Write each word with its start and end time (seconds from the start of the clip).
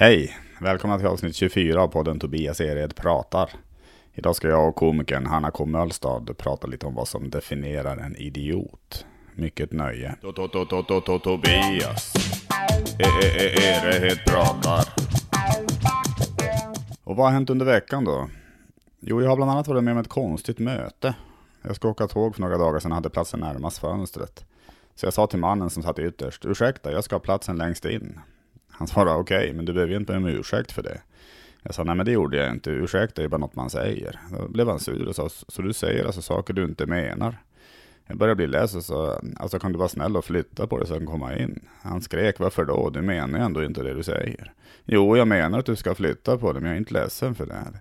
Hej! 0.00 0.36
Välkomna 0.60 0.98
till 0.98 1.06
avsnitt 1.06 1.36
24 1.36 1.82
av 1.82 1.88
podden 1.88 2.18
Tobias 2.18 2.60
Ered 2.60 2.96
pratar. 2.96 3.50
Idag 4.12 4.36
ska 4.36 4.48
jag 4.48 4.68
och 4.68 4.74
komikern 4.76 5.26
Hanna 5.26 5.50
K. 5.50 5.66
Mölstad 5.66 6.34
prata 6.38 6.66
lite 6.66 6.86
om 6.86 6.94
vad 6.94 7.08
som 7.08 7.30
definierar 7.30 7.96
en 7.96 8.16
idiot. 8.16 9.06
Mycket 9.34 9.72
nöje. 9.72 10.14
Tobias 11.18 12.14
Ered 13.00 14.18
pratar. 14.26 14.84
Och 17.04 17.16
vad 17.16 17.26
har 17.26 17.32
hänt 17.32 17.50
under 17.50 17.66
veckan 17.66 18.04
då? 18.04 18.28
Jo, 19.00 19.22
jag 19.22 19.28
har 19.28 19.36
bland 19.36 19.50
annat 19.50 19.68
varit 19.68 19.84
med 19.84 19.92
om 19.92 19.98
ett 19.98 20.08
konstigt 20.08 20.58
möte. 20.58 21.14
Jag 21.62 21.76
ska 21.76 21.88
åka 21.88 22.06
tåg 22.06 22.34
för 22.34 22.42
några 22.42 22.58
dagar 22.58 22.80
sedan 22.80 22.92
och 22.92 22.96
hade 22.96 23.10
platsen 23.10 23.40
närmast 23.40 23.78
fönstret. 23.78 24.44
Så 24.94 25.06
jag 25.06 25.12
sa 25.12 25.26
till 25.26 25.38
mannen 25.38 25.70
som 25.70 25.82
satt 25.82 25.98
ytterst, 25.98 26.44
ursäkta, 26.44 26.92
jag 26.92 27.04
ska 27.04 27.14
ha 27.14 27.20
platsen 27.20 27.56
längst 27.56 27.84
in. 27.84 28.20
Han 28.80 28.88
svarade 28.88 29.16
okej, 29.16 29.38
okay, 29.38 29.52
men 29.52 29.64
du 29.64 29.72
behöver 29.72 29.92
ju 29.92 29.98
inte 29.98 30.12
be 30.12 30.18
om 30.18 30.26
ursäkt 30.26 30.72
för 30.72 30.82
det. 30.82 31.00
Jag 31.62 31.74
sa 31.74 31.84
nej 31.84 31.94
men 31.94 32.06
det 32.06 32.12
gjorde 32.12 32.36
jag 32.36 32.50
inte, 32.50 32.70
ursäkt 32.70 33.18
är 33.18 33.22
ju 33.22 33.28
bara 33.28 33.38
något 33.38 33.54
man 33.54 33.70
säger. 33.70 34.20
Då 34.30 34.48
blev 34.48 34.68
han 34.68 34.80
sur 34.80 35.08
och 35.08 35.14
sa, 35.14 35.28
så 35.28 35.62
du 35.62 35.72
säger 35.72 36.04
alltså 36.04 36.22
saker 36.22 36.54
du 36.54 36.64
inte 36.64 36.86
menar? 36.86 37.38
Jag 38.06 38.16
började 38.16 38.36
bli 38.36 38.46
less 38.46 38.74
och 38.74 38.84
sa, 38.84 39.20
alltså 39.36 39.58
kan 39.58 39.72
du 39.72 39.78
vara 39.78 39.88
snäll 39.88 40.16
och 40.16 40.24
flytta 40.24 40.66
på 40.66 40.78
dig 40.78 40.86
så 40.86 40.92
jag 40.92 41.00
kan 41.00 41.06
komma 41.06 41.36
in? 41.36 41.60
Han 41.82 42.02
skrek, 42.02 42.38
varför 42.38 42.64
då? 42.64 42.90
Du 42.90 43.02
menar 43.02 43.38
ju 43.38 43.44
ändå 43.44 43.64
inte 43.64 43.82
det 43.82 43.94
du 43.94 44.02
säger. 44.02 44.52
Jo, 44.84 45.16
jag 45.16 45.28
menar 45.28 45.58
att 45.58 45.66
du 45.66 45.76
ska 45.76 45.94
flytta 45.94 46.38
på 46.38 46.52
dig, 46.52 46.62
men 46.62 46.70
jag 46.70 46.76
är 46.76 46.80
inte 46.80 46.94
ledsen 46.94 47.34
för 47.34 47.46
det 47.46 47.54
här. 47.54 47.80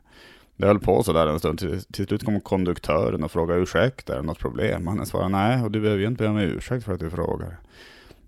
Det 0.55 0.67
höll 0.67 0.79
på 0.79 1.03
sådär 1.03 1.27
en 1.27 1.39
stund, 1.39 1.59
till, 1.59 1.83
till 1.83 2.07
slut 2.07 2.25
kom 2.25 2.41
konduktören 2.41 3.23
och 3.23 3.31
frågade 3.31 3.61
ursäkta, 3.61 4.13
är 4.13 4.17
det 4.17 4.23
något 4.23 4.39
problem? 4.39 4.87
Han 4.87 5.05
svarade 5.05 5.29
nej, 5.29 5.63
och 5.63 5.71
du 5.71 5.81
behöver 5.81 6.01
ju 6.01 6.07
inte 6.07 6.23
be 6.23 6.29
om 6.29 6.37
ursäkt 6.37 6.85
för 6.85 6.93
att 6.93 6.99
du 6.99 7.09
frågar. 7.09 7.57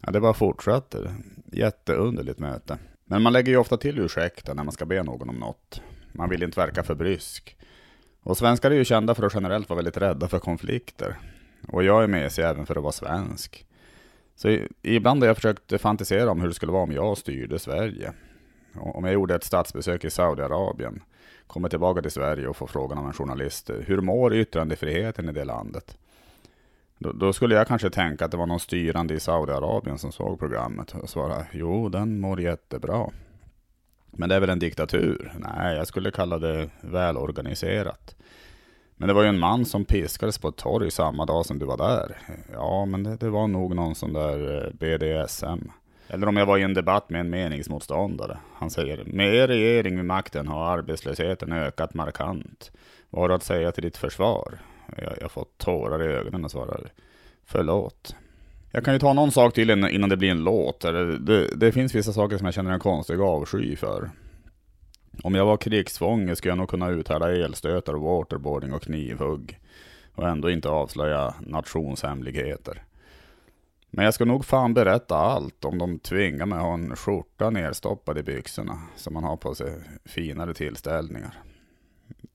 Ja, 0.02 0.12
det 0.12 0.20
bara 0.20 0.34
fortsatte. 0.34 1.16
Jätteunderligt 1.52 2.40
möte. 2.40 2.78
Men 3.06 3.22
man 3.22 3.34
lägger 3.34 3.52
ju 3.52 3.58
ofta 3.58 3.78
till 3.78 4.00
ursäkter 4.00 4.54
när 4.54 4.64
man 4.64 4.72
ska 4.72 4.86
be 4.86 5.04
någon 5.04 5.30
om 5.30 5.36
något. 5.36 5.82
Man 6.12 6.30
vill 6.30 6.44
inte 6.44 6.60
verka 6.60 6.84
för 6.84 6.96
brysk. 6.96 7.58
Och 8.24 8.38
svenskar 8.38 8.72
är 8.72 8.76
ju 8.76 8.86
kända 8.86 9.16
för 9.16 9.24
att 9.24 9.36
generellt 9.36 9.70
vara 9.70 9.78
väldigt 9.78 9.98
rädda 9.98 10.28
för 10.28 10.40
konflikter. 10.40 11.18
Och 11.68 11.84
jag 11.84 12.04
är 12.04 12.08
mesig 12.08 12.44
även 12.44 12.66
för 12.66 12.76
att 12.76 12.84
vara 12.84 12.92
svensk. 12.92 13.66
Så 14.36 14.58
ibland 14.82 15.24
har 15.24 15.28
jag 15.28 15.36
försökt 15.36 15.82
fantisera 15.82 16.32
om 16.32 16.42
hur 16.42 16.48
det 16.48 16.54
skulle 16.54 16.72
vara 16.72 16.84
om 16.84 16.92
jag 16.92 17.18
styrde 17.18 17.60
Sverige. 17.60 18.14
Om 18.76 19.04
jag 19.04 19.14
gjorde 19.14 19.36
ett 19.36 19.44
statsbesök 19.44 20.04
i 20.04 20.10
Saudiarabien, 20.10 21.04
kommer 21.48 21.70
tillbaka 21.70 22.02
till 22.02 22.12
Sverige 22.12 22.48
och 22.48 22.58
får 22.58 22.68
frågan 22.68 22.98
av 22.98 23.06
en 23.06 23.14
journalist, 23.14 23.70
hur 23.86 24.02
mår 24.02 24.36
yttrandefriheten 24.36 25.30
i 25.30 25.32
det 25.32 25.44
landet? 25.44 25.98
Då, 27.04 27.12
då, 27.12 27.34
skulle 27.34 27.56
jag 27.56 27.68
kanske 27.68 27.90
tänka 27.90 28.26
att 28.26 28.32
det 28.32 28.38
var 28.38 28.46
någon 28.46 28.60
styrande 28.60 29.14
i 29.14 29.20
Saudiarabien 29.20 29.98
som 29.98 30.12
såg 30.12 30.40
programmet 30.40 30.96
och 30.96 31.10
svara, 31.10 31.46
jo 31.52 31.90
den 31.90 32.20
mår 32.20 32.42
jättebra. 32.42 33.10
Men 34.12 34.30
det 34.30 34.36
är 34.36 34.40
väl 34.40 34.50
en 34.50 34.60
diktatur? 34.60 35.34
Nej, 35.38 35.78
jag 35.78 35.88
skulle 35.88 36.12
kalla 36.12 36.40
det 36.40 36.70
välorganiserat. 36.82 38.16
Men 38.96 39.08
det 39.08 39.14
var 39.14 39.24
ju 39.24 39.30
en 39.30 39.40
man 39.40 39.66
som 39.66 39.86
piskades 39.86 40.38
på 40.38 40.48
ett 40.48 40.56
torg 40.56 40.92
samma 40.92 41.26
dag 41.26 41.46
som 41.46 41.60
du 41.60 41.66
var 41.66 41.78
där. 41.78 42.18
Ja, 42.54 42.86
men 42.86 43.04
det, 43.04 43.16
det 43.16 43.30
var 43.30 43.48
nog 43.48 43.76
någon 43.76 43.96
sån 43.96 44.14
där 44.14 44.66
eh, 44.66 44.74
BDSM. 44.74 45.72
Eller 46.08 46.28
om 46.28 46.38
jag 46.38 46.46
var 46.46 46.58
i 46.58 46.64
en 46.64 46.74
debatt 46.74 47.10
med 47.10 47.22
en 47.22 47.30
meningsmotståndare. 47.30 48.38
Han 48.54 48.70
säger, 48.70 49.04
med 49.06 49.36
er 49.36 49.48
regering 49.48 49.96
vid 49.96 50.06
makten 50.06 50.48
har 50.48 50.78
arbetslösheten 50.78 51.52
ökat 51.52 51.94
markant. 51.94 52.72
Vad 53.10 53.22
har 53.22 53.30
du 53.30 53.36
att 53.36 53.44
säga 53.44 53.72
till 53.72 53.84
ditt 53.84 53.98
försvar? 53.98 54.60
Jag, 54.98 55.14
jag 55.22 55.32
fått 55.32 55.58
tårar 55.58 56.04
i 56.04 56.08
ögonen 56.08 56.46
och 56.46 56.52
svarar, 56.52 56.92
förlåt. 57.46 58.16
Jag 58.72 58.86
kan 58.86 58.94
ju 58.94 59.00
ta 59.00 59.14
någon 59.14 59.32
sak 59.32 59.54
till 59.54 59.70
innan 59.70 60.10
det 60.10 60.18
blir 60.18 60.32
en 60.32 60.44
låt. 60.44 60.82
Det, 60.82 61.18
det, 61.18 61.48
det 61.56 61.72
finns 61.72 61.96
vissa 61.96 62.14
saker 62.14 62.38
som 62.38 62.46
jag 62.46 62.54
känner 62.54 62.72
en 62.72 62.80
konstig 62.80 63.20
avsky 63.20 63.76
för. 63.76 64.10
Om 65.24 65.36
jag 65.36 65.46
var 65.46 65.58
krigsfånge 65.58 66.36
skulle 66.36 66.52
jag 66.52 66.58
nog 66.58 66.70
kunna 66.70 66.90
uthärda 66.90 67.32
elstötar, 67.32 67.94
waterboarding 67.94 68.74
och 68.74 68.82
knivhugg. 68.82 69.60
Och 70.16 70.28
ändå 70.28 70.50
inte 70.50 70.70
avslöja 70.70 71.34
nationshemligheter. 71.40 72.84
Men 73.90 74.06
jag 74.06 74.14
ska 74.14 74.26
nog 74.26 74.46
fan 74.46 74.74
berätta 74.74 75.16
allt 75.16 75.66
om 75.66 75.78
de 75.78 76.00
tvingar 76.00 76.46
mig 76.46 76.58
att 76.58 76.64
ha 76.64 76.74
en 76.74 76.96
skjorta 76.96 77.50
nerstoppad 77.50 78.18
i 78.18 78.24
byxorna. 78.24 78.82
Som 78.96 79.14
man 79.14 79.24
har 79.24 79.38
på 79.38 79.56
sig 79.56 79.74
finare 80.06 80.54
tillställningar. 80.54 81.44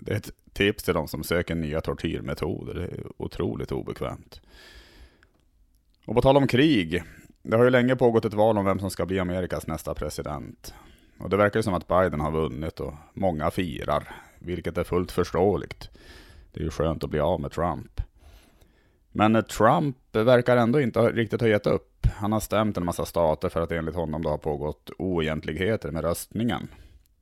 Det 0.06 0.12
är 0.12 0.16
ett 0.16 0.30
tips 0.52 0.82
till 0.82 0.94
de 0.94 1.08
som 1.08 1.24
söker 1.24 1.54
nya 1.54 1.80
tortyrmetoder. 1.80 2.74
Det 2.74 2.82
är 2.84 3.04
otroligt 3.16 3.72
obekvämt. 3.72 4.40
Och 6.06 6.14
på 6.14 6.22
tal 6.22 6.36
om 6.36 6.46
krig. 6.46 7.02
Det 7.42 7.56
har 7.56 7.64
ju 7.64 7.70
länge 7.70 7.96
pågått 7.96 8.24
ett 8.24 8.34
val 8.34 8.58
om 8.58 8.64
vem 8.64 8.78
som 8.78 8.90
ska 8.90 9.06
bli 9.06 9.18
Amerikas 9.18 9.66
nästa 9.66 9.94
president. 9.94 10.74
Och 11.18 11.30
det 11.30 11.36
verkar 11.36 11.58
ju 11.58 11.62
som 11.62 11.74
att 11.74 11.88
Biden 11.88 12.20
har 12.20 12.30
vunnit 12.30 12.80
och 12.80 12.94
många 13.14 13.50
firar, 13.50 14.14
vilket 14.38 14.78
är 14.78 14.84
fullt 14.84 15.12
förståeligt. 15.12 15.90
Det 16.52 16.60
är 16.60 16.64
ju 16.64 16.70
skönt 16.70 17.04
att 17.04 17.10
bli 17.10 17.20
av 17.20 17.40
med 17.40 17.52
Trump. 17.52 18.00
Men 19.12 19.44
Trump 19.44 19.96
verkar 20.12 20.56
ändå 20.56 20.80
inte 20.80 21.00
riktigt 21.00 21.40
ha 21.40 21.48
gett 21.48 21.66
upp. 21.66 22.06
Han 22.14 22.32
har 22.32 22.40
stämt 22.40 22.76
en 22.76 22.84
massa 22.84 23.04
stater 23.04 23.48
för 23.48 23.60
att 23.60 23.72
enligt 23.72 23.94
honom 23.94 24.22
det 24.22 24.28
har 24.28 24.38
pågått 24.38 24.90
oegentligheter 24.98 25.90
med 25.90 26.04
röstningen. 26.04 26.68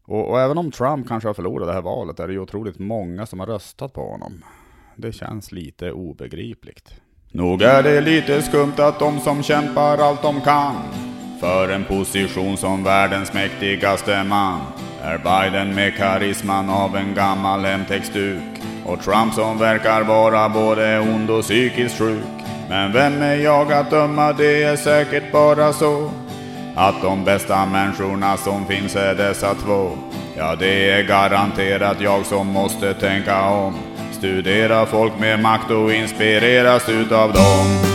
Och, 0.07 0.31
och, 0.31 0.41
även 0.41 0.59
om 0.59 0.71
Trump 0.71 1.09
kanske 1.09 1.29
har 1.29 1.35
förlorat 1.35 1.69
det 1.69 1.75
här 1.75 1.83
valet 1.83 2.21
är 2.21 2.27
det 2.27 2.33
ju 2.33 2.41
otroligt 2.41 2.79
många 2.79 3.27
som 3.27 3.41
har 3.41 3.47
röstat 3.47 3.93
på 3.93 4.01
honom. 4.01 4.45
Det 4.97 5.13
känns 5.13 5.53
lite 5.53 5.93
obegripligt. 5.93 6.95
Nog 7.33 7.63
är 7.63 7.83
det 7.83 8.01
lite 8.01 8.43
skumt 8.43 8.75
att 8.79 8.99
de 8.99 9.21
som 9.21 9.43
kämpar 9.43 9.99
allt 9.99 10.23
de 10.23 10.41
kan 10.41 10.75
för 11.41 11.69
en 11.69 11.85
position 11.85 12.57
som 12.57 12.85
världens 12.85 13.33
mäktigaste 13.33 14.25
man 14.25 14.61
är 15.03 15.19
Biden 15.19 15.75
med 15.75 15.97
karisman 15.97 16.71
av 16.71 16.97
en 16.97 17.15
gammal 17.15 17.65
hemtextduk 17.65 18.43
och 18.87 19.03
Trump 19.03 19.35
som 19.35 19.59
verkar 19.59 20.03
vara 20.05 20.49
både 20.49 21.01
ond 21.01 21.31
och 21.31 21.43
psykiskt 21.43 21.99
sjuk. 21.99 22.25
Men 22.69 22.93
vem 22.93 23.23
är 23.23 23.37
jag 23.37 23.73
att 23.73 23.91
döma, 23.91 24.33
det 24.33 24.63
är 24.63 24.77
säkert 24.77 25.33
bara 25.33 25.73
så 25.73 26.11
att 26.75 27.03
de 27.03 27.25
bästa 27.25 27.67
människorna 27.67 28.37
som 28.37 28.67
finns 28.67 28.97
är 28.97 29.15
dessa 29.15 29.55
två. 29.55 29.91
Ja, 30.37 30.57
det 30.57 30.91
är 30.91 31.03
garanterat 31.03 32.01
jag 32.01 32.27
som 32.27 32.47
måste 32.47 32.95
tänka 32.95 33.49
om. 33.49 33.75
Studera 34.12 34.87
folk 34.87 35.12
med 35.19 35.41
makt 35.41 35.71
och 35.71 35.93
inspireras 35.93 36.89
utav 36.89 37.33
dem. 37.33 37.95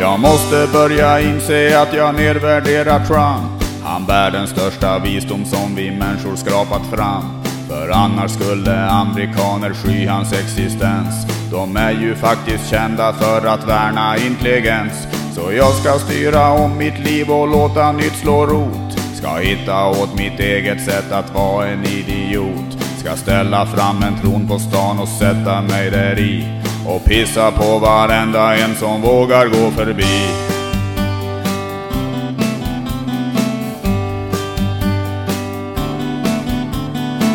Jag 0.00 0.20
måste 0.20 0.68
börja 0.72 1.20
inse 1.20 1.80
att 1.80 1.94
jag 1.94 2.14
nedvärderar 2.14 3.04
Trump. 3.04 3.62
Han 3.84 4.06
bär 4.06 4.30
den 4.30 4.46
största 4.46 4.98
visdom 4.98 5.44
som 5.44 5.74
vi 5.74 5.90
människor 5.90 6.36
skrapat 6.36 6.86
fram. 6.86 7.42
För 7.68 7.90
annars 7.90 8.30
skulle 8.30 8.86
amerikaner 8.86 9.74
sky 9.74 10.06
hans 10.06 10.32
existens. 10.32 11.35
De 11.56 11.76
är 11.76 11.90
ju 11.90 12.14
faktiskt 12.14 12.70
kända 12.70 13.12
för 13.12 13.46
att 13.46 13.68
värna 13.68 14.16
intelligens. 14.16 14.92
Så 15.34 15.52
jag 15.52 15.74
ska 15.74 15.98
styra 15.98 16.50
om 16.50 16.78
mitt 16.78 16.98
liv 16.98 17.30
och 17.30 17.48
låta 17.48 17.92
nytt 17.92 18.16
slå 18.16 18.46
rot. 18.46 18.98
Ska 19.14 19.36
hitta 19.36 19.86
åt 19.86 20.18
mitt 20.18 20.40
eget 20.40 20.84
sätt 20.84 21.12
att 21.12 21.34
vara 21.34 21.66
en 21.66 21.84
idiot. 21.84 22.82
Ska 22.98 23.16
ställa 23.16 23.66
fram 23.66 24.02
en 24.02 24.20
tron 24.20 24.48
på 24.48 24.58
stan 24.58 24.98
och 24.98 25.08
sätta 25.08 25.62
mig 25.62 25.90
där 25.90 26.18
i. 26.18 26.62
Och 26.86 27.04
pissa 27.04 27.50
på 27.50 27.78
varenda 27.78 28.56
en 28.56 28.74
som 28.74 29.02
vågar 29.02 29.46
gå 29.46 29.70
förbi. 29.70 30.26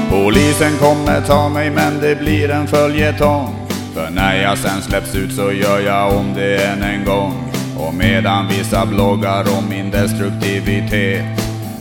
Polisen 0.09 0.77
kommer 0.79 1.21
ta 1.21 1.49
mig 1.49 1.69
men 1.69 1.99
det 2.01 2.19
blir 2.19 2.51
en 2.51 2.67
följetong. 2.67 3.60
För 3.93 4.09
när 4.09 4.41
jag 4.41 4.57
sen 4.57 4.81
släpps 4.81 5.15
ut 5.15 5.33
så 5.33 5.51
gör 5.51 5.79
jag 5.79 6.17
om 6.17 6.33
det 6.33 6.65
än 6.65 6.83
en 6.83 7.05
gång. 7.05 7.51
Och 7.77 7.93
medan 7.93 8.47
vissa 8.47 8.85
bloggar 8.85 9.57
om 9.57 9.69
min 9.69 9.91
destruktivitet 9.91 11.25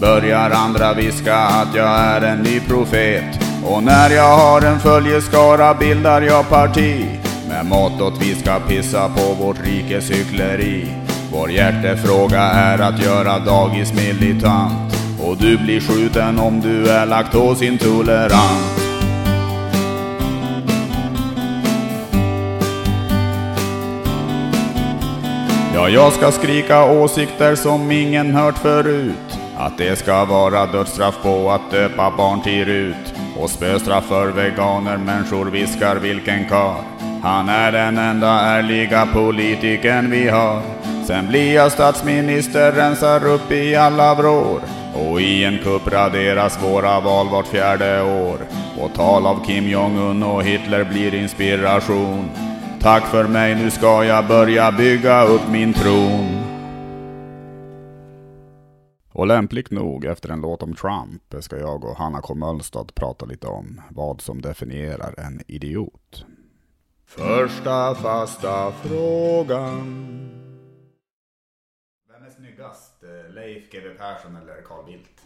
börjar 0.01 0.51
andra 0.51 0.95
viska 0.95 1.37
att 1.37 1.75
jag 1.75 1.99
är 1.99 2.21
en 2.21 2.43
ny 2.43 2.61
profet. 2.61 3.25
Och 3.65 3.83
när 3.83 4.11
jag 4.11 4.37
har 4.37 4.63
en 4.63 4.81
följeskara 4.81 5.75
bildar 5.75 6.23
jag 6.23 6.49
parti 6.49 7.07
med 7.49 7.67
mottot 7.67 8.15
vi 8.21 8.35
ska 8.35 8.59
pissa 8.69 9.09
på 9.09 9.35
vårt 9.45 9.67
rikes 9.67 10.11
hyckleri. 10.11 10.87
Vår 11.33 11.51
hjärtefråga 11.51 12.41
är 12.43 12.79
att 12.79 13.05
göra 13.05 13.39
dagis 13.39 13.93
militant 13.93 14.95
och 15.23 15.37
du 15.37 15.59
blir 15.59 15.81
skjuten 15.81 16.39
om 16.39 16.61
du 16.61 16.91
är 16.91 17.07
laktosintolerant. 17.07 18.80
Ja, 25.75 25.89
jag 25.89 26.13
ska 26.13 26.33
skrika 26.33 26.85
åsikter 26.85 27.55
som 27.55 27.91
ingen 27.91 28.35
hört 28.35 28.59
förut. 28.59 29.39
Att 29.57 29.79
det 29.79 29.99
ska 29.99 30.25
vara 30.25 30.67
dödsstraff 30.67 31.23
på 31.23 31.51
att 31.51 31.71
döpa 31.71 32.13
barn 32.17 32.43
till 32.43 32.65
Rut. 32.65 33.15
Och 33.39 33.51
spöstraff 33.51 34.05
för 34.05 34.27
veganer, 34.27 34.97
människor 34.97 35.47
viskar 35.47 35.97
vilken 35.97 36.49
kar. 36.49 36.77
Han 37.23 37.49
är 37.49 37.73
den 37.73 37.99
enda 37.99 38.41
ärliga 38.41 39.09
politikern 39.13 40.11
vi 40.11 40.29
har. 40.29 40.63
Sen 41.07 41.29
blir 41.29 41.55
jag 41.55 41.73
statsminister, 41.73 42.73
rensar 42.73 43.27
upp 43.27 43.53
i 43.53 43.75
alla 43.77 44.15
vrår. 44.15 44.61
Och 44.95 45.21
i 45.21 45.45
en 45.45 45.59
kupp 45.59 45.93
raderas 45.93 46.63
våra 46.63 47.01
val 47.01 47.29
vart 47.29 47.47
fjärde 47.47 48.03
år. 48.03 48.39
Och 48.81 48.95
tal 48.95 49.27
av 49.27 49.45
Kim 49.47 49.69
Jong-Un 49.69 50.23
och 50.23 50.45
Hitler 50.45 50.85
blir 50.85 51.15
inspiration. 51.15 52.31
Tack 52.83 53.07
för 53.07 53.29
mig, 53.29 53.55
nu 53.55 53.71
ska 53.71 54.05
jag 54.05 54.29
börja 54.29 54.73
bygga 54.73 55.25
upp 55.25 55.49
min 55.51 55.75
tron. 55.75 56.41
Och 59.13 59.27
lämpligt 59.27 59.71
nog, 59.71 60.05
efter 60.05 60.29
en 60.29 60.41
låt 60.41 60.63
om 60.63 60.75
Trump, 60.75 61.23
ska 61.45 61.59
jag 61.59 61.85
och 61.85 61.97
Hanna 61.97 62.21
K. 62.21 62.35
Mölstad 62.35 62.85
prata 62.95 63.27
lite 63.27 63.47
om 63.47 63.81
vad 63.91 64.21
som 64.21 64.43
definierar 64.43 65.15
en 65.21 65.43
idiot. 65.47 66.25
Första 67.07 67.95
fasta 67.95 68.73
frågan. 68.73 69.77
Vem 72.13 72.25
är 72.27 72.31
snyggast? 72.31 73.03
eh, 73.03 73.35
Leif 73.35 73.71
GW 73.73 73.95
Persson 73.99 74.37
eller 74.37 74.63
Carl 74.63 74.85
Bildt? 74.87 75.21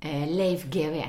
Eh, 0.00 0.28
Leif 0.36 0.64
GW. 0.64 1.04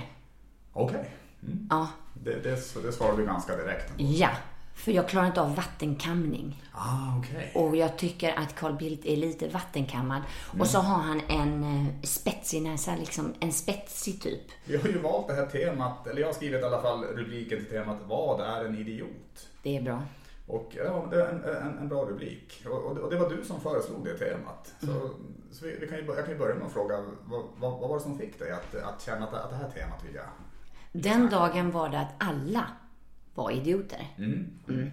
Okej. 0.73 1.09
Mm. 1.43 1.67
Ja. 1.69 1.87
Det, 2.23 2.43
det, 2.43 2.83
det 2.83 2.91
svarar 2.91 3.17
du 3.17 3.25
ganska 3.25 3.55
direkt. 3.55 3.93
Ja, 3.97 4.29
för 4.75 4.91
jag 4.91 5.09
klarar 5.09 5.27
inte 5.27 5.41
av 5.41 5.55
vattenkamning. 5.55 6.63
Ah, 6.71 7.17
okej. 7.19 7.51
Och 7.55 7.75
jag 7.75 7.97
tycker 7.97 8.39
att 8.39 8.55
Carl 8.55 8.73
Bildt 8.73 9.05
är 9.05 9.17
lite 9.17 9.47
vattenkammad. 9.47 10.21
Och 10.59 10.67
så 10.67 10.77
har 10.79 11.01
han 11.03 11.21
en 11.27 11.63
eh, 11.63 12.01
spetsig 12.03 12.61
näsa, 12.61 12.95
liksom 12.95 13.33
en 13.39 13.51
spetsig 13.51 14.21
typ. 14.21 14.41
Vi 14.65 14.77
har 14.77 14.87
ju 14.89 14.99
valt 14.99 15.27
det 15.27 15.33
här 15.33 15.45
temat, 15.45 16.07
eller 16.07 16.21
jag 16.21 16.27
har 16.27 16.33
skrivit 16.33 16.61
i 16.61 16.65
alla 16.65 16.81
fall 16.81 17.03
rubriken 17.03 17.57
till 17.59 17.69
temat 17.69 17.97
Vad 18.07 18.39
är 18.41 18.65
en 18.65 18.77
idiot? 18.77 19.47
Det 19.63 19.77
är 19.77 19.81
bra. 19.81 20.03
Och 20.47 20.71
ja, 20.75 21.07
det 21.11 21.21
är 21.21 21.27
en, 21.27 21.43
en, 21.43 21.77
en 21.77 21.89
bra 21.89 22.01
rubrik. 22.05 22.63
Och, 22.65 22.83
och, 22.85 22.95
det- 22.95 23.01
och 23.01 23.09
det 23.11 23.17
var 23.17 23.29
du 23.29 23.43
som 23.43 23.61
föreslog 23.61 24.05
det 24.05 24.17
temat. 24.17 24.73
Så, 24.79 25.09
så 25.51 25.65
vi, 25.65 25.77
vi 25.81 25.87
kan 25.87 25.97
ju, 25.97 26.05
jag 26.05 26.17
kan 26.25 26.29
ju 26.33 26.37
börja 26.39 26.55
med 26.55 26.65
att 26.65 26.73
fråga, 26.73 26.95
vad, 27.25 27.43
vad, 27.57 27.79
vad 27.79 27.89
var 27.89 27.97
det 27.97 28.03
som 28.03 28.17
fick 28.17 28.39
dig 28.39 28.51
att, 28.51 28.75
att 28.75 29.01
känna 29.01 29.27
att, 29.27 29.33
att 29.33 29.49
det 29.49 29.55
här 29.55 29.69
temat 29.69 30.03
vill 30.05 30.15
jag... 30.15 30.25
Den 30.91 31.29
dagen 31.29 31.71
var 31.71 31.89
det 31.89 31.99
att 31.99 32.13
alla 32.17 32.65
var 33.35 33.51
idioter. 33.51 34.07
Mm. 34.17 34.91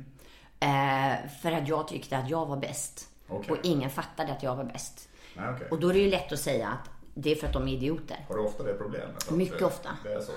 Eh, 0.60 1.30
för 1.42 1.52
att 1.52 1.68
jag 1.68 1.88
tyckte 1.88 2.18
att 2.18 2.30
jag 2.30 2.46
var 2.46 2.56
bäst. 2.56 3.08
Okej. 3.28 3.52
Och 3.52 3.58
ingen 3.62 3.90
fattade 3.90 4.32
att 4.32 4.42
jag 4.42 4.56
var 4.56 4.64
bäst. 4.64 5.08
Nej, 5.36 5.54
okej. 5.54 5.68
Och 5.70 5.80
då 5.80 5.88
är 5.88 5.92
det 5.94 6.00
ju 6.00 6.10
lätt 6.10 6.32
att 6.32 6.40
säga 6.40 6.68
att 6.68 6.90
det 7.14 7.32
är 7.32 7.36
för 7.36 7.46
att 7.46 7.52
de 7.52 7.68
är 7.68 7.72
idioter. 7.72 8.24
Har 8.28 8.36
du 8.36 8.42
ofta 8.42 8.62
det 8.62 8.74
problemet? 8.74 9.30
Mycket 9.30 9.58
det, 9.58 9.64
ofta. 9.64 9.88
Det 10.02 10.12
är 10.12 10.20
så 10.20 10.32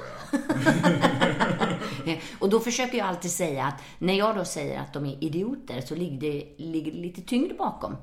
ja. 2.05 2.15
Och 2.39 2.50
då 2.50 2.59
försöker 2.59 2.97
jag 2.97 3.07
alltid 3.07 3.31
säga 3.31 3.65
att 3.65 3.81
när 4.00 4.13
jag 4.13 4.35
då 4.35 4.45
säger 4.45 4.79
att 4.79 4.94
de 4.94 5.06
är 5.06 5.23
idioter 5.23 5.81
så 5.81 5.95
ligger 5.95 6.31
det, 6.31 6.53
ligger 6.57 6.91
lite 6.91 7.21
tyngd 7.21 7.57
bakom. 7.57 7.95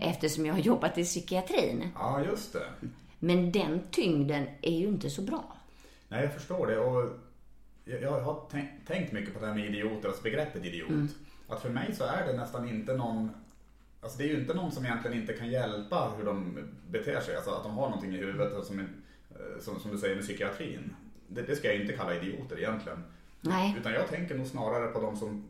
Eftersom 0.00 0.46
jag 0.46 0.54
har 0.54 0.60
jobbat 0.60 0.98
i 0.98 1.04
psykiatrin. 1.04 1.88
Ja, 1.94 2.24
just 2.24 2.52
det. 2.52 2.88
Men 3.18 3.52
den 3.52 3.80
tyngden 3.90 4.46
är 4.62 4.78
ju 4.78 4.86
inte 4.86 5.10
så 5.10 5.22
bra. 5.22 5.56
Nej, 6.08 6.22
jag 6.22 6.34
förstår 6.34 6.66
det. 6.66 6.78
Och 6.78 7.10
jag, 7.86 8.02
jag 8.02 8.20
har 8.20 8.48
tänkt, 8.50 8.86
tänkt 8.86 9.12
mycket 9.12 9.34
på 9.34 9.40
det 9.40 9.46
här 9.46 9.54
med 9.54 9.64
idioter, 9.64 10.08
alltså 10.08 10.22
begreppet 10.22 10.64
idiot. 10.64 11.10
Att 11.48 11.62
för 11.62 11.70
mig 11.70 11.94
så 11.94 12.04
är 12.04 12.26
det 12.26 12.32
nästan 12.32 12.68
inte 12.68 12.96
någon 12.96 13.30
Alltså 14.00 14.18
det 14.18 14.24
är 14.24 14.28
ju 14.28 14.40
inte 14.40 14.54
någon 14.54 14.72
som 14.72 14.84
egentligen 14.84 15.20
inte 15.20 15.32
kan 15.32 15.50
hjälpa 15.50 16.12
hur 16.18 16.24
de 16.24 16.58
beter 16.90 17.20
sig. 17.20 17.36
Alltså 17.36 17.50
att 17.50 17.62
de 17.62 17.72
har 17.72 17.88
någonting 17.88 18.14
i 18.14 18.16
huvudet 18.16 18.66
som, 18.66 18.78
är, 18.78 18.88
eh, 19.30 19.60
som, 19.60 19.80
som 19.80 19.90
du 19.90 19.98
säger 19.98 20.14
med 20.14 20.24
psykiatrin. 20.24 20.96
Det, 21.28 21.42
det 21.42 21.56
ska 21.56 21.68
jag 21.68 21.80
inte 21.80 21.92
kalla 21.92 22.14
idioter 22.14 22.58
egentligen. 22.58 23.04
Nej. 23.40 23.76
Utan 23.78 23.92
jag 23.92 24.08
tänker 24.08 24.34
nog 24.34 24.46
snarare 24.46 24.86
på 24.86 25.00
de 25.00 25.16
som 25.16 25.48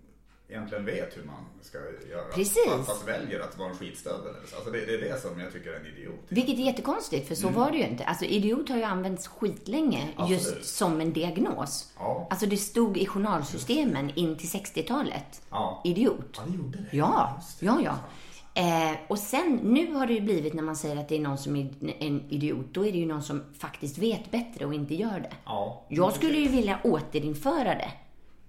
egentligen 0.49 0.85
vet 0.85 1.17
hur 1.17 1.25
man 1.25 1.45
ska 1.63 1.79
göra. 2.11 2.25
Precis. 2.35 2.65
Fast, 2.71 2.87
fast 2.89 3.09
väljer 3.09 3.41
att 3.41 3.59
vara 3.59 3.69
en 3.71 3.77
skitstövel. 3.77 4.35
Alltså 4.57 4.71
det, 4.71 4.87
det 4.87 4.95
är 4.95 5.01
det 5.01 5.21
som 5.21 5.41
jag 5.41 5.53
tycker 5.53 5.71
är 5.71 5.81
en 5.81 5.87
idiot. 5.87 6.21
Vilket 6.29 6.55
är 6.59 6.63
jättekonstigt, 6.63 7.29
för 7.29 7.35
så 7.35 7.49
var 7.49 7.71
det 7.71 7.77
ju 7.79 7.85
inte. 7.87 8.05
Alltså 8.05 8.25
idiot 8.25 8.69
har 8.69 8.77
ju 8.77 8.83
använts 8.83 9.29
skitlänge 9.29 10.09
just 10.29 10.47
Absolut. 10.47 10.67
som 10.67 11.01
en 11.01 11.13
diagnos. 11.13 11.93
Ja. 11.99 12.27
Alltså 12.31 12.47
det 12.47 12.57
stod 12.57 12.99
i 12.99 13.07
journalsystemen 13.07 14.11
in 14.15 14.37
till 14.37 14.49
60-talet. 14.49 15.43
Ja. 15.51 15.83
Idiot. 15.85 16.31
Ja, 16.37 16.43
det 16.47 16.57
gjorde 16.57 16.79
det. 16.79 16.97
Ja, 16.97 17.33
Just 17.41 17.61
det. 17.61 17.67
ja, 17.67 17.81
ja. 17.85 17.99
Eh, 18.55 18.97
och 19.09 19.19
sen, 19.19 19.61
nu 19.63 19.93
har 19.95 20.07
det 20.07 20.13
ju 20.13 20.21
blivit 20.21 20.55
när 20.55 20.63
man 20.63 20.77
säger 20.77 20.97
att 20.97 21.09
det 21.09 21.17
är 21.17 21.21
någon 21.21 21.39
som 21.39 21.57
är 21.57 21.71
en 21.99 22.31
idiot, 22.31 22.67
då 22.73 22.87
är 22.87 22.93
det 22.93 22.99
ju 22.99 23.07
någon 23.07 23.23
som 23.23 23.43
faktiskt 23.59 23.99
vet 23.99 24.31
bättre 24.31 24.67
och 24.67 24.75
inte 24.75 24.95
gör 24.95 25.21
det. 25.21 25.33
Ja, 25.45 25.87
Jag 25.89 26.13
skulle 26.13 26.39
ju 26.39 26.49
vilja 26.49 26.79
återinföra 26.85 27.65
det 27.75 27.91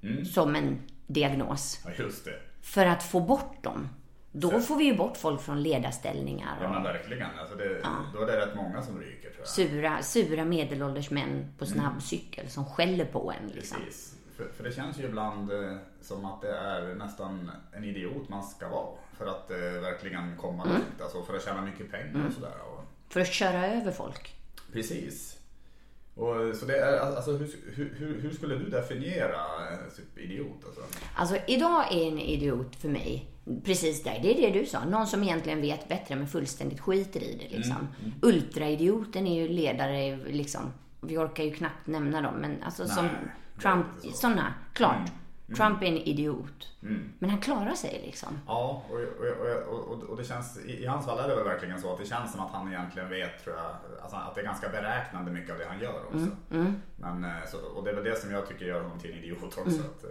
Mm. 0.04 0.26
som 0.26 0.56
en 0.56 0.80
diagnos. 1.08 1.80
ja, 1.86 1.92
just 2.04 2.26
det. 2.26 2.40
För 2.62 2.86
att 2.86 3.04
få 3.04 3.20
bort 3.20 3.64
dem. 3.64 3.90
Då 4.32 4.62
får 4.62 4.76
vi 4.76 4.84
ju 4.84 4.96
bort 4.98 5.18
folk 5.18 5.42
från 5.42 5.64
ledarställningar. 5.64 6.58
Ja 6.62 6.68
Och 6.68 6.74
men 6.74 6.84
verkligen. 6.84 7.30
Alltså 7.40 7.56
det, 7.56 7.82
Då 8.14 8.22
är 8.22 8.26
det 8.28 8.46
rätt 8.46 8.56
många 8.56 8.82
som 8.82 9.00
ryker 9.00 9.30
tror 9.30 9.40
jag. 9.40 9.48
sura, 9.48 10.02
sura 10.04 10.46
medelålders 10.46 11.12
män 11.12 11.54
på 11.58 11.66
Mm. 11.66 11.78
snabbcykel 11.80 12.50
som 12.50 12.66
skäller 12.66 13.06
på 13.06 13.32
en. 13.42 13.48
Liksom. 13.48 13.78
Precis. 13.82 14.16
För, 14.38 14.48
för 14.58 14.64
det 14.64 14.72
känns 14.72 15.00
ju 15.00 15.04
ibland 15.04 15.52
eh, 15.52 15.76
som 16.02 16.26
att 16.26 16.42
det 16.42 16.58
är 16.58 16.96
nästan 16.96 17.52
en 17.74 17.84
idiot 17.84 18.30
man 18.30 18.44
ska 18.44 18.70
vara. 18.70 18.88
För 19.18 19.28
att 19.28 19.52
eh, 19.52 19.58
verkligen 19.58 20.38
komma 20.38 20.64
Mm. 20.64 20.74
långt. 20.76 21.02
Alltså 21.02 21.24
för 21.24 21.36
att 21.36 21.44
tjäna 21.46 21.62
mycket 21.62 21.92
pengar 21.92 22.28
och 22.28 22.34
sådär. 22.34 22.54
Och, 22.74 22.84
För 23.14 23.20
att 23.20 23.34
köra 23.34 23.68
över 23.68 23.92
folk. 23.92 24.36
precis. 24.74 25.37
Och, 26.18 26.56
så 26.56 26.66
det 26.66 26.78
är, 26.78 27.00
alltså, 27.00 27.32
hur, 27.32 27.50
hur, 27.74 28.22
hur, 28.22 28.32
skulle 28.32 28.56
du 28.56 28.70
definiera 28.70 29.36
eh, 29.72 29.96
typ 29.96 30.18
idiot? 30.18 30.66
Alltså? 30.66 30.82
Alltså 31.16 31.38
idag 31.48 31.94
är 31.94 32.08
en 32.08 32.20
idiot 32.20 32.76
för 32.76 32.90
mig 32.90 33.30
precis 33.64 34.04
där. 34.04 34.20
Det 34.22 34.32
är 34.32 34.52
det 34.52 34.60
du 34.60 34.66
sa. 34.66 34.86
Någon 34.86 35.08
som 35.08 35.24
egentligen 35.24 35.62
vet 35.62 35.90
bättre 35.90 36.16
men 36.16 36.28
fullständigt 36.28 36.80
skiter 36.80 37.24
i 37.24 37.38
det 37.50 37.58
liksom. 37.58 37.88
Ultraidioten 38.22 39.28
är 39.28 39.42
ju 39.42 39.48
ledare 39.48 40.18
liksom. 40.28 40.62
Vi 41.02 41.18
orkar 41.18 41.44
ju 41.44 41.54
knappt 41.54 41.88
nämna 41.88 42.22
dem 42.22 42.36
men 42.36 42.64
alltså 42.64 42.88
som 42.88 43.06
Nej, 43.06 43.16
Trump, 43.62 43.86
är 43.86 44.06
inte 44.06 44.18
så. 44.18 44.22
sådana. 44.22 44.54
Klart. 44.74 45.12
Trump 45.56 45.82
är 45.82 45.86
en 45.86 45.98
idiot. 45.98 46.68
Men 47.20 47.30
han 47.30 47.40
klarar 47.40 47.74
sig 47.74 48.02
liksom. 48.06 48.30
Ja, 48.48 48.84
och, 48.90 48.96
och, 48.96 49.92
och, 49.92 50.04
och, 50.04 50.18
det 50.18 50.24
känns, 50.24 50.60
i, 50.66 50.84
i 50.84 50.86
hans 50.86 51.06
fall 51.06 51.20
är 51.20 51.28
det 51.28 51.36
väl 51.36 51.44
verkligen 51.44 51.82
så 51.82 51.94
att 51.94 52.00
det 52.00 52.06
känns 52.06 52.32
som 52.32 52.42
att 52.42 52.52
han 52.52 52.68
egentligen 52.68 53.10
vet, 53.10 53.44
tror 53.44 53.56
jag, 53.56 53.66
alltså 54.02 54.18
att 54.18 54.36
det 54.36 54.42
är 54.42 54.46
ganska 54.46 54.70
beräknande 54.70 55.32
mycket 55.32 55.52
av 55.52 55.58
det 55.58 55.66
han 55.70 55.80
gör 55.80 56.06
också. 56.06 56.28
Men, 56.96 57.24
eh, 57.24 57.32
så, 57.52 57.58
och 57.58 57.84
det 57.84 57.90
är 57.90 57.96
väl 57.96 58.04
det 58.04 58.16
som 58.22 58.32
jag 58.32 58.48
tycker 58.48 58.66
gör 58.66 58.82
honom 58.82 59.00
till 59.00 59.12
en 59.12 59.18
idiot 59.18 59.44
också. 59.44 59.60
Att, 59.80 60.04
eh, 60.04 60.10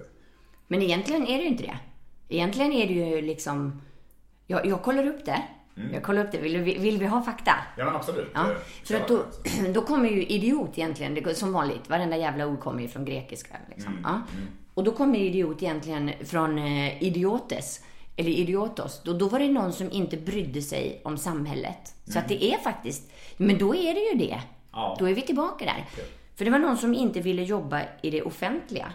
Men 0.66 0.82
egentligen 0.82 1.22
är 1.22 1.36
det 1.38 1.42
ju 1.42 1.48
inte 1.48 1.62
det. 1.62 1.78
Egentligen 2.28 2.72
är 2.72 2.86
det 2.86 2.94
ju 2.94 3.22
liksom... 3.22 3.82
Jag, 4.46 4.66
jag 4.66 4.82
kollar 4.82 5.06
upp 5.06 5.24
det. 5.24 5.42
Jag 5.92 6.02
kollar 6.02 6.24
upp 6.24 6.32
det. 6.32 6.38
Vill, 6.38 6.58
vi- 6.62 6.78
vill 6.78 6.98
vi 6.98 7.06
ha 7.06 7.22
fakta? 7.22 7.52
ja 7.76 7.84
men 7.84 7.96
absolut. 7.96 8.30
Ja, 8.34 8.50
eh, 8.50 8.56
för 8.84 8.94
att 8.94 9.08
då, 9.08 9.22
då 9.74 9.80
kommer 9.82 10.08
ju 10.08 10.26
idiot 10.26 10.78
egentligen, 10.78 11.14
det 11.14 11.34
som 11.34 11.52
vanligt, 11.52 11.88
varenda 11.90 12.16
jävla 12.16 12.46
ord 12.46 12.60
kommer 12.60 12.82
ju 12.82 12.88
från 12.88 13.04
grekiska. 13.04 13.56
Liksom. 13.74 13.98
Ja. 14.04 14.20
Och 14.76 14.84
då 14.84 14.92
kommer 14.92 15.18
idiot 15.18 15.62
egentligen 15.62 16.10
från 16.24 16.58
eh, 16.58 17.02
idiotes, 17.02 17.80
eller 18.16 18.30
idiotos. 18.30 19.00
Då, 19.04 19.12
då 19.12 19.28
var 19.28 19.38
det 19.38 19.48
någon 19.48 19.72
som 19.72 19.92
inte 19.92 20.16
brydde 20.16 20.62
sig 20.62 21.00
om 21.04 21.18
samhället. 21.18 21.94
Så 22.04 22.18
att 22.18 22.28
det 22.28 22.44
är 22.44 22.58
faktiskt, 22.58 23.10
men 23.36 23.58
då 23.58 23.74
är 23.74 23.94
det 23.94 24.00
ju 24.00 24.28
det. 24.28 24.40
Ja. 24.72 24.96
Då 24.98 25.08
är 25.08 25.14
vi 25.14 25.22
tillbaka 25.22 25.64
där. 25.64 25.84
För 26.36 26.44
det 26.44 26.50
var 26.50 26.58
någon 26.58 26.76
som 26.76 26.94
inte 26.94 27.20
ville 27.20 27.42
jobba 27.42 27.82
i 28.02 28.10
det 28.10 28.22
offentliga. 28.22 28.92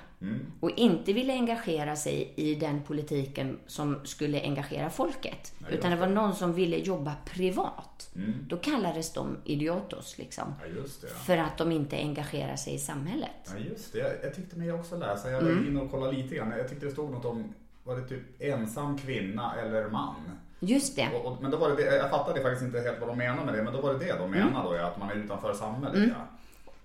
Och 0.60 0.72
inte 0.72 1.14
ville 1.14 1.34
engagera 1.34 1.96
sig 1.96 2.34
i 2.36 2.56
den 2.56 2.82
politiken 2.84 3.60
som 3.68 4.00
skulle 4.04 4.42
engagera 4.42 4.90
folket. 4.90 5.54
utan 5.70 5.92
det 5.92 5.98
var 5.98 6.08
någon 6.08 6.36
som 6.36 6.54
ville 6.54 6.78
jobba 6.78 7.14
privat. 7.26 8.10
Då 8.48 8.58
kallades 8.58 9.14
de 9.14 9.38
idiotos 9.46 10.18
liksom. 10.18 10.54
Ja 10.62 10.68
det. 10.74 11.08
Ja. 11.08 11.08
För 11.16 11.38
att 11.38 11.58
de 11.58 11.72
inte 11.72 11.98
engagerar 11.98 12.56
sig 12.56 12.74
i 12.74 12.80
samhället. 12.80 13.30
Ja 13.46 13.60
just 13.70 13.94
det, 13.94 14.00
jag, 14.00 14.12
jag 14.24 14.36
tyckte 14.36 14.58
mig 14.60 14.72
också 14.74 14.98
läsa, 14.98 15.30
jag 15.32 15.42
var 15.42 15.50
Mm. 15.50 15.68
inne 15.68 15.82
och 15.82 15.92
kollade 15.92 16.12
lite 16.18 16.36
grann. 16.36 16.52
Jag 16.58 16.70
tyckte 16.70 16.86
det 16.86 16.92
stod 16.92 17.12
något 17.12 17.26
om, 17.26 17.54
var 17.84 17.96
det 17.96 18.08
typ 18.08 18.42
ensam 18.42 18.98
kvinna 18.98 19.56
eller 19.56 19.90
man? 19.90 20.16
Just 20.60 20.96
det. 20.96 21.10
Och, 21.16 21.26
och, 21.32 21.42
men 21.42 21.52
då 21.52 21.58
var 21.58 21.70
det, 21.70 21.76
det, 21.76 21.96
jag 21.96 22.10
fattade 22.10 22.42
faktiskt 22.42 22.64
inte 22.64 22.80
helt 22.80 23.00
vad 23.00 23.10
de 23.10 23.18
menade 23.18 23.46
med 23.46 23.54
det, 23.54 23.64
men 23.64 23.74
då 23.74 23.82
var 23.82 23.94
det 23.94 24.00
det 24.00 24.18
de 24.18 24.32
menade 24.32 24.70
då, 24.70 24.76
ja, 24.76 24.88
att 24.88 25.00
man 25.00 25.10
är 25.10 25.16
utanför 25.16 25.54
samhället. 25.54 26.10
Ja. 26.18 26.26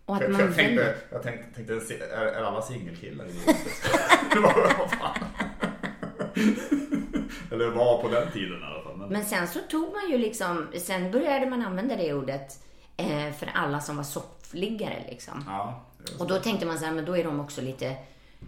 Och 0.07 0.17
att 0.17 0.23
för 0.23 0.31
man 0.31 0.41
jag 0.41 0.55
tänkte, 0.55 0.95
jag 1.11 1.23
tänkte, 1.23 1.55
tänkte 1.55 1.95
är, 2.05 2.27
är 2.27 2.43
alla 2.43 2.63
singelkillar 2.63 3.27
fan? 4.89 5.25
Eller 7.53 7.71
var 7.71 8.03
på 8.03 8.09
den 8.09 8.33
tiden 8.33 8.61
i 8.61 8.65
alla 8.65 8.83
fall. 8.83 8.97
Men, 8.97 9.09
Men 9.09 9.25
sen 9.25 9.49
så 9.49 9.59
tog 9.71 9.93
man 9.93 10.11
ju 10.11 10.19
liksom, 10.19 10.67
sen 10.79 11.11
började 11.11 11.47
man 11.47 11.63
använda 11.63 11.97
det 11.97 12.15
ordet 12.15 12.63
eh, 12.97 13.33
för 13.33 13.51
alla 13.55 13.81
som 13.81 13.97
var 13.97 14.05
soffliggare 14.05 15.05
liksom. 15.11 15.45
ja, 15.47 15.85
Och 16.19 16.27
då 16.27 16.39
tänkte 16.39 16.67
man 16.67 16.79
så 16.79 16.85
här, 16.85 16.93
men 16.93 17.05
då 17.05 17.17
är 17.17 17.25
de 17.25 17.41
också 17.41 17.61
lite, 17.61 17.97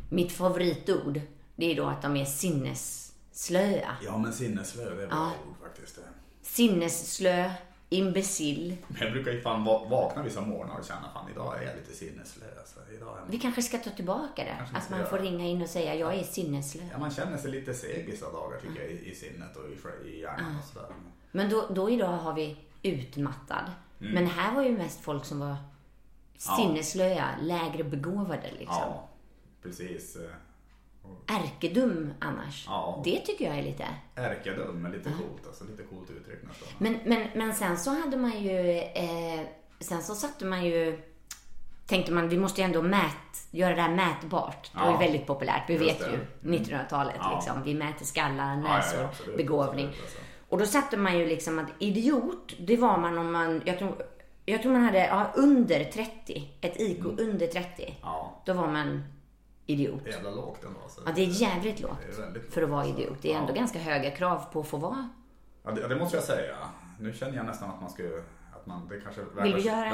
mitt 0.08 0.32
favoritord, 0.32 1.20
det 1.56 1.72
är 1.72 1.76
då 1.76 1.84
att 1.86 2.02
de 2.02 2.16
är 2.16 2.24
sinnesslöa. 2.24 3.96
ja 4.04 4.18
men 4.18 4.32
sinneslö, 4.32 4.94
det 4.94 5.02
är 5.02 5.06
bra 5.06 5.32
ord 5.48 5.54
faktiskt. 5.68 5.98
Sinnesslö 6.42 7.50
imbecill. 7.88 8.76
Men 8.88 9.02
jag 9.02 9.12
brukar 9.12 9.32
ju 9.32 9.40
fan 9.40 9.64
va- 9.64 9.84
vakna 9.90 10.22
vissa 10.22 10.40
morgnar 10.40 10.78
och 10.78 10.84
känna 10.84 11.10
fan 11.14 11.30
idag 11.30 11.58
är 11.62 11.66
jag 11.66 11.76
lite 11.76 11.94
sinneslö. 11.94 12.46
Alltså, 12.58 12.80
idag 12.96 13.18
är 13.18 13.30
Vi 13.30 13.38
kanske 13.38 13.62
ska 13.62 13.78
ta 13.78 13.90
tillbaka 13.90 14.44
det. 14.44 14.76
Att 14.78 14.84
ska 14.84 14.96
man 14.96 15.06
får 15.06 15.18
ringa 15.18 15.44
in 15.46 15.62
och 15.62 15.68
säga 15.68 15.94
jag 15.94 16.14
är 16.14 16.22
sinneslö. 16.24 16.82
Ja, 16.92 16.98
man 16.98 17.10
känner 17.10 17.36
sig 17.36 17.50
lite 17.50 17.74
seg 17.74 18.06
vissa 18.06 18.32
dagar 18.32 18.60
tycker 18.60 18.82
jag 18.82 18.90
i, 18.90 19.14
sinnet 19.14 19.56
och 19.56 19.64
i, 20.06 20.20
hjärnan 20.20 20.56
och 20.58 20.64
sådär. 20.64 20.88
Men 21.32 21.50
då, 21.50 21.66
då 21.70 21.90
idag 21.90 22.06
har 22.18 22.32
vi 22.34 22.56
utmattad. 22.82 23.72
Mm. 24.00 24.12
Men 24.12 24.26
här 24.26 24.54
var 24.54 24.62
ju 24.62 24.78
mest 24.78 25.00
folk 25.00 25.24
som 25.24 25.40
var 25.40 25.56
sinneslöja, 26.36 27.28
lägre 27.42 27.84
begåvade 27.84 28.50
liksom. 28.58 28.76
Ja, 28.80 29.08
precis. 29.62 30.16
Ärkedum 31.26 32.12
annars. 32.20 32.64
Ja. 32.68 33.00
Det 33.04 33.18
tycker 33.20 33.44
jag 33.44 33.58
är 33.58 33.62
lite... 33.62 33.84
Ärkedum 34.14 34.86
är 34.86 34.90
lite 34.90 35.10
coolt, 35.10 35.46
alltså 35.46 35.64
lite 35.64 35.82
coolt 35.82 36.10
uttryck 36.10 36.38
nästan. 36.48 36.68
Men, 36.78 36.98
men, 37.04 37.28
men 37.34 37.54
sen 37.54 37.76
så 37.78 37.90
hade 38.00 38.16
man 38.16 38.42
ju... 38.42 38.78
Eh, 38.78 39.40
sen 39.80 40.02
så 40.02 40.14
satte 40.14 40.44
man 40.44 40.64
ju... 40.64 41.02
Tänkte 41.86 42.12
man, 42.12 42.28
vi 42.28 42.36
måste 42.38 42.60
ju 42.60 42.64
ändå 42.64 42.82
mät, 42.82 43.46
göra 43.50 43.74
det 43.74 43.82
här 43.82 43.94
mätbart. 43.94 44.70
Det 44.72 44.78
var 44.78 44.86
ju 44.86 44.92
Ja. 44.92 44.98
väldigt 44.98 45.26
populärt. 45.26 45.62
Vi 45.68 45.72
Just 45.74 45.84
vet 45.86 45.98
det. 46.00 46.06
ju, 46.10 46.18
Mm. 46.44 46.62
1900-talet 46.62 47.14
Ja. 47.18 47.34
liksom. 47.34 47.62
Vi 47.62 47.74
mäter 47.74 48.04
skallar, 48.04 48.48
ja, 48.50 48.76
näsor, 48.76 49.04
absolut, 49.04 49.36
begåvning. 49.36 49.86
absolut, 49.86 50.02
alltså. 50.04 50.18
Och 50.48 50.58
då 50.58 50.66
satte 50.66 50.96
man 50.96 51.18
ju 51.18 51.26
liksom 51.26 51.58
att 51.58 51.66
idiot, 51.78 52.52
det 52.58 52.76
var 52.76 52.98
man 52.98 53.18
om 53.18 53.32
man... 53.32 53.62
Jag 53.64 53.78
tror, 53.78 54.02
jag 54.44 54.62
tror 54.62 54.72
man 54.72 54.82
hade 54.84 55.06
ja, 55.06 55.32
under 55.36 55.84
30. 55.84 56.50
Ett 56.60 56.80
IQ 56.80 57.04
under 57.04 57.46
30. 57.46 57.82
Mm. 57.82 57.94
Ja, 58.02 58.42
Då 58.46 58.52
var 58.52 58.66
man 58.66 59.04
idiot. 59.68 60.02
jävla 60.06 60.30
lågt 60.30 60.64
ändå. 60.64 60.80
Alltså. 60.82 61.00
Ja, 61.06 61.12
det 61.14 61.20
är 61.20 61.26
jävligt 61.26 61.80
lågt 61.80 61.98
Det 62.06 62.12
är 62.12 62.22
väldigt 62.22 62.54
för 62.54 62.62
att 62.62 62.68
vara 62.68 62.84
lågt, 62.84 62.98
idiot. 62.98 63.18
Det 63.22 63.32
är 63.32 63.36
ändå 63.38 63.52
Ja. 63.52 63.54
ganska 63.56 63.78
höga 63.78 64.10
krav 64.10 64.44
på 64.52 64.60
att 64.60 64.68
få 64.68 64.76
vara. 64.76 65.08
Ja, 65.64 65.70
det, 65.70 65.88
det 65.88 65.96
måste 65.96 66.16
jag 66.16 66.24
säga. 66.24 66.56
Nu 67.00 67.12
känner 67.12 67.36
jag 67.36 67.46
nästan 67.46 67.70
att 67.70 67.80
man 67.80 67.90
skulle... 67.90 68.22
Att 68.52 68.66
man, 68.66 68.88
det 68.88 69.00
kanske 69.00 69.20
är 69.20 69.24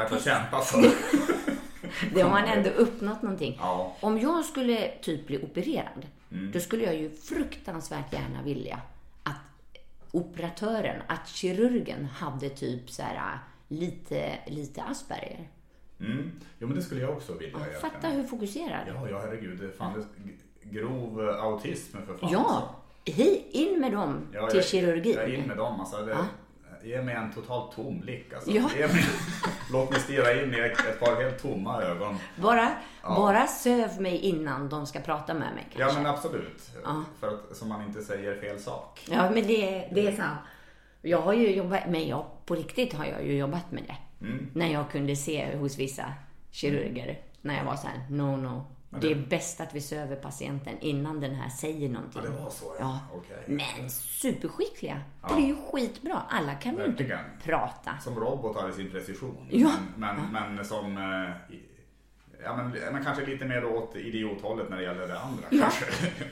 värt, 0.00 0.12
att- 0.12 0.25
kämpa 0.25 0.61
för. 0.61 0.85
Det 2.14 2.21
har 2.23 2.31
man 2.31 2.45
ändå 2.45 2.71
uppnått 2.71 3.23
någonting. 3.23 3.57
Ja. 3.61 3.97
Om 4.00 4.19
jag 4.19 4.45
skulle 4.45 4.90
typ 5.02 5.26
bli 5.26 5.43
opererad, 5.45 6.07
Mm. 6.33 6.52
då 6.52 6.61
skulle 6.61 6.85
jag 6.85 6.95
ju 6.95 7.11
fruktansvärt 7.11 8.12
gärna 8.12 8.43
vilja 8.43 8.81
att 9.23 9.35
operatören, 10.11 11.02
att 11.07 11.28
kirurgen 11.28 12.04
hade 12.04 12.49
typ 12.49 12.90
så 12.90 13.02
här 13.02 13.38
lite, 13.69 14.38
lite 14.47 14.83
Asperger. 14.83 15.49
Mm. 16.00 16.30
Jo, 16.58 16.66
men 16.66 16.76
det 16.76 16.82
skulle 16.82 17.00
jag 17.00 17.10
också 17.10 17.32
vilja. 17.32 17.48
Ja, 17.58 17.66
egentligen. 17.66 17.92
fatta 17.92 18.08
hur 18.08 18.22
fokuserad. 18.24 18.80
Ja, 18.88 19.08
ja, 19.10 19.18
herregud. 19.20 19.72
Fan 19.78 20.06
grov 20.62 21.28
eh, 21.28 21.44
autism 21.44 21.96
för 22.06 22.16
fan. 22.16 22.30
Ja, 22.32 22.38
alltså. 23.06 23.22
in 23.50 23.80
med 23.80 23.92
dem 23.92 24.20
Ja, 24.32 24.46
till 24.46 24.56
jag- 24.58 24.66
kirurgin. 24.66 25.14
Jag 25.14 25.24
är 25.24 25.34
in 25.34 25.44
med 25.48 25.56
dem. 25.56 25.80
Alltså, 25.80 25.96
det, 26.06 26.16
Ge 26.84 27.02
mig 27.02 27.14
en 27.14 27.32
totalt 27.32 27.76
tom 27.76 28.00
blick. 28.00 28.32
Alltså. 28.32 28.50
Ja. 28.50 28.62
Mig, 28.62 29.04
låt 29.72 29.90
mig 29.90 30.00
stirra 30.00 30.42
in 30.42 30.54
i 30.54 30.58
ett, 30.58 31.00
par 31.00 31.22
helt 31.22 31.42
tomma 31.42 31.82
ögon. 31.82 32.16
Bara, 32.42 32.70
bara 33.02 33.46
söv 33.46 34.00
mig 34.00 34.16
innan 34.18 34.68
de 34.68 34.86
ska 34.86 35.00
prata 35.00 35.34
med 35.34 35.54
mig 35.54 35.66
Ja, 35.70 35.78
kanske. 35.78 35.98
men 36.02 36.10
absolut. 36.10 36.70
För 37.20 37.28
att, 37.28 37.56
så 37.56 37.66
man 37.66 37.82
inte 37.82 38.02
säger 38.02 38.40
fel 38.40 38.58
sak. 38.60 39.06
Ja, 39.10 39.30
men 39.30 39.46
det, 39.46 39.88
det 39.94 40.06
är 40.06 40.12
sant. 40.16 40.38
Jag 41.02 41.20
har 41.20 41.32
ju 41.32 41.54
jobbat, 41.56 41.80
men 41.88 42.08
jag, 42.08 42.26
på 42.46 42.54
riktigt 42.54 42.92
har 42.94 43.04
jag 43.04 43.26
ju 43.26 43.36
jobbat 43.36 43.72
med 43.72 43.82
det. 43.86 43.96
Mm. 44.26 44.50
När 44.54 44.73
jag 44.73 44.90
kunde 44.90 45.16
se 45.16 45.57
hos 45.57 45.78
vissa 45.78 46.12
kirurger, 46.50 47.21
när 47.43 47.57
jag 47.57 47.64
var 47.64 47.76
så 47.76 47.87
här, 47.87 48.00
no, 48.11 48.37
no. 48.37 48.64
Det 49.00 49.11
är 49.11 49.14
bäst 49.14 49.61
att 49.61 49.75
vi 49.75 49.81
söver 49.81 50.16
patienten 50.16 50.78
innan 50.81 51.21
den 51.21 51.35
här 51.35 51.49
säger 51.49 51.88
någonting. 51.88 52.23
Ja, 52.25 52.31
det 52.31 52.45
var 52.45 52.50
så, 52.50 52.64
ja. 52.78 53.00
Ja. 53.11 53.16
Okej. 53.19 53.45
Men 53.47 53.90
superskickliga. 53.90 55.00
Det 55.28 55.35
är 55.35 55.47
ju 55.47 55.57
skitbra. 55.73 56.23
Alla 56.28 56.54
kan 56.54 56.76
ju 56.76 56.85
inte 56.85 57.21
prata. 57.45 57.99
Som 58.00 58.14
robotar 58.14 58.71
i 58.71 58.73
sin 58.73 58.90
precision. 58.90 59.47
Ja. 59.50 59.71
Men, 59.97 60.16
men, 60.33 60.54
men 60.54 60.64
som... 60.64 60.97
eh, 60.99 61.57
Ja, 62.45 62.57
men, 62.57 62.71
men 62.93 63.04
kanske 63.04 63.26
lite 63.26 63.45
mer 63.45 63.64
åt 63.64 63.97
idiothållet 63.97 64.71
när 64.71 64.76
det 64.76 64.83
gäller 64.83 65.09
det 65.09 65.19
andra. 65.19 65.45
Ja. 65.50 65.61
Kanske. 65.61 65.85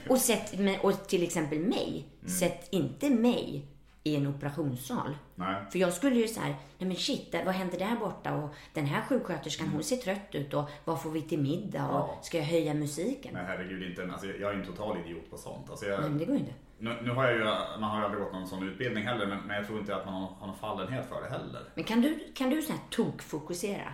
Och, 0.09 0.19
sätt, 0.19 0.55
och 0.83 1.09
till 1.09 1.23
exempel 1.23 1.59
mig. 1.59 2.07
Mm. 2.21 2.29
Sätt 2.35 2.69
inte 2.71 3.11
mig 3.11 3.67
i 4.05 4.17
en 4.17 4.27
operationssal. 4.27 5.17
Nej. 5.35 5.65
För 5.73 5.79
jag 5.79 5.93
skulle 5.93 6.17
ju 6.17 6.29
så 6.29 6.41
här, 6.41 6.49
nej 6.79 6.89
men 6.89 6.97
shit, 6.97 7.35
vad 7.45 7.55
händer 7.55 7.79
där 7.79 7.97
borta? 7.97 8.35
Och 8.35 8.55
den 8.75 8.87
här 8.87 9.03
sjuksköterskan, 9.03 9.69
hon 9.69 9.83
ser 9.83 9.97
trött 9.97 10.35
ut 10.35 10.55
och 10.55 10.71
vad 10.85 11.03
får 11.03 11.11
vi 11.11 11.23
till 11.23 11.43
middag? 11.43 11.89
Och 11.89 11.95
Ja. 12.09 12.19
ska 12.23 12.39
jag 12.39 12.45
höja 12.45 12.75
musiken? 12.75 13.35
Men 13.35 13.47
herregud, 13.47 13.83
inte, 13.91 14.13
alltså, 14.13 14.27
jag 14.27 14.51
är 14.51 14.55
ju 14.55 14.61
en 14.61 14.67
total 14.67 14.99
idiot 15.05 15.31
på 15.31 15.37
sånt. 15.37 15.71
Alltså, 15.71 15.87
jag, 15.87 16.01
Men 16.03 16.19
det 16.19 16.25
går 16.25 16.35
ju 16.35 16.41
inte. 16.41 16.55
nu, 16.79 16.99
nu 17.03 17.11
har 17.11 17.25
jag 17.25 17.35
ju, 17.37 17.45
man 17.81 17.83
har 17.91 17.99
ju 17.99 18.05
aldrig 18.05 18.23
gått 18.25 18.33
någon 18.33 18.49
sån 18.49 18.69
utbildning 18.69 19.05
heller, 19.07 19.27
men, 19.27 19.39
men 19.47 19.57
jag 19.57 19.67
tror 19.67 19.79
inte 19.79 19.97
att 19.97 20.05
man 20.07 20.15
har, 20.15 20.29
har 20.41 20.47
någon 20.47 20.57
fallenhet 20.57 21.09
för 21.09 21.23
det 21.23 21.29
heller. 21.31 21.63
Men 21.75 21.85
kan 21.85 22.01
du, 22.01 22.33
kan 22.35 22.51
du 22.51 22.63
så 22.63 22.73
här 22.73 22.81
tokfokusera? 22.91 23.93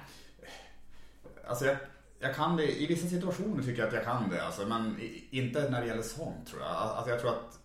Alltså 1.48 1.64
jag, 1.66 1.76
jag 2.20 2.34
kan 2.34 2.56
det, 2.56 2.80
i 2.82 2.86
vissa 2.86 3.06
situationer 3.08 3.62
tycker 3.62 3.78
jag 3.78 3.88
att 3.88 3.94
jag 3.94 4.04
kan 4.04 4.28
det, 4.30 4.44
alltså, 4.46 4.66
men 4.66 5.00
inte 5.30 5.70
när 5.70 5.80
det 5.80 5.86
gäller 5.86 6.02
sånt 6.02 6.46
tror 6.46 6.60
jag. 6.62 6.70
Alltså 6.70 7.10
jag 7.10 7.20
tror 7.20 7.30
att 7.30 7.58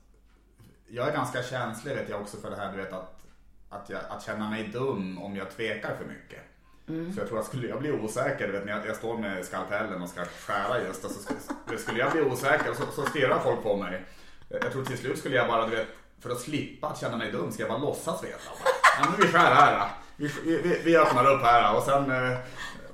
jag 0.94 1.08
är 1.08 1.12
ganska 1.12 1.44
känslig 1.44 1.96
vet 1.96 2.10
jag 2.10 2.22
också 2.22 2.38
för 2.38 2.50
det 2.50 2.56
här 2.56 2.72
du 2.72 2.78
vet 2.78 2.94
att, 2.94 3.26
att, 3.70 3.90
jag, 3.90 4.02
att 4.10 4.24
känna 4.24 4.50
mig 4.50 4.68
dum 4.68 5.18
om 5.18 5.36
jag 5.36 5.52
tvekar 5.52 5.96
för 5.96 6.06
mycket. 6.06 6.42
Så 7.14 7.20
jag 7.20 7.28
tror 7.28 7.40
att 7.40 7.46
skulle 7.46 7.68
jag 7.68 7.80
bli 7.80 7.92
osäker, 7.92 8.48
vet, 8.48 8.66
när 8.66 8.74
jag, 8.74 8.88
jag 8.88 8.96
står 8.96 9.18
med 9.18 9.46
skalpellen 9.46 10.02
och 10.02 10.10
ska 10.10 10.26
skära 10.26 10.82
just, 10.82 11.06
alltså, 11.06 11.20
skulle, 11.66 11.80
skulle 11.80 12.00
jag 12.00 12.12
bli 12.12 12.22
osäker 12.22 12.70
och 12.70 12.76
så, 12.76 12.84
så 12.96 13.06
stirrar 13.06 13.40
folk 13.40 13.64
på 13.64 13.78
mig. 13.78 14.06
Jag 14.50 14.72
tror 14.72 14.86
till 14.86 14.98
slut 14.98 15.20
skulle 15.20 15.36
jag 15.36 15.48
bara, 15.48 15.68
du 15.68 15.76
vet, 15.76 15.88
för 16.20 16.30
att 16.30 16.40
slippa 16.40 16.88
att 16.88 17.00
känna 17.00 17.18
mig 17.18 17.32
dum 17.32 17.52
ska 17.52 17.64
jag 17.64 17.70
bara 17.70 17.80
låtsas 17.80 18.24
veta. 18.24 18.38
Ja, 19.00 19.10
men 19.10 19.22
vi 19.22 19.28
skär 19.28 19.54
här. 19.54 19.90
Vi, 20.16 20.32
vi, 20.44 20.82
vi 20.86 20.98
öppnar 20.98 21.32
upp 21.32 21.42
här 21.42 21.76
och 21.76 21.84
sen 21.84 22.12
eh, 22.12 22.38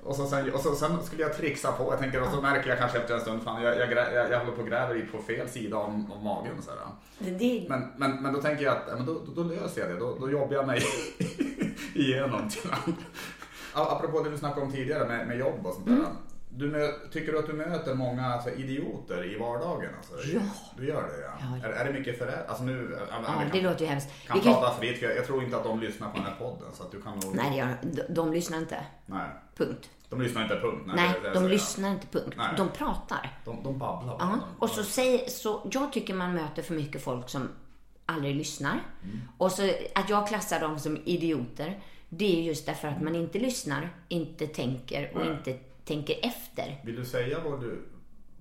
och 0.09 0.15
så, 0.15 0.25
sen, 0.27 0.51
och 0.53 0.59
så 0.59 0.75
sen 0.75 1.03
skulle 1.03 1.21
jag 1.21 1.33
trixa 1.37 1.71
på. 1.71 1.83
Jag 1.93 1.99
tänker, 1.99 2.21
och 2.21 2.27
så 2.33 2.41
märker 2.41 2.69
jag 2.69 2.77
kanske 2.79 2.97
efter 2.97 3.13
en 3.15 3.21
stund, 3.21 3.43
fan 3.43 3.61
jag, 3.63 3.77
jag, 3.79 3.91
jag, 3.91 4.31
jag 4.31 4.39
håller 4.39 4.51
på 4.51 4.61
och 4.61 4.67
gräver 4.67 4.95
i 4.97 5.01
på 5.01 5.21
fel 5.21 5.49
sida 5.49 5.77
om, 5.77 6.11
om 6.11 6.23
magen. 6.23 6.61
Så. 6.61 6.71
Det, 7.19 7.65
Men, 7.69 7.87
men, 7.97 8.23
men 8.23 8.33
då 8.33 8.41
tänker 8.41 8.63
jag 8.63 8.77
att 8.77 8.97
men 8.97 9.05
då, 9.05 9.13
då, 9.13 9.31
då 9.43 9.43
löser 9.43 9.81
jag 9.81 9.89
det. 9.89 9.99
Då, 9.99 10.17
då 10.19 10.31
jobbar 10.31 10.53
jag 10.55 10.67
mig 10.67 10.81
igenom 11.95 12.49
till 12.49 12.69
andra. 12.71 13.01
A- 13.73 13.95
Apropå 13.97 14.21
det 14.23 14.29
du 14.29 14.37
snackade 14.37 14.65
om 14.65 14.71
tidigare 14.71 15.07
med, 15.07 15.27
med 15.27 15.37
jobb 15.37 15.65
och 15.65 15.73
sånt 15.73 15.87
där. 15.87 15.97
Du 16.51 16.67
mö, 16.71 16.87
tycker 17.11 17.31
du 17.31 17.39
att 17.39 17.47
du 17.47 17.53
möter 17.53 17.93
många 17.93 18.25
alltså, 18.33 18.49
idioter 18.49 19.33
i 19.35 19.37
vardagen? 19.39 19.89
Alltså? 19.97 20.27
Ja. 20.33 20.41
Du 20.77 20.87
gör 20.87 21.01
det 21.03 21.21
ja. 21.21 21.57
Ja. 21.61 21.67
Är, 21.67 21.71
är 21.73 21.85
det 21.85 21.99
mycket 21.99 22.17
föräldrar? 22.17 22.45
Alltså 22.47 22.63
nu, 22.63 22.97
ja, 23.11 23.15
vi 23.39 23.45
det 23.45 23.51
kan, 23.59 23.69
låter 23.71 23.81
ju 23.81 23.87
hemskt. 23.87 24.09
kan 24.27 24.37
Vi 24.37 24.43
kan, 24.43 24.53
prata 24.53 24.79
fritt 24.79 24.99
för 24.99 25.05
jag, 25.07 25.17
jag 25.17 25.25
tror 25.25 25.43
inte 25.43 25.57
att 25.57 25.63
de 25.63 25.79
lyssnar 25.79 26.09
på 26.09 26.15
den 26.15 26.25
här 26.25 26.35
podden. 26.39 26.67
Så 26.73 26.83
att 26.83 26.91
du 26.91 27.01
kan 27.01 27.13
nog... 27.19 27.35
nej, 27.35 27.57
gör, 27.57 27.67
de, 27.81 28.13
de 28.13 28.33
lyssnar 28.33 28.57
inte. 28.57 28.85
Nej. 29.05 29.29
Punkt. 29.57 29.89
De 30.09 30.21
lyssnar 30.21 30.43
inte 30.43 30.55
punkt. 30.55 30.83
Nej, 30.85 30.95
Nej, 30.95 31.13
de 31.13 31.21
säger 31.21 31.41
jag. 31.41 31.49
lyssnar 31.51 31.91
inte. 31.91 32.07
Punkt. 32.07 32.33
Nej. 32.37 32.47
De 32.57 32.69
pratar. 32.69 33.39
De, 33.45 33.63
de 33.63 33.77
babblar 33.77 34.17
bara. 34.17 34.39
Ja, 34.41 34.47
och 34.59 34.69
så 34.69 34.83
säger, 34.83 35.29
så 35.29 35.69
jag 35.71 35.93
tycker 35.93 36.13
man 36.13 36.33
möter 36.33 36.61
för 36.63 36.73
mycket 36.73 37.03
folk 37.03 37.29
som 37.29 37.49
aldrig 38.05 38.35
lyssnar. 38.35 38.81
Och 39.37 39.51
så 39.51 39.69
att 39.95 40.09
jag 40.09 40.27
klassar 40.27 40.59
dem 40.59 40.79
som 40.79 40.97
idioter, 41.05 41.79
det 42.09 42.39
är 42.39 42.43
just 42.43 42.65
därför 42.65 42.87
att 42.87 43.01
man 43.01 43.15
inte 43.15 43.39
lyssnar, 43.39 43.89
inte 44.07 44.47
tänker 44.47 45.11
och 45.15 45.21
Nej. 45.25 45.31
inte 45.31 45.53
tänker 45.85 46.15
efter. 46.25 46.81
Vill 46.85 46.95
du 46.95 47.05
säga 47.05 47.39
vad 47.43 47.61
du, 47.61 47.87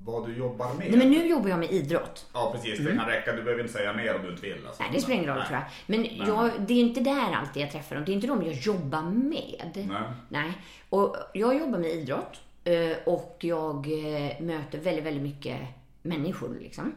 vad 0.05 0.27
du 0.27 0.37
jobbar 0.37 0.75
med? 0.75 0.89
Nej, 0.91 0.99
men 0.99 1.11
nu 1.11 1.27
jobbar 1.27 1.49
jag 1.49 1.59
med 1.59 1.71
idrott. 1.73 2.27
Ja, 2.33 2.53
precis. 2.57 2.79
Det 2.87 2.97
kan 2.97 3.07
räcka. 3.07 3.33
Du 3.33 3.43
behöver 3.43 3.63
inte 3.63 3.73
säga 3.73 3.93
mer 3.93 4.17
om 4.17 4.23
du 4.23 4.31
inte 4.31 4.43
vill. 4.43 4.67
Alltså. 4.67 4.83
Nej, 4.83 4.93
det 4.95 5.01
spelar 5.01 5.17
ingen 5.23 5.35
roll 5.37 5.45
tror 5.47 5.59
jag. 5.59 5.65
Men 5.87 6.27
jag, 6.27 6.51
det 6.67 6.75
är 6.75 6.81
inte 6.81 7.01
där 7.01 7.33
alltid 7.33 7.63
jag 7.63 7.71
träffar 7.73 7.97
dem. 7.97 8.05
Det 8.05 8.13
är 8.13 8.15
inte 8.15 8.27
de 8.27 8.43
jag 8.43 8.55
jobbar 8.55 9.03
med. 9.03 9.71
Nej. 9.89 10.03
Nej. 10.29 10.53
Och 10.89 11.17
jag 11.35 11.59
jobbar 11.59 11.79
med 11.79 11.91
idrott 11.91 12.41
eh, 12.65 12.97
och 13.07 13.37
jag 13.41 13.77
eh, 13.87 14.41
möter 14.41 14.79
väldigt, 14.79 15.05
väldigt 15.05 15.23
mycket 15.23 15.61
människor. 16.03 16.57
Liksom. 16.61 16.95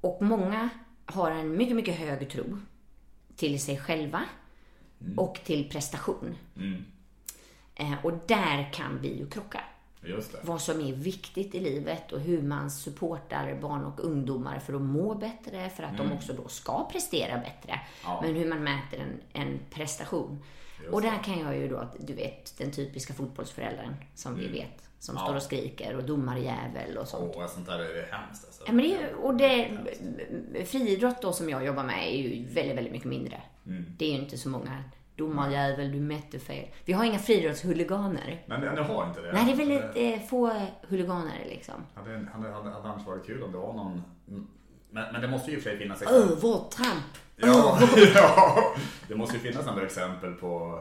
Och 0.00 0.22
många 0.22 0.68
har 1.06 1.30
en 1.30 1.56
mycket, 1.56 1.76
mycket 1.76 1.94
hög 1.98 2.30
tro 2.30 2.58
till 3.36 3.60
sig 3.60 3.78
själva 3.78 4.22
och 5.16 5.38
till 5.44 5.68
prestation. 5.70 6.34
Eh, 7.74 7.92
Och 8.02 8.12
där 8.26 8.72
kan 8.72 8.98
vi 9.02 9.18
ju 9.18 9.26
krocka. 9.26 9.60
Just. 10.06 10.34
Vad 10.42 10.60
som 10.60 10.80
är 10.80 10.92
viktigt 10.92 11.54
i 11.54 11.60
livet 11.60 12.12
och 12.12 12.20
hur 12.20 12.42
man 12.42 12.70
supportar 12.70 13.58
barn 13.62 13.84
och 13.84 14.00
ungdomar 14.04 14.58
för 14.58 14.74
att 14.74 14.80
må 14.82 15.14
bättre, 15.14 15.70
för 15.70 15.82
att 15.82 15.96
de 15.98 16.12
också 16.12 16.32
då 16.32 16.48
ska 16.48 16.88
prestera 16.92 17.34
bättre. 17.38 17.72
Mm. 17.72 17.80
Ja. 18.04 18.20
Men 18.22 18.34
hur 18.34 18.48
man 18.48 18.64
mäter 18.64 18.98
en, 19.00 19.42
en 19.42 19.58
prestation. 19.70 20.42
och 20.92 21.02
där 21.02 21.18
kan 21.24 21.38
jag 21.38 21.56
ju 21.56 21.68
då, 21.68 21.88
du 22.00 22.12
vet, 22.14 22.58
den 22.58 22.70
typiska 22.70 23.14
fotbollsföräldern 23.14 23.94
som 24.14 24.34
vi 24.34 24.46
vet, 24.48 24.82
som 24.98 25.14
Mm. 25.16 25.22
Ja. 25.22 25.26
står 25.28 25.36
och 25.36 25.42
skriker 25.42 25.96
och 25.96 26.04
domarjävel 26.04 26.98
och 26.98 27.08
sånt. 27.08 27.32
Åh, 27.36 27.46
sånt 27.46 27.66
där 27.66 27.78
är 27.78 28.12
hemskt 28.12 28.44
alltså. 28.46 28.62
Ja, 28.66 28.72
men 28.72 28.84
det, 28.84 28.94
är- 28.94 29.14
och 29.14 29.36
det, 29.36 29.78
friidrott 30.66 31.22
då 31.22 31.32
som 31.32 31.50
jag 31.50 31.66
jobbar 31.66 31.84
med 31.84 32.08
är 32.14 32.16
ju 32.22 32.44
väldigt, 32.54 32.76
väldigt 32.76 32.92
mycket 32.92 33.08
mindre. 33.08 33.42
Mm. 33.66 33.84
Det 33.98 34.04
är 34.04 34.08
ju 34.10 34.18
inte 34.18 34.38
så 34.38 34.48
många 34.48 34.84
domarjävel, 35.16 35.92
du 35.92 36.00
mätte 36.00 36.38
fel. 36.38 36.68
Vi 36.84 36.92
har 36.92 37.04
inga 37.04 37.18
friidrottshuliganer. 37.18 38.42
Men 38.46 38.60
ni 38.60 38.66
har 38.66 39.06
inte 39.08 39.20
det? 39.20 39.32
Nej, 39.32 39.44
det 39.44 39.52
är 39.52 39.56
väldigt 39.56 40.20
eh, 40.20 40.28
få 40.28 40.52
huliganer 40.88 41.44
liksom. 41.48 41.74
Hade, 41.94 42.10
hade, 42.10 42.52
hade, 42.52 42.70
hade 42.70 42.88
annars 42.88 43.06
varit 43.06 43.26
kul 43.26 43.42
om 43.42 43.52
det 43.52 43.58
var 43.58 43.72
någon... 43.72 44.02
Men, 44.90 45.12
men 45.12 45.20
det 45.20 45.28
måste 45.28 45.50
ju 45.50 45.56
i 45.56 45.60
och 45.60 45.62
för 45.62 45.70
sig 45.70 45.78
finnas 45.78 46.02
Övertramp! 46.02 47.04
Ja, 47.36 47.78
ja. 48.14 48.74
Det, 49.08 49.14
måste 49.14 49.36
ju 49.36 49.42
finnas 49.42 49.66
andra 49.66 49.84
exempel 49.84 50.32
på 50.32 50.80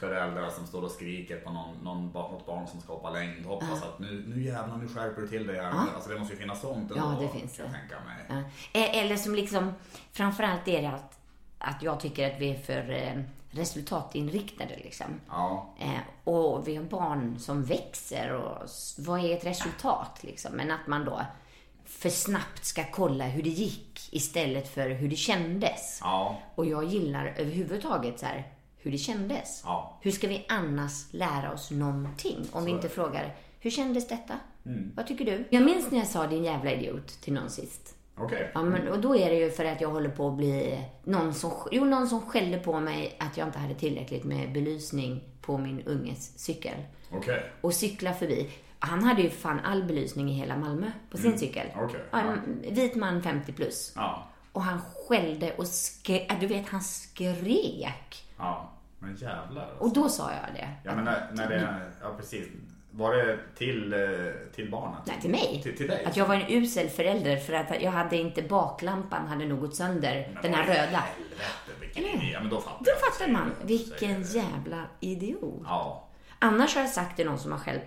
föräldrar 0.00 0.50
som 0.50 0.66
står 0.66 0.82
och 0.82 0.90
skriker 0.90 1.36
på 1.36 1.52
någon, 1.52 1.76
någon, 1.82 2.06
något 2.06 2.46
barn 2.46 2.66
som 2.66 2.80
ska 2.80 2.92
hoppa 2.92 3.10
längdhopp. 3.10 3.62
Uh. 3.62 3.70
Alltså 3.70 3.86
att 3.86 3.98
nu, 3.98 4.24
nu 4.26 4.42
jävlar, 4.42 4.76
nu 4.76 4.88
skärper 4.88 5.22
du 5.22 5.28
till 5.28 5.46
dig 5.46 5.56
här. 5.56 5.70
Uh. 5.70 5.94
Alltså 5.94 6.10
det 6.10 6.18
måste 6.18 6.34
ju 6.34 6.40
finnas 6.40 6.60
sånt 6.60 6.90
ändå, 6.90 6.96
Ja, 6.96 7.18
det 7.20 7.40
finns 7.40 7.56
det. 7.56 7.62
Mig. 7.62 8.40
Uh. 8.40 9.02
Eller 9.02 9.16
som 9.16 9.34
liksom, 9.34 9.72
framförallt 10.12 10.68
är 10.68 10.82
det 10.82 10.88
att, 10.88 11.18
att 11.58 11.82
jag 11.82 12.00
tycker 12.00 12.34
att 12.34 12.40
vi 12.40 12.50
är 12.50 12.58
för 12.58 12.90
eh, 12.90 13.22
resultatinriktade 13.50 14.76
liksom. 14.76 15.06
Ja. 15.28 15.74
Eh, 15.78 16.00
och 16.24 16.68
vi 16.68 16.76
har 16.76 16.84
barn 16.84 17.38
som 17.38 17.64
växer 17.64 18.32
och 18.32 18.68
vad 18.98 19.24
är 19.24 19.36
ett 19.36 19.46
resultat 19.46 20.18
liksom? 20.20 20.52
Men 20.52 20.70
att 20.70 20.86
man 20.86 21.04
då 21.04 21.20
för 21.84 22.10
snabbt 22.10 22.64
ska 22.64 22.84
kolla 22.84 23.24
hur 23.24 23.42
det 23.42 23.50
gick 23.50 24.08
istället 24.12 24.74
för 24.74 24.90
hur 24.90 25.08
det 25.08 25.16
kändes. 25.16 25.98
Ja. 26.02 26.38
Och 26.54 26.66
jag 26.66 26.84
gillar 26.84 27.26
överhuvudtaget 27.26 28.20
så 28.20 28.26
här, 28.26 28.52
hur 28.76 28.90
det 28.90 28.98
kändes. 28.98 29.62
Ja. 29.64 29.98
Hur 30.00 30.10
ska 30.10 30.28
vi 30.28 30.44
annars 30.48 31.12
lära 31.12 31.52
oss 31.52 31.70
någonting 31.70 32.38
om 32.38 32.60
så 32.60 32.60
vi 32.60 32.70
inte 32.70 32.88
frågar, 32.88 33.36
hur 33.60 33.70
kändes 33.70 34.08
detta? 34.08 34.34
Mm. 34.66 34.92
Vad 34.96 35.06
tycker 35.06 35.24
du? 35.24 35.48
Jag 35.50 35.64
minns 35.64 35.90
när 35.90 35.98
jag 35.98 36.06
sa 36.06 36.26
din 36.26 36.44
jävla 36.44 36.72
idiot 36.72 37.08
till 37.08 37.32
någon 37.32 37.50
sist. 37.50 37.95
Okej. 38.18 38.36
Okay. 38.36 38.48
Ja, 38.54 38.62
men, 38.62 38.88
och 38.88 38.98
då 38.98 39.16
är 39.16 39.30
det 39.30 39.36
ju 39.36 39.50
för 39.50 39.64
att 39.64 39.80
jag 39.80 39.88
håller 39.88 40.10
på 40.10 40.28
att 40.28 40.36
bli 40.36 40.84
någon 41.04 41.34
som, 41.34 41.52
jo, 41.70 41.84
någon 41.84 42.06
som 42.06 42.20
skällde 42.20 42.58
på 42.58 42.80
mig 42.80 43.16
att 43.20 43.36
jag 43.36 43.48
inte 43.48 43.58
hade 43.58 43.74
tillräckligt 43.74 44.24
med 44.24 44.52
belysning 44.52 45.24
på 45.40 45.58
min 45.58 45.82
unges 45.82 46.38
cykel. 46.38 46.76
Okej. 47.08 47.18
Okay. 47.18 47.40
Och 47.60 47.74
cykla 47.74 48.14
förbi. 48.14 48.50
Han 48.78 49.04
hade 49.04 49.22
ju 49.22 49.30
fan 49.30 49.60
all 49.60 49.84
belysning 49.84 50.30
i 50.30 50.32
hela 50.32 50.56
Malmö 50.56 50.90
på 51.10 51.16
sin 51.16 51.26
mm. 51.26 51.38
cykel. 51.38 51.66
Okay. 51.84 52.00
Ja, 52.10 52.20
en 52.20 52.74
vit 52.74 52.94
man 52.94 53.22
50 53.22 53.52
plus. 53.52 53.92
Ja. 53.96 54.26
Och 54.52 54.62
han 54.62 54.80
skällde 54.80 55.52
och 55.52 55.66
skrek. 55.66 56.32
Du 56.40 56.46
vet, 56.46 56.68
han 56.68 56.80
skrek. 56.80 58.24
Ja, 58.38 58.72
men 58.98 59.16
jävlar. 59.16 59.62
Alltså. 59.62 59.84
Och 59.84 59.92
då 59.92 60.08
sa 60.08 60.30
jag 60.30 60.54
det. 60.54 60.68
Ja, 60.84 60.94
men 60.94 61.04
när, 61.04 61.30
när 61.32 61.48
det, 61.48 61.92
ja 62.02 62.14
precis. 62.16 62.48
Var 62.96 63.14
det 63.14 63.38
till, 63.58 63.92
eh, 63.92 63.98
till 64.54 64.70
barnet? 64.70 64.98
Nej, 65.04 65.16
till 65.20 65.30
mig. 65.30 65.60
Till, 65.62 65.76
till 65.76 65.86
dig? 65.88 66.04
Att 66.04 66.16
jag 66.16 66.26
var 66.26 66.34
en 66.34 66.44
usel 66.48 66.88
förälder 66.88 67.36
för 67.36 67.52
att 67.52 67.82
jag 67.82 67.90
hade 67.90 68.16
inte 68.16 68.42
baklampan 68.42 69.26
hade 69.26 69.44
nog 69.44 69.60
gått 69.60 69.76
sönder. 69.76 70.30
Men 70.34 70.42
den 70.42 70.54
här 70.54 70.66
röda. 70.66 70.82
Helvete, 70.82 71.80
vilken 71.80 72.04
idé. 72.04 72.30
Ja, 72.32 72.40
men 72.40 72.50
då 72.50 72.60
fattar 72.60 72.84
Då 72.84 72.90
fattar 73.10 73.32
man. 73.32 73.52
Vilken 73.62 74.22
jävla 74.22 74.84
idiot. 75.00 75.62
Ja. 75.64 76.08
Annars 76.38 76.74
har 76.74 76.82
jag 76.82 76.90
sagt 76.90 77.16
till 77.16 77.26
någon 77.26 77.38
som 77.38 77.52
har 77.52 77.58
själv 77.58 77.80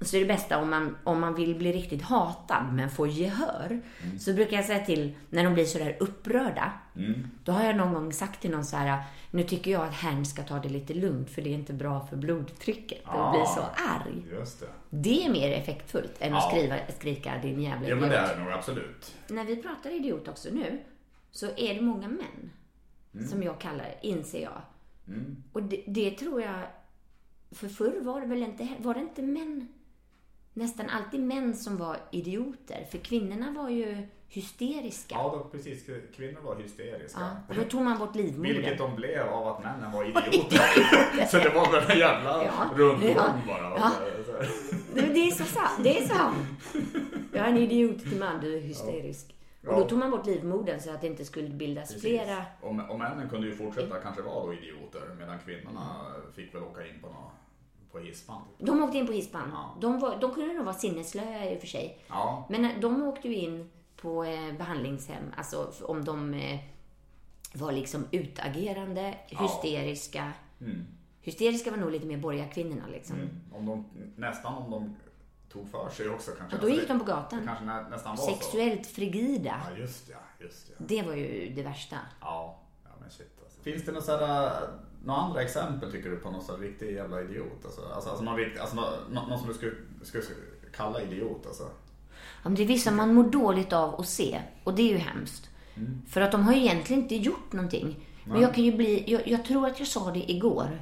så 0.00 0.16
är 0.16 0.20
det 0.20 0.26
bästa 0.26 0.58
om 0.58 0.70
man, 0.70 0.96
om 1.04 1.20
man 1.20 1.34
vill 1.34 1.54
bli 1.54 1.72
riktigt 1.72 2.02
hatad 2.02 2.72
men 2.72 2.90
få 2.90 3.06
gehör. 3.06 3.80
Mm. 4.02 4.18
Så 4.18 4.32
brukar 4.32 4.56
jag 4.56 4.64
säga 4.64 4.84
till, 4.84 5.14
när 5.30 5.44
de 5.44 5.54
blir 5.54 5.64
sådär 5.64 5.96
upprörda. 6.00 6.72
Mm. 6.96 7.30
Då 7.44 7.52
har 7.52 7.64
jag 7.64 7.76
någon 7.76 7.94
gång 7.94 8.12
sagt 8.12 8.40
till 8.40 8.50
någon 8.50 8.64
så 8.64 8.76
här, 8.76 9.02
nu 9.30 9.42
tycker 9.42 9.70
jag 9.70 9.82
att 9.82 9.94
herrn 9.94 10.26
ska 10.26 10.42
ta 10.42 10.58
det 10.58 10.68
lite 10.68 10.94
lugnt 10.94 11.30
för 11.30 11.42
det 11.42 11.50
är 11.50 11.54
inte 11.54 11.72
bra 11.72 12.06
för 12.06 12.16
blodtrycket 12.16 13.02
ah, 13.04 13.24
och 13.24 13.30
bli 13.30 13.46
så 13.46 13.60
arg. 13.60 14.38
Just 14.38 14.60
det. 14.60 14.66
det 14.90 15.26
är 15.26 15.30
mer 15.30 15.52
effektfullt 15.52 16.16
än 16.18 16.34
att 16.34 16.50
skriva, 16.50 16.76
skrika 16.98 17.38
din 17.42 17.62
jävla 17.62 17.86
idiot. 17.86 17.90
Ja 17.90 17.96
men 18.00 18.08
det 18.08 18.16
är 18.16 18.36
det 18.36 18.44
nog 18.44 18.52
absolut. 18.52 19.14
När 19.28 19.44
vi 19.44 19.62
pratar 19.62 19.90
idiot 19.90 20.28
också 20.28 20.48
nu 20.52 20.80
så 21.30 21.46
är 21.56 21.74
det 21.74 21.80
många 21.80 22.08
män 22.08 22.50
mm. 23.14 23.28
som 23.28 23.42
jag 23.42 23.60
kallar 23.60 23.94
inser 24.02 24.42
jag. 24.42 24.62
Mm. 25.08 25.42
Och 25.52 25.62
det, 25.62 25.84
det 25.86 26.10
tror 26.10 26.42
jag, 26.42 26.62
för 27.50 27.68
förr 27.68 28.00
var 28.00 28.20
det 28.20 28.26
väl 28.26 28.42
inte, 28.42 28.68
var 28.78 28.94
det 28.94 29.00
inte 29.00 29.22
män 29.22 29.68
nästan 30.58 30.88
alltid 30.88 31.20
män 31.20 31.56
som 31.56 31.76
var 31.76 31.96
idioter. 32.10 32.86
För 32.90 32.98
kvinnorna 32.98 33.50
var 33.50 33.68
ju 33.68 34.06
hysteriska. 34.28 35.14
Ja, 35.14 35.38
då, 35.38 35.50
precis. 35.50 35.84
Kvinnor 36.16 36.40
var 36.40 36.56
hysteriska. 36.56 37.20
Ja, 37.48 37.54
då 37.54 37.62
tog 37.64 37.82
man 37.82 37.98
bort 37.98 38.14
livmodern. 38.14 38.56
Vilket 38.56 38.78
de 38.78 38.96
blev 38.96 39.28
av 39.28 39.48
att 39.48 39.64
männen 39.64 39.92
var 39.92 40.04
idioter. 40.04 41.26
så 41.26 41.38
det 41.38 41.50
var 41.54 41.72
väl 41.72 41.90
en 41.90 41.98
jävla 41.98 42.44
ja, 42.44 42.70
rundgång 42.74 43.14
ja, 43.16 43.32
bara. 43.46 43.78
Ja. 43.78 43.92
Det 44.94 45.26
är 45.26 45.30
så 45.30 45.44
sant. 45.44 45.80
Det 45.82 45.98
är 45.98 46.08
sant. 46.08 46.36
Jag 47.32 47.46
är 47.46 47.50
en 47.50 47.56
idiot 47.56 48.02
till 48.02 48.18
man, 48.18 48.40
du 48.40 48.56
är 48.56 48.60
hysterisk. 48.60 49.34
Ja. 49.60 49.70
Och 49.70 49.80
då 49.80 49.88
tog 49.88 49.98
man 49.98 50.10
bort 50.10 50.26
livmodern 50.26 50.80
så 50.80 50.90
att 50.90 51.00
det 51.00 51.06
inte 51.06 51.24
skulle 51.24 51.48
bildas 51.48 51.88
Precis. 51.88 52.02
flera. 52.02 52.44
Och, 52.60 52.90
och 52.90 52.98
männen 52.98 53.28
kunde 53.28 53.46
ju 53.46 53.54
fortsätta 53.54 54.00
kanske 54.00 54.22
vara 54.22 54.46
då 54.46 54.52
idioter 54.52 55.14
medan 55.18 55.38
kvinnorna 55.38 56.06
fick 56.36 56.54
väl 56.54 56.62
åka 56.62 56.86
in 56.86 57.00
på 57.00 57.06
något 57.06 57.32
på 57.92 57.98
hispan? 57.98 58.42
De 58.58 58.82
åkte 58.82 58.98
in 58.98 59.06
på 59.06 59.12
hispan. 59.12 59.50
Ja. 59.52 59.76
De, 59.80 60.00
var, 60.00 60.20
de 60.20 60.34
kunde 60.34 60.54
nog 60.54 60.64
vara 60.64 60.74
sinnesslöa 60.74 61.50
i 61.50 61.56
och 61.56 61.60
för 61.60 61.66
sig. 61.66 61.98
Ja. 62.08 62.46
Men 62.50 62.80
de 62.80 63.02
åkte 63.02 63.28
ju 63.28 63.34
in 63.34 63.70
på 63.96 64.24
eh, 64.24 64.52
behandlingshem, 64.58 65.32
alltså 65.36 65.72
om 65.82 66.04
de 66.04 66.34
eh, 66.34 66.60
var 67.54 67.72
liksom 67.72 68.04
utagerande, 68.10 69.14
hysteriska. 69.26 70.32
Ja. 70.58 70.66
Mm. 70.66 70.86
Hysteriska 71.20 71.70
var 71.70 71.78
nog 71.78 71.90
lite 71.90 72.06
mer 72.06 72.16
borgarkvinnorna 72.18 72.86
liksom. 72.86 73.16
Mm. 73.16 73.28
Om 73.52 73.66
de, 73.66 73.84
nästan 74.16 74.54
om 74.54 74.70
de 74.70 74.96
tog 75.52 75.68
för 75.70 75.90
sig 75.90 76.08
också 76.08 76.30
kanske. 76.30 76.56
Och 76.56 76.62
då 76.62 76.68
gick 76.68 76.88
de 76.88 76.98
på 76.98 77.04
gatan. 77.04 77.42
Kanske 77.46 77.64
nä, 77.64 77.88
nästan 77.88 78.16
var 78.16 78.24
Sexuellt 78.24 78.86
så. 78.86 78.94
frigida. 78.94 79.60
Ja, 79.70 79.76
just 79.76 80.08
ja, 80.08 80.16
just 80.40 80.68
ja. 80.68 80.74
Det 80.78 81.02
var 81.02 81.14
ju 81.14 81.52
det 81.54 81.62
värsta. 81.62 81.96
Ja, 82.20 82.60
ja 82.84 82.90
men 83.00 83.10
shit 83.10 83.38
alltså. 83.44 83.60
Finns 83.62 83.84
det 83.84 83.92
något 83.92 84.04
sådär 84.04 84.68
några 85.08 85.20
andra 85.20 85.42
exempel 85.42 85.92
tycker 85.92 86.10
du 86.10 86.16
på 86.16 86.30
någon 86.30 86.42
sån 86.42 86.60
riktig 86.60 86.94
jävla 86.94 87.22
idiot? 87.22 87.64
Alltså, 87.64 87.80
alltså, 87.94 88.10
alltså, 88.10 88.24
någon, 88.24 88.36
rikt, 88.36 88.60
alltså 88.60 88.76
någon, 88.76 89.28
någon 89.28 89.38
som 89.38 89.48
du 89.48 89.54
skulle, 89.54 89.72
skulle 90.02 90.24
kalla 90.76 91.02
idiot 91.02 91.46
alltså? 91.46 91.62
Ja, 92.42 92.48
men 92.48 92.54
det 92.54 92.62
är 92.62 92.66
vissa 92.66 92.90
man 92.90 93.14
mår 93.14 93.24
dåligt 93.24 93.72
av 93.72 94.00
att 94.00 94.08
se 94.08 94.42
och 94.64 94.74
det 94.74 94.82
är 94.82 94.92
ju 94.92 94.96
hemskt. 94.96 95.50
Mm. 95.74 96.02
För 96.08 96.20
att 96.20 96.32
de 96.32 96.42
har 96.42 96.52
ju 96.52 96.60
egentligen 96.60 97.02
inte 97.02 97.16
gjort 97.16 97.52
någonting. 97.52 98.06
Men 98.24 98.40
jag 98.40 98.54
kan 98.54 98.64
ju 98.64 98.76
bli, 98.76 99.04
jag, 99.06 99.28
jag, 99.28 99.44
tror 99.44 99.66
att 99.66 99.78
jag 99.78 99.88
sa 99.88 100.10
det 100.10 100.32
igår. 100.32 100.80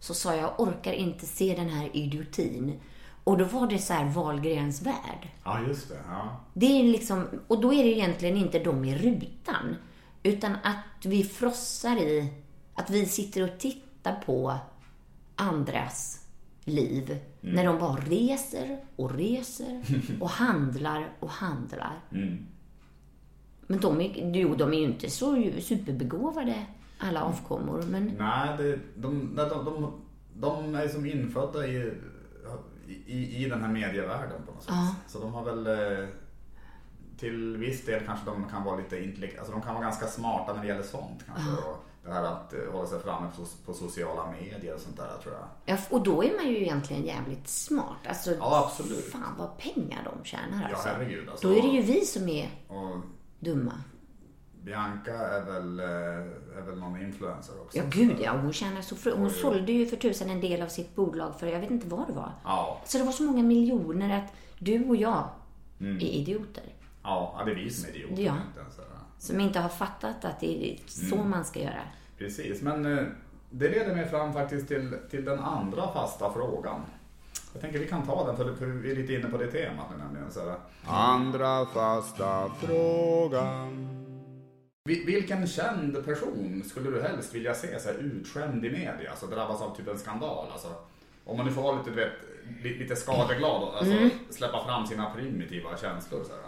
Så 0.00 0.14
sa 0.14 0.34
jag, 0.34 0.42
jag 0.42 0.60
orkar 0.60 0.92
inte 0.92 1.26
se 1.26 1.54
den 1.54 1.68
här 1.68 1.96
idiotin. 1.96 2.80
Och 3.24 3.38
då 3.38 3.44
var 3.44 3.66
det 3.66 3.78
så 3.78 3.92
här 3.92 4.04
Wahlgrens 4.04 4.82
värld. 4.82 5.28
Ja, 5.44 5.60
just 5.68 5.88
det. 5.88 5.98
Ja. 6.08 6.40
Det 6.54 6.66
är 6.66 6.84
liksom, 6.84 7.26
och 7.46 7.60
då 7.60 7.74
är 7.74 7.84
det 7.84 7.90
egentligen 7.90 8.36
inte 8.36 8.58
de 8.58 8.84
i 8.84 8.98
rutan. 8.98 9.76
Utan 10.22 10.52
att 10.62 11.04
vi 11.04 11.24
frossar 11.24 11.96
i 11.96 12.43
att 12.74 12.90
vi 12.90 13.06
sitter 13.06 13.42
och 13.42 13.58
tittar 13.58 14.22
på 14.26 14.58
andras 15.36 16.26
liv 16.64 17.10
mm. 17.42 17.54
när 17.54 17.64
de 17.64 17.78
bara 17.78 17.96
reser 17.96 18.80
och 18.96 19.14
reser 19.14 19.82
och 20.20 20.30
handlar 20.30 21.08
och 21.20 21.30
handlar. 21.30 22.00
Mm. 22.12 22.46
Men 23.66 23.80
de 23.80 24.00
är, 24.00 24.36
jo, 24.36 24.54
de 24.54 24.72
är 24.72 24.78
ju 24.78 24.84
inte 24.84 25.10
så 25.10 25.50
superbegåvade, 25.60 26.66
alla 26.98 27.20
mm. 27.20 27.32
avkommor. 27.32 27.82
Men... 27.82 28.12
Nej, 28.18 28.56
det, 28.58 28.78
de, 28.96 29.36
de, 29.36 29.64
de, 29.64 30.00
de 30.34 30.74
är 30.74 30.88
som 30.88 31.06
infödda 31.06 31.66
i, 31.66 31.92
i, 33.06 33.44
i 33.44 33.48
den 33.48 33.62
här 33.62 33.68
medievärlden 33.68 34.42
på 34.46 34.52
något 34.52 34.62
sätt. 34.62 34.74
Ja. 34.74 34.94
Så 35.06 35.18
de 35.18 35.32
har 35.32 35.44
väl 35.44 35.66
eh, 35.66 36.08
till 37.18 37.56
viss 37.56 37.86
del 37.86 38.00
kanske 38.06 38.26
de 38.26 38.48
kan 38.48 38.64
vara 38.64 38.76
lite 38.76 39.04
intelligenta, 39.04 39.40
alltså 39.40 39.52
de 39.52 39.62
kan 39.62 39.74
vara 39.74 39.84
ganska 39.84 40.06
smarta 40.06 40.52
när 40.54 40.62
det 40.62 40.68
gäller 40.68 40.82
sånt 40.82 41.24
kanske. 41.26 41.50
Ja 41.50 41.80
det 42.04 42.12
här 42.12 42.24
att 42.24 42.52
eh, 42.52 42.72
hålla 42.72 42.86
sig 42.86 43.00
framme 43.00 43.28
på, 43.66 43.74
sociala 43.74 44.30
medier 44.30 44.74
och 44.74 44.80
sånt 44.80 44.96
där 44.96 45.18
tror 45.22 45.34
jag. 45.34 45.48
Ja, 45.64 45.78
och 45.90 46.02
då 46.02 46.24
är 46.24 46.36
man 46.36 46.48
ju 46.48 46.56
egentligen 46.56 47.04
jävligt 47.04 47.48
smart. 47.48 48.06
Alltså, 48.08 48.30
ja, 48.30 48.64
absolut. 48.66 49.04
Fan 49.12 49.34
vad 49.38 49.58
pengar 49.58 50.10
de 50.14 50.24
tjänar 50.24 50.68
alltså. 50.68 50.88
Ja, 50.88 50.94
herregud. 50.94 51.28
Alltså, 51.28 51.48
då 51.48 51.54
är 51.54 51.62
det 51.62 51.68
ju 51.68 51.82
vi 51.82 52.00
som 52.00 52.28
är 52.28 52.50
och, 52.68 53.00
dumma. 53.38 53.72
Bianca 54.62 55.12
är 55.12 55.44
väl, 55.44 55.80
eh, 55.80 56.58
är 56.58 56.62
väl 56.66 56.78
någon 56.78 57.02
influencer 57.02 57.60
också. 57.60 57.78
Ja, 57.78 57.84
gud 57.90 58.16
ja. 58.20 58.32
Hon 58.32 58.52
tjänar 58.52 58.82
så 58.82 58.96
fru- 58.96 59.16
Hon 59.16 59.30
sålde 59.30 59.72
ju 59.72 59.86
för 59.86 59.96
tusen 59.96 60.30
en 60.30 60.40
del 60.40 60.62
av 60.62 60.68
sitt 60.68 60.94
bolag 60.94 61.40
för 61.40 61.46
jag 61.46 61.60
vet 61.60 61.70
inte 61.70 61.86
vad 61.86 62.06
det 62.06 62.12
var. 62.12 62.32
Ja. 62.44 62.80
Så 62.84 62.98
det 62.98 63.04
var 63.04 63.12
så 63.12 63.22
många 63.22 63.42
miljoner 63.42 64.18
att 64.18 64.32
du 64.58 64.88
och 64.88 64.96
jag 64.96 65.28
mm. 65.80 65.96
är 65.96 66.00
idioter. 66.00 66.64
Ja, 67.02 67.42
det 67.44 67.50
är 67.50 67.54
vi 67.54 67.70
som 67.70 67.90
är 67.90 67.96
idioter. 67.96 68.22
Ja. 68.22 68.36
Som 69.24 69.40
inte 69.40 69.60
har 69.60 69.68
fattat 69.68 70.24
att 70.24 70.40
det 70.40 70.72
är 70.72 70.78
så 70.86 71.14
mm. 71.14 71.30
man 71.30 71.44
ska 71.44 71.60
göra. 71.60 71.82
Precis, 72.18 72.62
men 72.62 72.98
eh, 72.98 73.04
det 73.50 73.68
leder 73.68 73.94
mig 73.94 74.08
fram 74.08 74.32
faktiskt 74.32 74.68
till, 74.68 74.96
till 75.10 75.24
den 75.24 75.38
andra 75.38 75.92
fasta 75.92 76.32
frågan. 76.32 76.80
Jag 77.52 77.62
tänker 77.62 77.78
vi 77.78 77.86
kan 77.86 78.06
ta 78.06 78.26
den 78.26 78.36
för, 78.36 78.66
vi 78.66 78.90
är 78.90 78.96
lite 78.96 79.14
inne 79.14 79.28
på 79.28 79.36
det 79.36 79.46
temat 79.46 79.86
nu 79.90 80.04
nämligen. 80.04 80.30
Så 80.30 80.40
här. 80.40 80.58
Andra 80.86 81.66
fasta 81.66 82.50
frågan. 82.60 83.88
Vilken 84.84 85.46
känd 85.46 86.04
person 86.04 86.62
skulle 86.66 86.90
du 86.90 87.02
helst 87.02 87.34
vilja 87.34 87.54
se 87.54 87.80
så 87.80 87.88
här 87.88 87.96
utskämd 87.96 88.64
i 88.64 88.70
media, 88.70 89.10
alltså 89.10 89.26
drabbas 89.26 89.62
av 89.62 89.76
typ 89.76 89.88
en 89.88 89.98
skandal? 89.98 90.46
Alltså, 90.52 90.68
om 91.24 91.36
man 91.36 91.46
nu 91.46 91.52
får 91.52 91.62
vara 91.62 91.76
lite, 91.78 91.90
du 91.90 91.96
vet, 91.96 92.78
lite 92.78 92.96
skadeglad 92.96 93.62
och 93.62 93.78
alltså, 93.78 93.92
mm. 93.92 94.10
släppa 94.30 94.64
fram 94.64 94.86
sina 94.86 95.10
primitiva 95.10 95.76
känslor. 95.76 96.24
Så 96.24 96.32
här. 96.32 96.40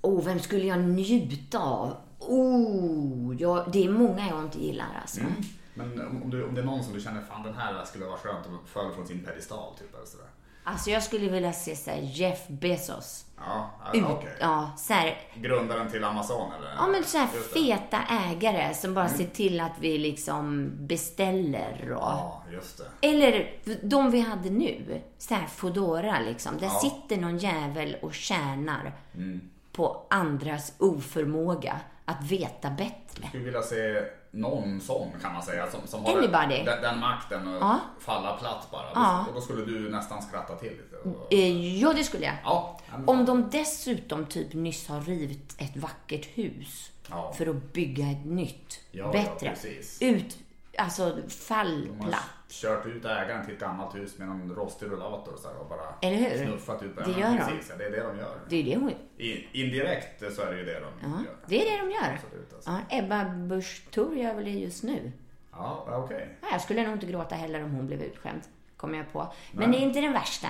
Oh, 0.00 0.24
vem 0.24 0.38
skulle 0.40 0.66
jag 0.66 0.80
njuta 0.80 1.58
av? 1.58 1.96
Oh, 2.18 3.36
ja, 3.38 3.66
det 3.72 3.84
är 3.84 3.90
många 3.90 4.28
jag 4.28 4.42
inte 4.42 4.58
gillar 4.58 4.98
alltså. 5.00 5.20
Mm. 5.20 5.32
Men 5.74 6.22
om, 6.22 6.30
du, 6.30 6.44
om 6.44 6.54
det 6.54 6.60
är 6.60 6.64
någon 6.64 6.84
som 6.84 6.94
du 6.94 7.00
känner, 7.00 7.22
fan 7.22 7.42
den 7.42 7.54
här 7.54 7.84
skulle 7.84 8.04
vara 8.04 8.16
skönt 8.16 8.46
om 8.46 8.58
föll 8.66 8.94
från 8.94 9.06
sin 9.06 9.24
pedestal 9.24 9.74
typ 9.78 9.94
eller 9.94 10.06
sådär. 10.06 10.26
Alltså 10.64 10.90
jag 10.90 11.02
skulle 11.02 11.28
vilja 11.28 11.52
se 11.52 11.76
så 11.76 11.90
här 11.90 11.98
Jeff 11.98 12.48
Bezos. 12.48 13.26
Ja, 13.38 13.70
ja 13.94 14.12
okej. 14.12 14.36
ja, 14.40 14.70
så 14.78 14.92
här, 14.92 15.18
Grundaren 15.34 15.90
till 15.90 16.04
Amazon 16.04 16.52
eller? 16.52 16.74
ja 16.76 16.86
men 16.86 17.04
så 17.04 17.18
här 17.18 17.28
Just 17.34 17.54
det. 17.54 17.60
feta 17.60 17.98
ägare 18.02 18.74
som 18.74 18.94
bara 18.94 19.08
ser 19.08 19.26
till 19.26 19.60
att 19.60 19.72
vi 19.80 19.98
liksom 19.98 20.70
beställer 20.86 21.92
och... 21.92 22.02
Ja, 22.02 22.42
just 22.52 22.78
det. 22.78 23.08
Eller 23.08 23.60
de 23.82 24.10
vi 24.10 24.20
hade 24.20 24.50
nu, 24.50 25.02
så 25.18 25.34
här 25.34 25.46
Foodora 25.46 26.20
liksom. 26.20 26.58
Där 26.58 26.68
sitter 26.68 27.16
någon 27.16 27.38
jävel 27.38 27.96
och 28.02 28.14
tjänar 28.14 28.92
Mm. 29.14 29.40
På 29.76 30.06
andras 30.10 30.72
oförmåga 30.78 31.80
att 32.04 32.24
veta 32.24 32.70
bättre. 32.70 33.28
skulle 33.28 33.44
vilja 33.44 33.62
se 33.62 34.02
någon 34.30 34.80
sån 34.80 35.08
kan 35.22 35.32
man 35.32 35.42
säga 35.42 35.70
som, 35.70 35.80
som 35.86 36.04
har. 36.04 36.20
Den, 36.64 36.82
den 36.82 37.00
makten 37.00 37.48
och 37.48 37.62
Ja. 37.62 37.78
falla 38.00 38.36
platt 38.36 38.68
bara. 38.70 38.86
Ja. 38.94 39.24
Och 39.28 39.34
då 39.34 39.40
skulle 39.40 39.64
du 39.64 39.90
nästan 39.90 40.22
skratta 40.22 40.56
till 40.56 40.70
lite. 40.72 41.36
Eh, 41.36 41.78
ja, 41.80 41.92
det 41.92 42.04
skulle 42.04 42.24
jag. 42.24 42.34
ja, 42.44 42.80
Om 43.06 43.24
de 43.24 43.48
dessutom 43.50 44.26
typ 44.26 44.52
nyss 44.54 44.88
har 44.88 45.00
rivit 45.00 45.54
ett 45.58 45.76
vackert 45.76 46.28
hus 46.34 46.90
Ja. 47.10 47.32
för 47.38 47.46
att 47.46 47.72
bygga 47.72 48.06
ett 48.10 48.24
nytt, 48.24 48.80
Ja, 48.90 49.04
ja, 49.04 49.12
bättre. 49.12 49.50
precis. 49.50 50.02
Ut, 50.02 50.38
alltså 50.78 51.08
de 51.10 51.22
har 51.22 51.28
fallplatt. 51.28 52.20
Kört 52.62 52.86
ut 52.86 53.04
ägaren 53.04 53.44
till 53.46 53.54
ett 53.54 53.60
gammalt 53.60 53.94
hus 53.94 54.18
med 54.18 54.28
någon 54.28 54.54
rostig 54.54 54.86
rullator 54.86 55.32
och, 55.32 55.38
så 55.38 55.48
här, 55.48 55.56
och 55.56 55.68
bara 55.68 55.94
Eller 56.02 56.16
hur? 56.16 56.46
snuffat 56.46 56.82
ut 56.82 56.96
Det 56.96 57.02
Ja, 57.10 57.18
gör 57.18 57.38
de. 57.38 57.38
precis, 57.38 57.70
ja, 57.70 57.76
det 57.76 57.84
är 57.84 57.90
det 57.90 58.02
de 58.02 58.18
gör. 58.18 58.38
Det 58.48 58.56
är 58.56 58.64
det 58.64 58.76
hon 58.76 58.90
I, 59.18 59.48
indirekt 59.52 60.34
så 60.34 60.42
är 60.42 60.52
det 60.52 60.58
ju 60.58 60.64
det 60.64 60.80
de 60.80 60.90
Ja, 61.02 61.08
gör. 61.24 61.36
det 61.46 61.60
är 61.68 61.70
det 61.78 61.84
de 61.86 61.90
gör. 61.90 62.12
Absolut, 62.14 62.52
alltså. 62.54 62.70
Ja, 62.70 62.98
Ebba 62.98 63.24
Busch 63.24 63.82
Thor 63.90 64.14
gör 64.16 64.34
väl 64.34 64.44
det 64.44 64.50
just 64.50 64.82
nu. 64.82 65.12
Ja, 65.52 65.84
ja, 65.90 65.96
okej. 66.04 66.28
Nej, 66.42 66.50
Jag 66.52 66.60
skulle 66.60 66.82
nog 66.84 66.92
inte 66.92 67.06
gråta 67.06 67.34
heller 67.34 67.64
om 67.64 67.70
hon 67.70 67.86
blev 67.86 68.02
utskämd, 68.02 68.40
kommer 68.76 68.98
jag 68.98 69.12
på. 69.12 69.32
Men 69.52 69.72
det 69.72 69.78
är 69.78 69.80
inte 69.82 70.00
den 70.00 70.12
värsta. 70.12 70.48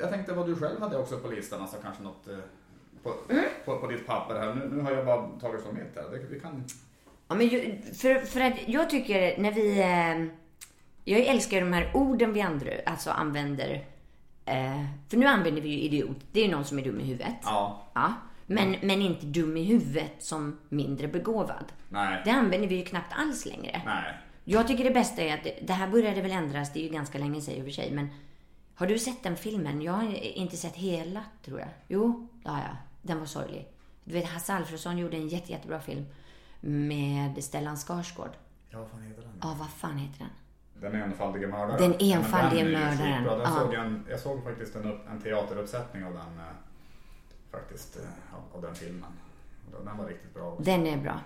Jag 0.00 0.10
tänkte 0.10 0.32
vad 0.32 0.46
du 0.46 0.56
själv 0.56 0.80
hade 0.80 0.96
också 0.98 1.18
på 1.18 1.28
listan, 1.28 1.60
alltså 1.60 1.76
kanske 1.82 2.02
något 2.02 2.28
eh, 2.28 2.36
på, 3.02 3.14
Mm. 3.30 3.44
på, 3.64 3.78
på 3.78 3.86
ditt 3.86 4.06
papper 4.06 4.34
här. 4.34 4.54
Nu, 4.54 4.68
nu 4.76 4.82
har 4.82 4.90
jag 4.92 5.06
bara 5.06 5.26
tagit 5.40 5.62
från 5.62 5.74
mitt 5.74 5.96
här. 5.96 6.02
Det, 6.10 6.18
vi 6.30 6.40
kan... 6.40 6.64
Ja, 7.28 7.34
men 7.34 7.46
ju- 7.46 7.82
för, 7.94 8.14
för 8.14 8.40
att 8.40 8.68
jag 8.68 8.90
tycker 8.90 9.38
när 9.38 9.52
vi... 9.52 9.80
Eh, 9.80 10.38
jag 11.04 11.20
älskar 11.20 11.60
de 11.60 11.72
här 11.72 11.90
orden 11.94 12.32
vi 12.32 12.40
andra, 12.40 12.70
alltså 12.86 13.10
använder. 13.10 13.84
Eh, 14.44 14.84
för 15.08 15.16
nu 15.16 15.26
använder 15.26 15.62
vi 15.62 15.68
ju 15.68 15.78
idiot. 15.80 16.16
Det 16.32 16.40
är 16.40 16.44
ju 16.44 16.50
någon 16.50 16.64
som 16.64 16.78
är 16.78 16.82
dum 16.82 17.00
i 17.00 17.04
huvudet. 17.04 17.34
Ja, 17.42 17.82
Ja, 17.94 18.12
men, 18.46 18.76
men 18.82 19.02
inte 19.02 19.26
dum 19.26 19.56
i 19.56 19.64
huvudet 19.64 20.12
som 20.18 20.58
mindre 20.68 21.08
begåvad. 21.08 21.64
nej, 21.88 22.22
Det 22.24 22.30
använder 22.30 22.68
vi 22.68 22.74
ju 22.76 22.84
knappt 22.84 23.12
alls 23.16 23.46
längre. 23.46 23.82
nej. 23.84 24.14
Jag 24.46 24.68
tycker 24.68 24.84
det 24.84 24.90
bästa 24.90 25.22
är 25.22 25.34
att 25.34 25.44
det, 25.44 25.58
det 25.66 25.72
här 25.72 25.88
började 25.88 26.20
väl 26.22 26.30
ändras, 26.30 26.72
det 26.72 26.80
är 26.80 26.82
ju 26.82 26.88
ganska 26.88 27.18
länge 27.18 27.40
sedan 27.40 27.54
i 27.54 27.60
och 27.60 27.64
för 27.64 27.72
sig, 27.72 27.90
men 27.90 28.08
har 28.74 28.86
du 28.86 28.98
sett 28.98 29.22
den 29.22 29.36
filmen? 29.36 29.82
Jag 29.82 29.92
har 29.92 30.14
inte 30.24 30.56
sett 30.56 30.74
hela, 30.76 31.24
tror 31.44 31.60
jag. 31.60 31.68
Jo, 31.88 32.28
ja, 32.44 32.58
ja. 32.58 32.76
Den 33.02 33.18
var 33.18 33.26
sorglig. 33.26 33.68
Du 34.04 34.12
vet, 34.14 34.28
Hasse 34.28 34.54
Alfredson 34.54 34.98
gjorde 34.98 35.16
en 35.16 35.28
jätte, 35.28 35.52
jättebra 35.52 35.80
film 35.80 36.04
med 36.60 37.44
Stellan 37.44 37.76
Skarsgård. 37.76 38.30
Ja, 38.70 38.78
vad 38.78 38.88
fan 38.90 39.02
heter 39.02 39.22
den? 39.22 39.32
Ja, 39.42 39.56
vad 39.58 39.70
fan 39.70 39.98
heter 39.98 40.18
den? 40.18 40.28
Den 40.80 40.94
enfaldige 40.94 41.46
mördaren. 41.46 41.80
Den 41.90 42.08
Ja, 42.08 42.16
enfaldige 42.16 42.64
ju 42.64 42.72
mördaren. 42.72 43.24
Den 43.24 43.38
Ja. 43.40 43.46
såg 43.60 43.74
en, 43.74 44.04
jag 44.10 44.20
såg 44.20 44.44
faktiskt 44.44 44.76
en, 44.76 45.00
en 45.10 45.20
teateruppsättning 45.22 46.04
av 46.04 46.12
den, 46.12 46.20
eh, 46.38 46.44
faktiskt, 47.50 47.96
eh, 47.96 48.34
av, 48.34 48.56
av 48.56 48.62
den 48.62 48.74
filmen. 48.74 49.10
Den 49.84 49.96
var 49.98 50.06
riktigt 50.06 50.34
bra 50.34 50.48
också. 50.48 50.62
Den 50.62 50.86
är 50.86 50.96
bra. 50.96 51.20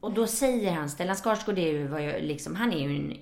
Och 0.00 0.12
då 0.12 0.26
säger 0.26 0.72
han, 0.72 0.88
Stellan 0.90 1.16
Skarsgård 1.16 1.58
är 1.58 1.72
ju 1.72 1.86
vad 1.86 2.02
jag, 2.04 2.22
liksom, 2.22 2.56
han 2.56 2.72
är 2.72 2.88
ju 2.88 2.96
en, 2.96 3.16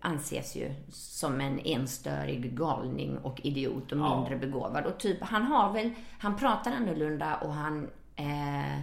anses 0.00 0.56
ju 0.56 0.74
som 0.92 1.40
en 1.40 1.60
enstörig 1.64 2.56
galning 2.56 3.18
och 3.18 3.40
idiot 3.44 3.92
och 3.92 3.98
Ja. 3.98 4.16
mindre 4.16 4.36
begåvad. 4.46 4.86
Och 4.86 4.98
typ, 4.98 5.22
han 5.22 5.42
har 5.42 5.72
väl, 5.72 5.90
han 6.18 6.36
pratar 6.36 6.72
annorlunda 6.72 7.36
och 7.36 7.52
han, 7.52 7.88
eh, 8.16 8.80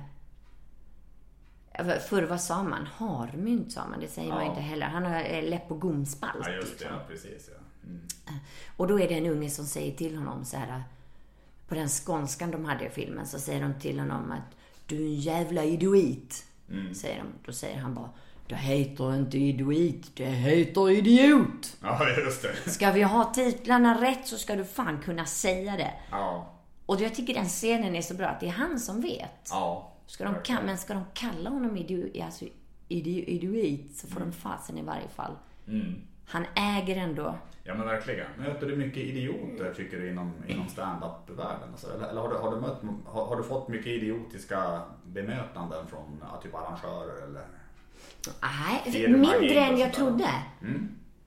Förr 2.09 2.23
vad 2.23 2.41
sa 2.41 2.63
man? 2.63 2.87
Harmynt 2.97 3.71
sa 3.71 3.87
man, 3.87 3.99
det 3.99 4.07
säger 4.07 4.29
man 4.29 4.37
Ja. 4.37 4.43
ju 4.43 4.49
inte 4.49 4.61
heller. 4.61 4.85
Han 4.85 5.03
har 5.05 5.23
eh, 5.23 5.43
läpp 5.49 5.71
och 5.71 5.79
gomspalt. 5.81 6.33
Ja, 6.45 6.51
just 6.51 6.67
det. 6.67 6.71
liksom. 6.71 6.89
Ja, 6.93 7.03
precis. 7.07 7.49
Ja. 7.53 7.59
Mm. 7.89 8.01
Och 8.77 8.87
då 8.87 8.99
är 8.99 9.07
det 9.07 9.13
en 9.17 9.25
unge 9.25 9.49
som 9.49 9.65
säger 9.65 9.91
till 9.95 10.15
honom 10.17 10.45
så 10.45 10.57
här. 10.57 10.83
På 11.67 11.75
den 11.75 11.89
skånskan 11.89 12.51
de 12.51 12.65
hade 12.65 12.85
i 12.85 12.89
filmen 12.89 13.25
så 13.27 13.39
säger 13.39 13.61
de 13.61 13.73
till 13.79 13.99
honom 13.99 14.31
att 14.31 14.57
du 14.85 14.95
är 14.95 15.01
en 15.07 15.15
jävla 15.15 15.63
idiot. 15.63 16.43
Säger 16.95 17.17
de. 17.17 17.27
Då 17.45 17.51
säger 17.53 17.77
han 17.77 17.93
bara 17.95 18.09
det 18.47 18.55
heter 18.55 19.15
inte 19.15 19.37
idiot, 19.37 20.05
det 20.15 20.25
heter 20.25 20.89
idiot. 20.91 21.77
ja, 21.81 22.09
just 22.09 22.41
det. 22.41 22.55
Ska 22.71 22.91
vi 22.91 23.03
ha 23.03 23.23
titlarna 23.33 24.01
rätt 24.01 24.27
så 24.27 24.37
ska 24.37 24.55
du 24.55 24.65
fan 24.65 25.01
kunna 25.01 25.25
säga 25.25 25.77
det. 25.77 25.93
Ja, 26.11 26.53
Och 26.85 27.01
jag 27.01 27.15
tycker 27.15 27.33
den 27.33 27.45
scenen 27.45 27.95
är 27.95 28.01
så 28.01 28.13
bra 28.13 28.27
att 28.27 28.39
det 28.39 28.47
är 28.47 28.51
han 28.51 28.79
som 28.79 29.01
vet. 29.01 29.47
ja. 29.49 29.93
Ska 30.07 30.23
de, 30.23 30.53
men 30.65 30.77
ska 30.77 30.93
de 30.93 31.03
kalla 31.13 31.49
honom 31.49 31.77
idiot, 31.77 32.21
alltså, 32.23 32.45
idi- 32.89 33.23
idiot 33.27 33.91
så 33.95 34.07
får 34.07 34.19
de 34.19 34.31
fasen 34.31 34.77
i 34.77 34.81
varje 34.83 35.07
fall. 35.07 35.31
Han 36.25 36.45
äger 36.55 36.97
ändå 36.97 37.35
Ja 37.63 37.73
men 37.73 37.87
verkligen. 37.87 38.27
Möter 38.37 38.67
du 38.67 38.75
mycket 38.75 39.03
idioter 39.03 39.73
tycker 39.73 39.99
du 39.99 40.09
inom, 40.09 40.33
inom 40.47 40.67
stand-up-världen? 40.67 41.69
Alltså, 41.71 41.93
eller 41.93 42.07
eller 42.07 42.21
har, 42.21 42.29
du, 42.29 42.35
har, 42.35 42.55
du 42.55 42.61
mött, 42.61 42.81
har, 43.05 43.25
har 43.25 43.35
du 43.35 43.43
fått 43.43 43.67
mycket 43.67 43.87
idiotiska 43.87 44.81
bemötanden 45.05 45.87
från 45.87 46.23
typ 46.43 46.55
arrangörer 46.55 47.23
eller? 47.23 47.45
Nej, 48.41 49.07
mindre 49.07 49.59
än 49.59 49.77
jag 49.77 49.93
trodde. 49.93 50.29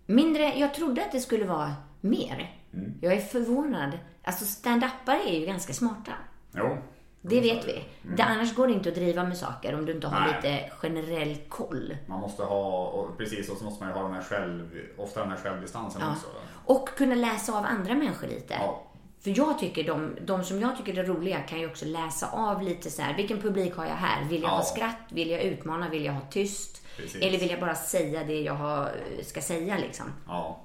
Mindre, 0.06 0.58
jag 0.58 0.74
trodde 0.74 1.02
att 1.04 1.12
det 1.12 1.20
skulle 1.20 1.44
vara 1.44 1.74
mer. 2.00 2.56
Mm. 2.74 2.94
Jag 3.00 3.12
är 3.12 3.20
förvånad. 3.20 3.98
Alltså 4.22 4.44
stand-upare 4.44 5.20
är 5.28 5.40
ju 5.40 5.46
ganska 5.46 5.72
smarta. 5.72 6.12
Jo. 6.54 6.78
Det 7.22 7.40
vet 7.40 7.68
vi. 7.68 7.84
Det, 8.16 8.22
annars 8.22 8.54
går 8.54 8.66
det 8.66 8.72
inte 8.72 8.88
att 8.88 8.94
driva 8.94 9.24
med 9.24 9.36
saker 9.36 9.74
om 9.74 9.86
du 9.86 9.92
inte 9.92 10.06
har 10.06 10.20
Nej. 10.20 10.34
lite 10.36 10.70
generell 10.78 11.36
koll. 11.48 11.96
Man 12.06 12.20
måste 12.20 12.42
ha, 12.42 12.86
och 12.86 13.18
precis 13.18 13.48
och 13.50 13.56
så 13.58 13.64
måste 13.64 13.84
man 13.84 13.92
ju 13.92 13.98
ha 14.00 14.06
den 14.06 14.14
här 14.14 14.22
själv, 14.22 14.70
ofta 14.96 15.20
den 15.20 15.30
här 15.30 15.36
självdistansen 15.38 16.02
Ja. 16.04 16.12
också. 16.12 16.26
Och 16.64 16.88
kunna 16.88 17.14
läsa 17.14 17.58
av 17.58 17.64
andra 17.64 17.94
människor 17.94 18.26
lite. 18.26 18.54
Ja. 18.54 18.82
För 19.20 19.38
jag 19.38 19.58
tycker 19.58 19.84
de, 19.84 20.16
de 20.20 20.44
som 20.44 20.60
jag 20.60 20.76
tycker 20.76 20.98
är 20.98 21.04
roliga 21.04 21.40
kan 21.40 21.60
ju 21.60 21.66
också 21.70 21.84
läsa 21.84 22.30
av 22.30 22.62
lite 22.62 22.90
så 22.90 23.02
här. 23.02 23.16
Vilken 23.16 23.40
publik 23.42 23.74
har 23.76 23.84
jag 23.84 23.94
här? 23.94 24.24
Vill 24.24 24.42
jag 24.42 24.50
Ja. 24.50 24.54
ha 24.56 24.62
skratt? 24.62 24.96
Vill 25.08 25.30
jag 25.30 25.42
utmana? 25.42 25.88
Vill 25.88 26.04
jag 26.04 26.12
ha 26.12 26.20
tyst? 26.30 26.82
Precis. 26.96 27.22
Eller 27.22 27.38
vill 27.38 27.50
jag 27.50 27.60
bara 27.60 27.74
säga 27.74 28.24
det 28.24 28.40
jag 28.42 28.54
har, 28.54 28.90
ska 29.22 29.40
säga 29.40 29.78
liksom? 29.78 30.06
Ja. 30.26 30.60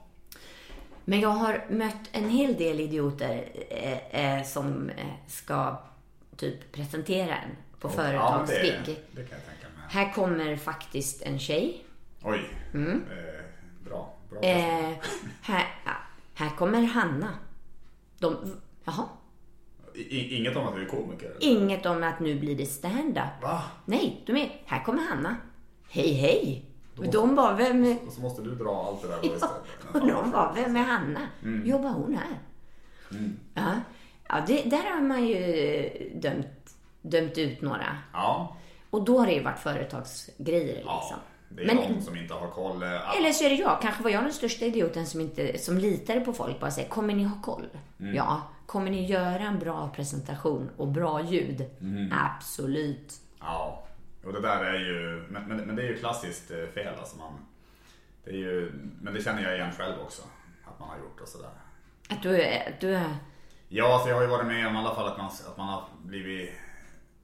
Men 1.06 1.20
jag 1.20 1.30
har 1.30 1.66
mött 1.70 2.10
en 2.12 2.30
hel 2.30 2.56
del 2.56 2.80
idioter 2.80 3.46
eh, 3.70 4.38
eh, 4.38 4.44
som 4.44 4.90
eh, 4.90 5.06
ska 5.28 5.78
typ 6.38 6.72
presentera 6.72 7.36
en 7.38 7.50
på 7.80 7.88
Ja, 7.88 7.90
det, 7.90 7.96
företagsgig. 7.96 9.00
det 9.12 9.22
jag 9.22 9.46
tänka 9.46 9.68
mig. 9.76 9.86
Här 9.90 10.14
kommer 10.14 10.56
faktiskt 10.56 11.22
en 11.22 11.40
tjej. 11.40 11.86
Oj. 12.24 12.50
Eh, 12.74 12.80
bra. 13.86 14.14
bra 14.30 14.40
Mm. 14.44 14.92
Eh, 14.92 14.98
här, 15.42 15.66
ja, 15.86 15.92
här 16.34 16.50
kommer 16.50 16.82
Hanna. 16.84 17.30
De, 18.20 18.52
jaha. 18.84 19.06
I, 19.94 20.36
inget 20.38 20.56
om 20.56 20.68
att 20.68 20.76
du 20.76 20.82
är 20.82 20.90
komiker? 20.90 21.26
eller? 21.30 21.44
Inget 21.44 21.86
om 21.86 22.04
att 22.04 22.20
nu 22.20 22.40
blir 22.40 22.56
det 22.58 22.66
stand-up. 22.66 23.42
Va? 23.42 23.62
Nej, 23.86 24.24
de 24.26 24.36
är, 24.38 24.62
här 24.66 24.84
kommer 24.84 25.02
Hanna. 25.04 25.36
Hej, 25.90 26.14
hej. 26.14 26.66
Och 26.98 27.06
de 27.12 27.36
bara, 27.36 27.56
vem 27.56 27.84
är... 27.84 27.98
Och 28.08 28.14
så 28.14 28.22
måste 28.22 28.42
du 28.42 28.56
dra 28.56 28.86
allt 28.88 29.02
det 29.02 29.08
där 29.08 29.18
då 29.22 29.28
Ja, 29.28 29.34
istället. 29.36 29.96
och 29.96 30.08
de 30.24 30.32
bara, 30.32 30.54
vem 30.54 30.76
är 30.76 30.84
Hanna? 30.84 31.20
Jobbar 31.66 31.90
hon 31.90 32.14
här? 32.18 32.40
Ja, 33.54 33.72
ja 34.30 34.44
det, 34.48 34.62
där 34.70 34.84
har 34.96 35.02
man 35.02 35.26
ju 35.26 36.12
dömt, 36.16 36.76
dömt 37.02 37.38
ut 37.38 37.62
några. 37.62 37.98
Ja. 38.14 38.58
Och 38.90 39.06
då 39.06 39.20
har 39.20 39.26
det 39.26 39.34
ju 39.34 39.44
varit 39.44 39.60
företagsgrejer 39.60 40.84
ja. 40.86 41.00
liksom. 41.02 41.18
Det 41.50 41.64
är 41.64 41.68
Men, 41.68 41.76
någon 41.76 42.02
som 42.02 42.18
inte 42.18 42.34
har 42.34 42.48
koll. 42.50 42.84
eh, 42.84 43.18
eller 43.18 43.32
så 43.32 43.44
är 43.44 43.50
det 43.50 43.56
jag. 43.56 43.82
Kanske 43.82 44.04
var 44.04 44.10
jag 44.10 44.24
den 44.24 44.34
största 44.34 44.66
idioten 44.66 45.06
som, 45.06 45.22
inte, 45.22 45.58
som 45.58 45.78
litade 45.78 46.20
på 46.22 46.34
folk. 46.34 46.60
Bara 46.60 46.72
säger, 46.72 46.90
kommer 46.90 47.14
ni 47.16 47.24
ha 47.24 47.42
koll? 47.42 47.68
Mm. 48.00 48.16
Ja. 48.16 48.42
Kommer 48.66 48.92
ni 48.92 49.06
göra 49.06 49.44
en 49.44 49.60
bra 49.60 49.90
presentation 49.96 50.70
och 50.78 50.88
bra 50.88 51.22
ljud? 51.22 51.66
Mm. 51.82 52.14
Absolut. 52.14 53.14
Ja, 53.40 53.84
och 54.26 54.34
det 54.34 54.42
där 54.42 54.64
är 54.64 54.80
ju, 54.80 55.26
men, 55.30 55.44
men, 55.48 55.58
men 55.58 55.76
det 55.76 55.82
är 55.82 55.88
ju 55.88 55.98
klassiskt 55.98 56.52
eh, 56.52 56.66
fel 56.74 56.94
alltså 57.00 57.18
man, 57.18 57.34
det 58.24 58.30
är 58.30 58.36
ju, 58.36 58.72
men 59.02 59.14
det 59.14 59.22
känner 59.24 59.44
jag 59.44 59.56
igen 59.56 59.72
själv 59.78 59.94
också, 60.04 60.22
att 60.66 60.80
man 60.80 60.90
har 60.90 60.98
gjort 60.98 61.22
och 61.22 61.28
sådär. 61.28 61.50
Att 62.10 62.22
du 62.22 62.30
Du 62.80 62.96
är 62.96 63.16
Ja, 63.78 63.94
alltså 63.94 64.10
jag 64.10 64.16
har 64.16 64.22
ju 64.22 64.28
varit 64.28 64.48
med 64.48 64.68
om 64.68 64.76
i 64.76 64.80
alla 64.80 64.96
fall 64.96 65.08
att 65.08 65.18
man, 65.18 65.26
att 65.26 65.58
man 65.58 65.68
har 65.68 65.84
blivit, 66.04 66.50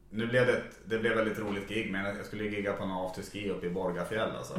nu 0.10 0.28
blev 0.28 0.46
det, 0.46 0.54
ett, 0.54 0.80
det 0.86 1.00
blev 1.00 1.18
väldigt 1.18 1.40
roligt 1.40 1.70
gig, 1.70 1.92
men 1.92 2.06
jag 2.06 2.26
skulle 2.26 2.44
gigga 2.44 2.74
på 2.74 2.84
en 2.84 2.92
afterski 2.92 3.50
uppe 3.50 3.66
i 3.66 3.70
Borgafjäll 3.70 4.36
alltså. 4.36 4.54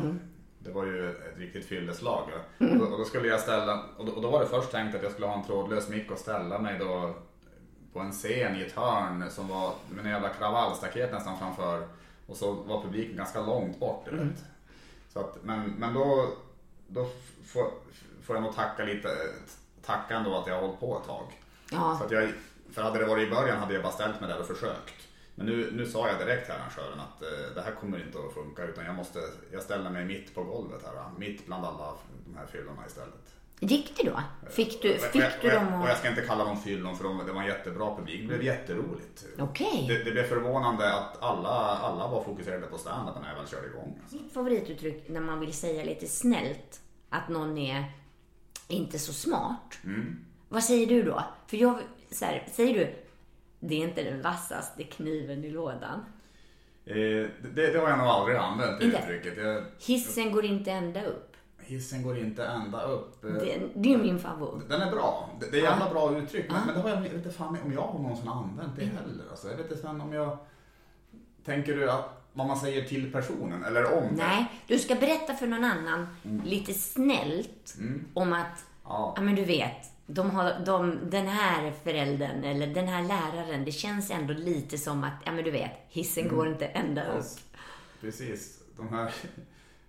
Det 0.59 0.71
var 0.71 0.87
ju 0.87 1.11
ett 1.11 1.39
riktigt 1.39 1.67
fylleslag. 1.67 2.29
Och, 2.59 2.79
då, 2.79 2.85
och 2.85 2.99
då 2.99 3.05
skulle 3.05 3.29
jag 3.29 3.41
ställa, 3.41 3.85
och 3.97 4.07
då, 4.07 4.13
och 4.13 4.23
då 4.23 4.31
var 4.31 4.41
det 4.41 4.47
först 4.47 4.71
tänkt 4.71 4.95
att 4.95 5.03
jag 5.03 5.13
skulle 5.13 5.27
ha 5.27 5.35
en 5.35 5.45
trådlös 5.45 5.89
mick 5.89 6.11
och 6.11 6.19
ställa 6.19 6.59
mig 6.59 6.79
då 6.79 7.15
på 7.93 8.01
en 8.01 8.13
scen 8.13 8.57
i 8.57 8.63
ett 8.63 8.77
hörn 8.77 9.31
som 9.31 9.49
var 9.49 9.73
med 9.91 10.05
en 10.05 10.11
jävla 10.11 10.29
kravallstaket 10.29 11.13
nästan 11.13 11.39
framför. 11.39 11.89
Och 12.27 12.37
så 12.37 12.53
var 12.53 12.83
publiken 12.83 13.17
ganska 13.17 13.43
långt 13.43 13.81
bort. 13.81 14.07
Du 14.11 14.17
vet. 14.17 14.45
Så 15.13 15.21
att, 15.21 15.39
men, 15.43 15.71
men 15.71 15.95
då, 15.95 16.29
då 16.87 17.09
får 18.23 18.37
jag 18.37 18.43
nog 18.43 18.55
tacka 18.55 18.85
lite, 18.85 19.09
tacka 19.83 20.17
ändå 20.17 20.37
att 20.37 20.47
jag 20.47 20.55
har 20.55 20.63
hållit 20.63 20.81
på 20.81 20.99
ett 20.99 21.07
tag. 21.07 21.25
Ja. 21.73 21.97
Så 21.99 22.05
att 22.05 22.11
jag, 22.11 22.33
för 22.73 22.83
hade 22.83 22.99
det 22.99 23.07
varit 23.07 23.29
i 23.29 23.31
början 23.31 23.59
hade 23.59 23.75
jag 23.75 23.83
bara 23.83 23.93
ställt 23.93 24.21
mig 24.21 24.29
där 24.31 24.41
och 24.41 24.47
försökt. 24.47 24.95
Men 25.35 25.47
nu, 25.47 25.71
nu 25.73 25.87
sa 25.87 26.09
jag 26.09 26.19
direkt 26.19 26.45
till 26.45 26.55
arrangören 26.55 27.01
att 27.01 27.23
eh, 27.23 27.55
det 27.55 27.63
här 27.63 27.73
kommer 27.73 28.05
inte 28.07 28.19
att 28.19 28.35
funka 28.35 28.65
utan 28.65 28.85
jag 28.85 28.95
måste, 28.95 29.19
jag 29.53 29.63
ställer 29.63 29.91
mig 29.91 30.05
mitt 30.05 30.35
på 30.35 30.43
golvet 30.45 30.83
här, 30.85 31.11
mitt 31.19 31.47
bland 31.47 31.65
alla 31.65 31.95
de 32.27 32.37
här 32.37 32.47
fyllorna 32.47 32.87
istället. 32.87 33.35
Gick 33.61 33.97
det 33.97 34.11
då? 34.11 34.23
Fick 34.51 34.83
du, 34.83 34.89
Och 34.91 34.97
jag- 35.03 35.11
fick 35.13 35.23
och 35.25 35.31
du 35.43 35.49
jag, 35.49 35.63
dem 35.65 35.75
Och 35.75 35.87
jag 35.87 35.91
att... 35.93 35.99
ska 35.99 36.09
inte 36.09 36.21
kalla 36.23 36.45
dem 36.45 36.61
fyllon 36.61 36.97
för 36.97 37.05
de, 37.05 37.27
det 37.27 37.33
var 37.33 37.41
en 37.41 37.47
jättebra 37.47 37.97
publik. 37.97 38.21
Det 38.21 38.27
blev 38.27 38.43
jätteroligt. 38.43 39.25
Okej. 39.39 39.85
Det, 39.89 40.05
det 40.05 40.11
blev 40.11 40.25
förvånande 40.25 40.95
att 40.95 41.23
alla, 41.23 41.49
alla 41.79 42.09
var 42.09 42.25
fokuserade 42.25 42.67
på 42.67 42.79
stand 42.79 43.09
när 43.23 43.29
jag 43.29 43.37
väl 43.37 43.49
körde 43.49 43.67
igång. 43.67 43.99
Alltså. 44.03 44.17
Mitt 44.17 44.33
favorituttryck 44.33 45.09
när 45.09 45.21
man 45.21 45.41
vill 45.41 45.53
säga 45.53 45.85
lite 45.85 46.07
snällt 46.07 46.81
att 47.09 47.29
någon 47.29 47.59
är 47.59 47.85
inte 48.69 48.99
så 48.99 49.13
smart. 49.13 49.79
Mm. 49.85 50.25
Vad 50.53 50.65
säger 50.65 50.87
du 50.87 51.03
då? 51.03 51.25
För 51.47 51.57
jag, 51.57 51.79
så 52.11 52.25
här, 52.25 52.47
säger 52.53 52.75
du, 52.75 52.95
det 53.61 53.75
är 53.75 53.89
inte 53.89 54.03
den 54.03 54.23
vassaste 54.23 54.83
kniven 54.85 55.45
i 55.45 55.51
lådan. 55.51 56.05
Eh, 56.85 56.95
det, 56.95 57.31
det 57.73 57.79
har 57.79 57.89
jag 57.89 57.99
nog 57.99 58.07
aldrig 58.07 58.37
använt 58.37 58.81
det 58.81 58.87
uttrycket. 58.87 59.37
Jag, 59.45 59.65
Hissen 59.79 60.33
går 60.33 60.45
inte 60.45 60.71
ända 60.73 61.05
upp. 61.05 61.37
hissen 61.61 62.03
går 62.03 62.19
inte 62.19 62.45
ända 62.47 62.83
upp. 62.83 63.25
Eh, 63.25 63.31
Det, 63.33 63.61
det 63.75 63.95
är 63.95 63.99
min 63.99 64.19
favorit. 64.19 64.69
Den 64.69 64.83
är 64.83 64.91
bra. 64.91 65.31
Det, 65.41 65.51
det 65.51 65.59
är 65.59 65.63
jävla 65.63 65.91
bra 65.91 66.19
uttryck. 66.19 66.51
Men, 66.51 66.67
men 66.67 66.75
det 66.75 66.81
har 66.81 66.89
jag 66.91 67.01
vet 67.01 67.13
inte 67.13 67.31
fan 67.31 67.57
om 67.65 67.73
jag 67.73 67.95
någonsin 68.01 68.29
använt 68.29 68.77
det 68.77 68.85
heller. 68.85 69.25
Alltså, 69.31 69.49
jag 69.49 69.57
vet 69.57 69.71
inte 69.71 69.83
fan 69.83 70.01
om 70.01 70.13
jag... 70.13 70.39
Tänker 71.45 71.77
du 71.77 71.91
att 71.91 72.29
vad 72.33 72.47
man 72.47 72.57
säger 72.57 72.85
till 72.85 73.13
personen 73.13 73.65
eller 73.65 73.93
om 73.93 74.03
det? 74.03 74.15
Nej, 74.17 74.47
du 74.67 74.79
ska 74.79 74.95
berätta 74.95 75.35
för 75.35 75.47
någon 75.47 75.65
annan 75.65 76.07
lite 76.45 76.75
snällt 76.75 77.77
om 78.15 78.33
att, 78.33 78.47
Mm. 78.47 78.49
Ja. 78.85 79.13
ja 79.17 79.23
men 79.23 79.35
du 79.35 79.45
vet, 79.45 79.77
de 80.07 80.31
har, 80.31 80.55
de, 80.67 80.99
den 81.11 81.27
här 81.27 81.73
föräldern 81.85 82.45
eller 82.45 82.67
den 82.67 82.89
här 82.89 83.03
läraren, 83.03 83.65
det 83.65 83.73
känns 83.73 84.11
ändå 84.11 84.33
lite 84.35 84.79
som 84.79 85.05
att, 85.05 85.13
ja 85.25 85.33
men 85.33 85.45
du 85.45 85.51
vet, 85.51 85.71
hissen 85.89 86.25
Mm. 86.25 86.37
går 86.37 86.49
inte 86.49 86.67
ända 86.67 87.05
upp. 87.19 87.25
Precis. 88.01 88.59
De 88.77 88.89
här... 88.89 89.15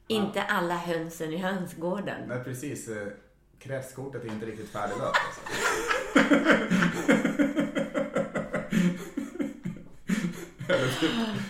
Inte 0.07 0.43
alla 0.43 0.75
hönsen 0.75 1.33
i 1.33 1.37
hönsgården. 1.37 2.21
Nej, 2.27 2.43
precis. 2.43 2.87
eh, 2.87 3.07
Kretskortet 3.59 4.23
är 4.23 4.27
inte 4.27 4.45
riktigt 4.45 4.69
färdiglöpt. 4.69 5.17
Alltså. 5.27 5.41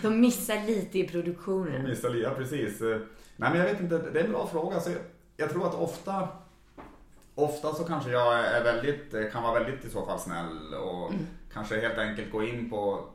De 0.01 0.19
missar 0.21 0.67
lite 0.67 0.99
i 0.99 1.07
produktionen. 1.07 1.83
Missar 1.83 2.09
li- 2.09 2.21
ja, 2.23 2.29
precis. 2.37 2.81
Eh, 2.81 2.97
Nej, 3.37 3.49
men 3.49 3.55
jag 3.59 3.65
vet 3.65 3.79
inte. 3.81 3.97
Det 4.13 4.19
är 4.19 4.23
en 4.25 4.31
bra 4.31 4.47
fråga. 4.47 4.75
Alltså, 4.75 4.89
jag, 4.89 4.99
jag 5.37 5.49
tror 5.49 5.67
att 5.67 5.73
ofta, 5.75 6.27
ofta 7.35 7.73
så 7.73 7.83
kanske 7.83 8.09
jag 8.11 8.39
är 8.39 8.63
väldigt, 8.63 9.31
kan 9.31 9.43
vara 9.43 9.59
väldigt 9.59 9.85
i 9.85 9.89
så 9.89 10.05
fall 10.05 10.19
snäll 10.19 10.73
och 10.73 11.11
kanske 11.53 11.81
helt 11.81 11.97
enkelt 11.97 12.31
gå 12.31 12.43
in 12.43 12.69
på 12.69 13.05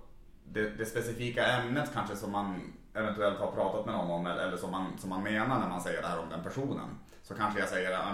det, 0.45 0.71
det 0.71 0.87
specifika 0.87 1.47
ämnet 1.47 1.91
kanske 1.95 2.17
som 2.17 2.33
man 2.33 2.73
eventuellt 2.95 3.39
har 3.39 3.51
pratat 3.53 3.87
med 3.87 3.95
någon 3.95 4.11
om 4.11 4.27
eller, 4.27 4.43
eller 4.47 4.57
som, 4.57 4.71
man, 4.71 4.87
som 4.99 5.11
man 5.11 5.23
menar 5.23 5.59
när 5.59 5.69
man 5.69 5.81
säger 5.81 6.03
det 6.03 6.09
här 6.09 6.19
om 6.19 6.29
den 6.29 6.43
personen. 6.43 6.89
Så 7.23 7.35
kanske 7.35 7.61
jag 7.61 7.69
säger 7.69 7.93
att 7.93 8.05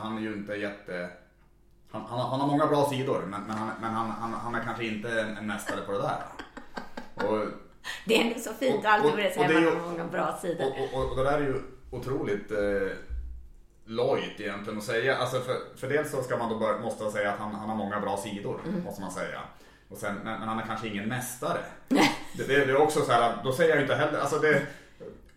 han 0.00 0.18
är 0.18 0.22
ju 0.22 0.32
inte 0.34 0.52
jätte... 0.54 1.08
Han, 1.90 2.02
han, 2.08 2.18
har- 2.20 2.28
han 2.30 2.40
har 2.40 2.46
många 2.46 2.66
bra 2.66 2.84
sidor 2.90 3.22
men, 3.26 3.42
men, 3.42 3.56
han, 3.56 3.70
men 3.80 3.90
han, 3.90 4.10
han, 4.10 4.32
han 4.32 4.54
är 4.54 4.60
kanske 4.64 4.84
inte 4.86 5.20
en, 5.20 5.46
mästare 5.46 5.80
på 5.86 5.92
det 5.92 5.98
där. 5.98 6.18
Och, 7.28 7.46
Det 8.06 8.16
är 8.20 8.24
ändå 8.26 8.38
så 8.40 8.52
fint 8.52 8.74
Och- 8.74 8.80
att 8.84 8.86
alltid 8.92 9.12
och- 9.12 9.18
och 9.26 9.32
säga 9.34 9.48
det 9.48 9.56
att 9.68 9.74
man 9.74 9.82
har 9.82 9.90
många 9.90 10.04
bra 10.04 10.38
sidor. 10.42 10.66
och, 10.66 10.98
och, 11.04 11.10
och 11.10 11.16
det 11.16 11.24
där 11.24 11.32
är 11.38 11.40
ju 11.42 11.62
otroligt 11.90 12.50
eh, 12.50 12.96
lojt 13.84 14.40
egentligen 14.40 14.78
att 14.78 14.84
säga. 14.84 15.16
Alltså 15.16 15.40
för, 15.40 15.56
för 15.76 15.88
dels 15.88 16.10
så 16.10 16.22
ska 16.22 16.36
man 16.36 16.48
då 16.50 16.58
bör, 16.58 16.78
måste 16.78 17.10
säga 17.10 17.32
att 17.32 17.38
han, 17.38 17.54
han 17.54 17.68
har 17.68 17.76
många 17.76 18.00
bra 18.00 18.16
sidor, 18.16 18.60
måste 18.84 19.00
man 19.00 19.10
säga. 19.12 19.40
Och 19.88 19.96
sen, 19.98 20.14
men, 20.14 20.38
men 20.38 20.48
han 20.48 20.58
är 20.58 20.66
kanske 20.66 20.88
ingen 20.88 21.08
mästare. 21.08 21.58
det, 21.88 22.44
det, 22.48 22.64
det 22.64 22.72
är 22.72 22.76
också 22.76 23.00
så 23.04 23.12
här, 23.12 23.36
då 23.44 23.52
säger 23.52 23.70
jag 23.70 23.76
ju 23.78 23.82
inte 23.82 23.94
heller, 23.94 24.18
alltså 24.18 24.38
det, 24.38 24.62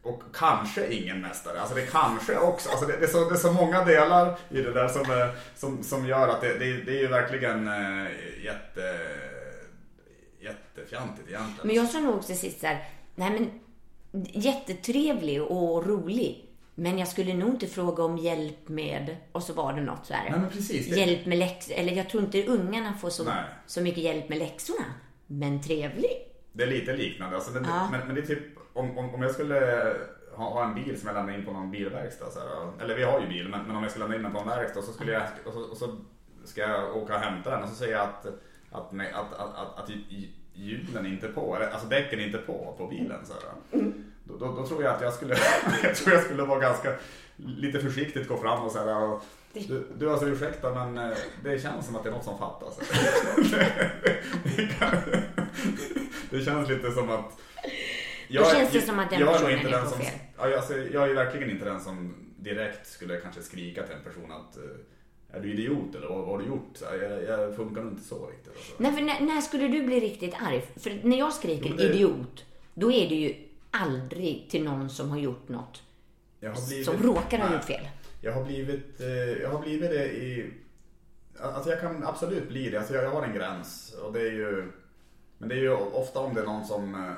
och 0.03 0.23
kanske 0.33 0.87
ingen 0.93 1.21
mästare. 1.21 1.59
Alltså 1.61 1.75
det 1.75 1.81
kanske 1.91 2.37
också, 2.37 2.69
alltså 2.69 2.85
det, 2.85 2.97
det, 2.97 3.03
är 3.05 3.09
så, 3.09 3.29
det 3.29 3.35
är 3.35 3.39
så 3.39 3.51
många 3.51 3.85
delar 3.85 4.37
i 4.49 4.61
det 4.61 4.73
där 4.73 4.87
som, 4.87 5.01
är- 5.11 5.35
som, 5.55 5.83
som 5.83 6.05
gör 6.07 6.27
att 6.27 6.41
det, 6.41 6.53
det, 6.59 6.73
det 6.83 6.91
är 6.91 7.01
ju 7.01 7.07
verkligen 7.07 7.67
eh, 7.67 8.07
jätte, 8.45 8.99
jättefjantigt 10.39 11.27
egentligen. 11.29 11.67
Men 11.67 11.75
jag 11.75 11.89
sa 11.89 11.99
nog 11.99 12.25
till 12.25 12.37
sist 12.39 12.59
så 12.59 12.67
här, 12.67 12.85
nej 13.15 13.29
men 13.31 13.49
jättetrevlig 14.43 15.41
och 15.43 15.87
rolig. 15.87 16.46
Men 16.79 16.97
jag 16.97 17.07
skulle 17.07 17.33
nog 17.33 17.49
inte 17.49 17.67
fråga 17.67 18.03
om 18.03 18.17
hjälp 18.17 18.69
med, 18.69 19.15
och 19.31 19.43
så 19.43 19.53
var 19.53 19.73
det 19.73 19.81
något 19.81 20.05
så 20.05 20.13
här. 20.13 20.29
Nej, 20.29 20.39
precis. 20.51 20.89
Det- 20.89 20.95
Hjälp 20.95 21.25
med 21.25 21.37
läxor, 21.37 21.73
eller 21.75 21.93
jag 21.93 22.09
tror 22.09 22.23
inte 22.23 22.45
ungarna 22.47 22.93
får 22.93 23.09
så, 23.09 23.23
Nej. 23.23 23.43
så 23.65 23.81
mycket 23.81 24.03
hjälp 24.03 24.29
med 24.29 24.37
läxorna. 24.37 24.85
Men 25.27 25.61
trevlig. 25.61 26.11
Det 26.53 26.63
är 26.63 26.67
lite 26.67 26.93
liknande. 26.93 27.35
Alltså 27.35 27.51
det, 27.51 27.65
Ja. 27.69 27.87
men, 27.91 28.05
men 28.07 28.15
det 28.15 28.21
är 28.21 28.25
typ 28.25 28.43
om, 28.73 28.97
om, 28.97 29.15
om 29.15 29.21
jag 29.21 29.31
skulle 29.31 29.59
ha, 30.35 30.49
ha 30.49 30.63
en 30.65 30.75
bil 30.75 30.99
som 30.99 31.07
jag 31.07 31.13
lämnar 31.15 31.33
in 31.33 31.45
på 31.45 31.51
någon 31.51 31.71
bilverkstad. 31.71 32.31
Så 32.31 32.39
här, 32.39 32.83
eller 32.83 32.95
vi 32.95 33.03
har 33.03 33.21
ju 33.21 33.27
bil, 33.27 33.49
men, 33.49 33.61
men 33.67 33.75
om 33.75 33.81
jag 33.83 33.91
skulle 33.91 34.05
lämna 34.05 34.15
in 34.17 34.23
den 34.23 34.31
på 34.33 34.39
en 34.39 34.47
verkstad 34.47 34.81
så 34.81 34.91
skulle 34.93 35.11
jag, 35.11 35.23
och 35.45 35.53
så, 35.53 35.59
och 35.61 35.77
så 35.77 35.95
ska 36.45 36.61
jag 36.61 36.97
åka 36.97 37.13
och 37.15 37.19
hämta 37.21 37.49
den 37.51 37.63
och 37.63 37.69
så 37.69 37.75
säger 37.75 37.93
jag 37.97 38.01
att, 38.03 38.25
att, 38.71 38.93
att, 38.93 39.33
att, 39.33 39.55
att, 39.57 39.79
att 39.79 39.89
hj- 39.89 40.27
hjulen 40.53 41.05
inte 41.05 41.27
på, 41.27 41.55
alltså 41.55 41.87
däcken 41.87 42.19
inte 42.19 42.37
på 42.37 42.75
på 42.77 42.87
bilen. 42.87 43.25
Så 43.25 43.33
här. 43.33 43.91
Då, 44.27 44.37
då, 44.37 44.55
då 44.55 44.67
tror 44.67 44.83
jag 44.83 44.95
att 44.95 45.01
jag 45.01 45.13
skulle, 45.13 45.37
jag 45.83 45.95
tror 45.95 46.15
jag 46.15 46.23
skulle 46.23 46.43
vara 46.43 46.59
ganska 46.59 46.93
lite 47.35 47.79
försiktigt 47.79 48.27
gå 48.27 48.37
fram 48.37 48.63
och 48.63 48.71
säga 48.71 49.19
du, 49.53 49.87
du 49.97 50.11
alltså 50.11 50.27
ursäkta 50.27 50.73
men 50.73 51.11
eh, 51.11 51.17
det 51.43 51.61
känns 51.61 51.85
som 51.85 51.95
att 51.95 52.03
det 52.03 52.09
är 52.09 52.13
något 52.13 52.23
som 52.23 52.37
fattas. 52.37 52.79
det 56.29 56.41
känns 56.41 56.69
lite 56.69 56.91
som 56.91 57.09
att 57.09 57.39
Då 58.29 58.43
känns 58.43 58.71
det 58.71 58.81
som 58.81 58.99
att 58.99 59.09
den 59.09 59.19
jag 59.19 59.33
personen 59.33 59.57
inte 59.57 59.67
är 59.67 59.71
den 59.71 59.83
på 59.83 59.89
som, 59.89 59.99
fel. 59.99 60.13
Alltså, 60.37 60.77
jag 60.77 61.09
är 61.09 61.13
verkligen 61.13 61.51
inte 61.51 61.65
den 61.65 61.81
som 61.81 62.15
direkt 62.37 62.87
skulle 62.87 63.17
kanske 63.19 63.41
skrika 63.41 63.83
till 63.83 63.95
en 63.95 64.03
person 64.03 64.31
att 64.31 64.57
eh, 64.57 65.37
är 65.37 65.39
du 65.41 65.53
idiot 65.53 65.95
eller 65.95 66.07
vad, 66.07 66.17
vad 66.17 66.27
har 66.27 66.37
du 66.37 66.45
gjort? 66.45 66.77
Jag, 66.81 67.23
jag 67.23 67.55
funkar 67.55 67.81
nog 67.81 67.91
inte 67.93 68.03
så 68.03 68.27
riktigt. 68.27 68.53
Alltså. 68.55 68.73
Nej, 68.77 68.93
för 68.93 69.01
när, 69.01 69.21
när 69.21 69.41
skulle 69.41 69.67
du 69.67 69.83
bli 69.83 69.99
riktigt 69.99 70.35
arg? 70.41 70.65
För 70.75 70.99
när 71.03 71.17
jag 71.17 71.33
skriker 71.33 71.73
det- 71.77 71.83
idiot, 71.83 72.45
då 72.73 72.91
är 72.91 73.09
det 73.09 73.15
ju 73.15 73.46
aldrig 73.81 74.47
till 74.49 74.63
någon 74.63 74.89
som 74.89 75.09
har 75.09 75.17
gjort 75.17 75.49
något 75.49 75.83
blivit, 76.67 76.85
som 76.85 77.03
råkar 77.03 77.39
ha 77.39 77.53
gjort 77.53 77.63
fel. 77.63 77.87
Jag 78.21 78.33
har 78.33 78.43
blivit, 78.43 78.99
eh, 79.01 79.07
jag 79.41 79.49
har 79.49 79.59
blivit 79.59 79.89
det 79.91 80.05
i... 80.05 80.53
Alltså 81.39 81.69
jag 81.69 81.79
kan 81.81 82.03
absolut 82.03 82.49
bli 82.49 82.69
det. 82.69 82.77
Alltså 82.77 82.93
jag, 82.93 83.03
jag 83.03 83.11
har 83.11 83.23
en 83.23 83.33
gräns. 83.33 83.93
Och 84.03 84.13
det 84.13 84.19
är 84.21 84.31
ju... 84.31 84.71
Men 85.37 85.49
det 85.49 85.55
är 85.55 85.59
ju 85.59 85.71
ofta 85.73 86.19
om 86.19 86.33
det 86.33 86.41
är 86.41 86.45
någon 86.45 86.65
som 86.65 86.95
eh, 86.95 87.13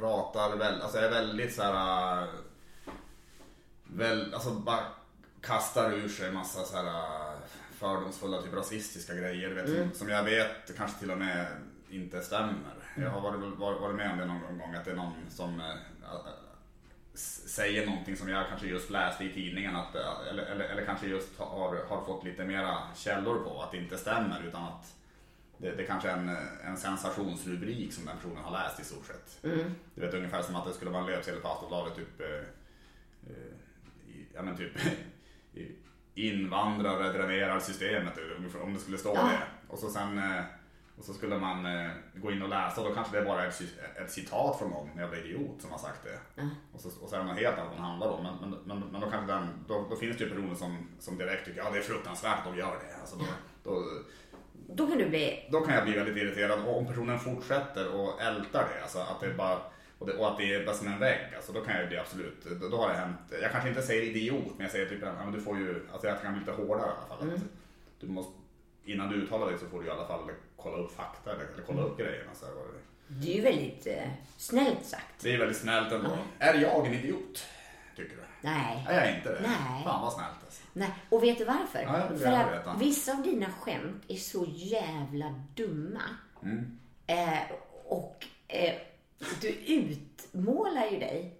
pratar 0.00 0.56
väl, 0.56 0.82
alltså 0.82 0.98
är 0.98 1.10
väldigt 1.10 1.54
så 1.54 1.62
här... 1.62 2.22
eh, 2.22 2.28
Väl, 3.92 4.34
alltså 4.34 4.50
bara 4.50 4.80
kastar 5.40 5.92
ur 5.92 6.08
sig 6.08 6.32
massa 6.32 6.64
så 6.64 6.76
här 6.76 7.36
fördomsfulla, 7.78 8.42
typ 8.42 8.54
rasistiska 8.54 9.14
grejer. 9.14 9.50
Vet, 9.50 9.66
som, 9.68 9.90
som 9.94 10.08
jag 10.08 10.24
vet 10.24 10.76
kanske 10.76 10.98
till 10.98 11.10
och 11.10 11.18
med 11.18 11.46
inte 11.90 12.20
stämmer. 12.20 12.74
Jag 12.96 13.10
har 13.10 13.20
varit, 13.20 13.58
varit, 13.80 13.96
med 13.96 14.12
om 14.12 14.18
det 14.18 14.24
någon 14.24 14.58
gång, 14.58 14.74
att 14.74 14.84
det 14.84 14.90
är 14.90 14.96
någon 14.96 15.14
som 15.28 15.60
eh, 15.60 15.66
säger 17.46 17.86
någonting 17.86 18.16
som 18.16 18.28
jag 18.28 18.48
kanske 18.48 18.66
just 18.66 18.90
läste 18.90 19.24
i 19.24 19.32
tidningen 19.32 19.76
att, 19.76 19.94
eh, 19.94 20.28
eller, 20.30 20.42
eller, 20.42 20.64
eller 20.64 20.84
kanske 20.84 21.06
just 21.06 21.38
har, 21.38 21.84
har 21.88 22.04
fått 22.04 22.24
lite 22.24 22.44
mera 22.44 22.78
källor 22.94 23.44
på 23.44 23.62
att 23.62 23.70
det 23.70 23.78
inte 23.78 23.98
stämmer 23.98 24.42
utan 24.48 24.62
att 24.64 24.96
det, 25.58 25.70
det 25.70 25.84
kanske 25.84 26.10
är 26.10 26.16
en, 26.16 26.36
en 26.64 26.76
sensationsrubrik 26.76 27.92
som 27.92 28.04
den 28.04 28.16
personen 28.16 28.44
har 28.44 28.52
läst 28.52 28.80
i 28.80 28.84
stort 28.84 29.06
sett. 29.06 29.38
Du 29.94 30.00
vet 30.00 30.14
ungefär 30.14 30.42
som 30.42 30.56
att 30.56 30.66
det 30.66 30.72
skulle 30.72 30.90
vara 30.90 31.02
en 31.02 31.10
löpsedel 31.10 31.40
på 31.40 31.48
Aftonbladet 31.48 31.96
typ, 31.96 32.20
eh, 32.20 32.26
eh, 33.26 34.14
i, 34.14 34.26
ja 34.34 34.42
men 34.42 34.56
typ 34.56 34.72
invandrare 36.14 37.12
dränerar 37.12 37.60
systemet 37.60 38.18
om 38.62 38.74
det 38.74 38.80
skulle 38.80 38.98
stå 38.98 39.14
Ja. 39.14 39.22
det. 39.24 39.72
Och 39.72 39.78
så 39.78 39.90
sen 39.90 40.18
eh, 40.18 40.42
och 41.00 41.06
så 41.06 41.12
skulle 41.14 41.38
man 41.38 41.66
eh, 41.66 41.90
gå 42.14 42.32
in 42.32 42.42
och 42.42 42.48
läsa 42.48 42.80
och 42.80 42.88
då 42.88 42.94
kanske 42.94 43.18
det 43.18 43.24
bara 43.24 43.42
är 43.44 43.48
ett, 43.48 43.60
ci- 43.60 44.02
ett 44.04 44.10
citat 44.10 44.58
från 44.58 44.70
någon 44.70 44.88
jävla 44.96 45.16
idiot 45.18 45.62
som 45.62 45.70
har 45.70 45.78
sagt 45.78 46.04
det. 46.04 46.42
Och, 46.72 46.80
så, 46.80 46.88
och 47.02 47.08
så 47.08 47.14
är 47.16 47.18
det 47.20 47.24
något 47.26 47.38
helt 47.38 47.58
annat 47.58 47.72
den 47.72 47.84
handlar 47.84 48.08
om. 48.08 48.22
Men, 48.22 48.34
men, 48.40 48.58
men, 48.80 48.88
men 48.92 49.00
då, 49.00 49.10
kanske 49.10 49.32
den, 49.32 49.64
då, 49.68 49.86
då 49.90 49.96
finns 49.96 50.16
det 50.16 50.24
ju 50.24 50.30
personer 50.30 50.54
som, 50.54 50.88
som 50.98 51.18
direkt 51.18 51.44
tycker 51.46 51.58
ja 51.64 51.70
det 51.72 51.78
är 51.78 51.82
fruktansvärt 51.82 52.38
att 52.38 52.44
de 52.44 52.58
gör 52.58 52.76
det. 52.88 53.00
Alltså 53.00 53.16
då, 53.16 53.24
då, 53.62 53.84
Då 54.74 54.86
kan 54.86 54.98
du 54.98 55.08
bli... 55.08 55.48
då 55.52 55.60
kan 55.60 55.74
jag 55.74 55.84
bli 55.84 55.92
väldigt 55.92 56.16
irriterad. 56.16 56.60
Och 56.66 56.78
om 56.78 56.86
personen 56.86 57.18
fortsätter 57.18 57.94
och 57.94 58.20
ältar 58.22 58.68
det, 58.74 58.82
alltså 58.82 58.98
att 58.98 59.20
det 59.20 59.34
bara 59.34 59.58
och, 59.98 60.06
det, 60.06 60.12
och 60.12 60.28
att 60.30 60.38
det 60.38 60.54
är 60.54 60.66
bara 60.66 60.74
som 60.76 60.86
en 60.86 60.98
vägg, 60.98 61.34
alltså 61.36 61.52
då 61.52 61.60
kan 61.60 61.76
jag 61.78 61.88
bli 61.88 61.98
absolut, 61.98 62.46
då, 62.60 62.68
då 62.68 62.76
har 62.76 62.88
det 62.88 62.94
hänt. 62.94 63.18
Jag 63.42 63.50
kanske 63.52 63.68
inte 63.68 63.82
säger 63.82 64.02
idiot, 64.02 64.44
men 64.56 64.60
jag 64.64 64.70
säger 64.70 64.86
typ, 64.88 64.98
ja, 65.02 65.24
men 65.24 65.32
du 65.32 65.40
får 65.40 65.58
ju, 65.58 65.86
alltså 65.92 66.08
jag 66.08 66.22
kan 66.22 66.32
bli 66.32 66.40
lite 66.40 66.52
hårdare 66.52 66.86
i 66.86 66.90
alla 66.90 67.06
fall. 67.08 67.30
Att 67.34 67.40
du 68.00 68.06
måste, 68.08 68.32
innan 68.84 69.08
du 69.08 69.16
uttalar 69.16 69.46
dig 69.50 69.58
så 69.58 69.66
får 69.66 69.80
du 69.80 69.86
i 69.86 69.90
alla 69.90 70.06
fall 70.06 70.30
kolla 70.62 70.76
upp 70.76 70.96
fakta 70.96 71.32
eller, 71.32 71.46
kolla 71.66 71.82
upp 71.82 71.98
grejerna. 71.98 72.30
Så 72.34 72.46
här, 72.46 72.54
det- 72.54 72.80
Det 73.14 73.32
är 73.32 73.36
ju 73.36 73.42
väldigt 73.42 73.86
eh, 73.86 74.08
snällt 74.36 74.84
sagt. 74.86 75.22
det 75.22 75.34
är 75.34 75.38
väldigt 75.38 75.56
snällt 75.58 75.92
ändå. 75.92 76.18
Är 76.38 76.54
jag 76.54 76.86
en 76.86 76.94
idiot? 76.94 77.44
tycker 77.96 78.16
du? 78.16 78.22
Nej. 78.40 78.84
Nej, 78.86 78.94
jag 78.96 79.06
är 79.06 79.16
inte 79.16 79.28
det. 79.34 79.40
Nej. 79.40 79.84
Fan 79.84 80.02
vad 80.02 80.12
snällt 80.12 80.28
alltså. 80.44 80.62
Nej. 80.72 80.90
Och 81.08 81.22
vet 81.22 81.38
du 81.38 81.44
varför? 81.44 81.82
Ja, 81.82 81.92
det 81.92 82.08
vill 82.14 82.18
För 82.22 82.32
jag 82.32 82.40
att 82.40 82.52
veta. 82.52 82.74
vissa 82.78 83.12
av 83.12 83.22
dina 83.22 83.46
skämt 83.60 84.02
är 84.08 84.16
så 84.16 84.44
jävla 84.48 85.34
dumma. 85.54 86.02
Mm. 86.42 86.78
Eh, 87.06 87.38
och 87.84 88.26
eh, 88.48 88.74
du 89.40 89.48
utmålar 89.48 90.86
ju 90.86 90.98
dig. 90.98 91.36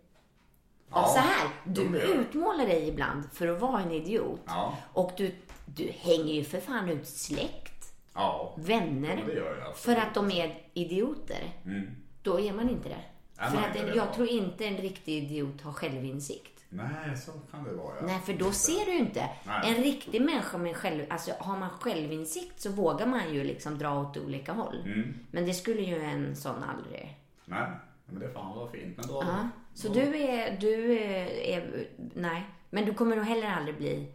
Ja, 0.90 1.06
så 1.08 1.18
här, 1.18 1.48
du 1.64 1.82
jag. 1.82 1.94
utmålar 2.08 2.66
dig 2.66 2.88
ibland 2.88 3.24
för 3.32 3.48
att 3.48 3.60
vara 3.60 3.82
en 3.82 3.90
idiot. 3.90 4.40
Ja. 4.46 4.76
Och 4.92 5.12
du, 5.16 5.34
du 5.66 5.90
hänger 5.98 6.34
ju 6.34 6.44
för 6.44 6.60
fan 6.60 6.88
ut 6.88 7.08
släkt, 7.08 7.79
Ja. 8.20 8.54
vänner, 8.56 9.24
Ja, 9.36 9.42
jag 9.64 9.76
för 9.76 9.96
att 9.96 10.14
de 10.14 10.30
är 10.30 10.58
idioter. 10.74 11.42
Mm. 11.64 11.86
Då 12.22 12.40
är 12.40 12.52
man 12.52 12.68
inte 12.70 12.88
det. 12.88 13.04
Är 13.36 13.50
för 13.50 13.58
att 13.58 13.76
en, 13.76 13.86
det 13.86 13.94
jag 13.94 14.06
då? 14.08 14.14
tror 14.14 14.28
inte 14.28 14.66
en 14.66 14.76
riktig 14.76 15.24
idiot 15.24 15.60
har 15.62 15.72
självinsikt. 15.72 16.64
Nej, 16.68 17.16
så 17.16 17.32
kan 17.50 17.64
det 17.64 17.72
vara. 17.72 17.96
Ja. 18.00 18.06
Nej, 18.06 18.20
för 18.20 18.32
då 18.32 18.52
ser 18.52 18.86
du 18.86 18.96
inte. 18.96 19.28
Nej. 19.46 19.74
En 19.76 19.82
riktig 19.82 20.20
människa 20.22 20.58
med 20.58 20.76
själv... 20.76 21.04
Alltså 21.10 21.32
har 21.38 21.58
man 21.58 21.70
självinsikt 21.70 22.60
så 22.60 22.70
vågar 22.70 23.06
man 23.06 23.34
ju 23.34 23.44
liksom 23.44 23.78
dra 23.78 24.00
åt 24.00 24.16
olika 24.16 24.52
håll. 24.52 24.82
Mm. 24.86 25.14
Men 25.30 25.46
det 25.46 25.54
skulle 25.54 25.82
ju 25.82 26.02
en 26.02 26.36
sån 26.36 26.62
aldrig. 26.62 27.18
Nej, 27.44 27.68
men 28.06 28.20
det 28.20 28.28
fan 28.30 28.56
vad 28.56 28.70
fint. 28.70 28.96
Men 28.96 29.06
då, 29.06 29.22
Ja. 29.26 29.48
Så 29.74 29.88
då, 29.88 29.94
du 29.94 30.16
är, 30.16 30.58
du 30.60 30.92
är, 30.98 31.26
är... 31.28 31.88
Nej. 32.14 32.44
Men 32.70 32.84
du 32.84 32.94
kommer 32.94 33.16
nog 33.16 33.24
heller 33.24 33.50
aldrig 33.50 33.76
bli 33.76 34.12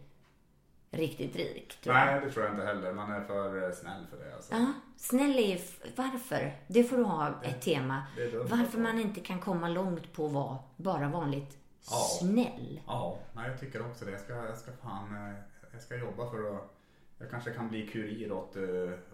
riktigt 0.96 1.36
rik, 1.36 1.78
jag. 1.82 1.94
Nej, 1.94 2.20
det 2.24 2.30
tror 2.30 2.44
jag 2.44 2.54
inte 2.54 2.66
heller. 2.66 2.92
Man 2.92 3.12
är 3.12 3.20
för 3.20 3.64
eh, 3.68 3.72
snäll 3.74 4.06
för 4.10 4.24
det. 4.24 4.34
Alltså. 4.34 4.54
Ja, 4.54 4.66
snäll 4.96 5.38
är 5.38 5.46
ju... 5.56 5.58
Varför? 5.96 6.56
Det 6.66 6.84
får 6.84 6.96
du 6.96 7.02
ha 7.02 7.32
ett 7.42 7.60
tema. 7.62 8.02
Varför 8.50 8.78
man 8.78 9.00
inte 9.00 9.20
kan 9.20 9.40
komma 9.40 9.68
långt 9.68 10.12
på 10.12 10.26
att 10.26 10.32
vara 10.32 10.58
bara 10.76 11.08
vanligt 11.08 11.58
Ja. 11.90 11.96
snäll. 12.20 12.80
Ja, 12.86 13.18
nej, 13.32 13.50
jag 13.50 13.60
tycker 13.60 13.86
också 13.90 14.04
det. 14.04 14.10
Jag 14.10 14.20
ska, 14.20 14.32
jag 14.34 14.58
ska 14.58 14.72
fan, 14.82 15.28
eh, 15.30 15.34
jag 15.72 15.82
ska 15.82 15.96
jobba 15.96 16.30
för 16.30 16.54
att 16.56 16.72
jag 17.18 17.30
kanske 17.30 17.50
kan 17.50 17.68
bli 17.68 17.86
kurir 17.86 18.32
åt, 18.32 18.56
eh, 18.56 18.62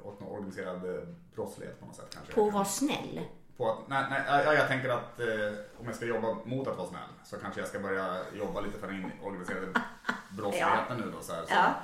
åt 0.07 0.21
någon 0.21 0.29
organiserad 0.29 1.07
brottslighet 1.35 1.81
på 1.81 1.87
något 1.87 1.97
sätt. 1.97 2.09
Kanske. 2.14 2.33
På 2.33 2.40
Jag 2.40 2.49
att 2.49 2.55
vara 2.55 2.64
snäll. 2.64 3.21
på 3.57 3.71
att, 3.71 3.88
nej, 3.88 4.05
nej, 4.11 4.23
ja, 4.27 4.55
jag 4.55 4.68
tänker 4.68 4.88
att 4.88 5.21
eh, 5.21 5.27
om 5.81 5.87
jag 5.87 5.95
ska 5.95 6.07
jobba 6.07 6.35
mot 6.45 6.68
att 6.68 6.77
vara 6.77 6.88
snäll 6.88 7.01
så 7.25 7.37
kanske 7.37 7.61
jag 7.61 7.68
ska 7.68 7.79
börja 7.81 8.16
jobba 8.38 8.61
lite 8.61 8.79
för 8.79 8.87
den 8.87 9.11
organiserade 9.23 9.66
brottsligheten 10.37 10.97
nu 10.99 11.12
då. 11.16 11.21
Så 11.23 11.33
här, 11.33 11.42
så. 11.42 11.53
Ja. 11.55 11.75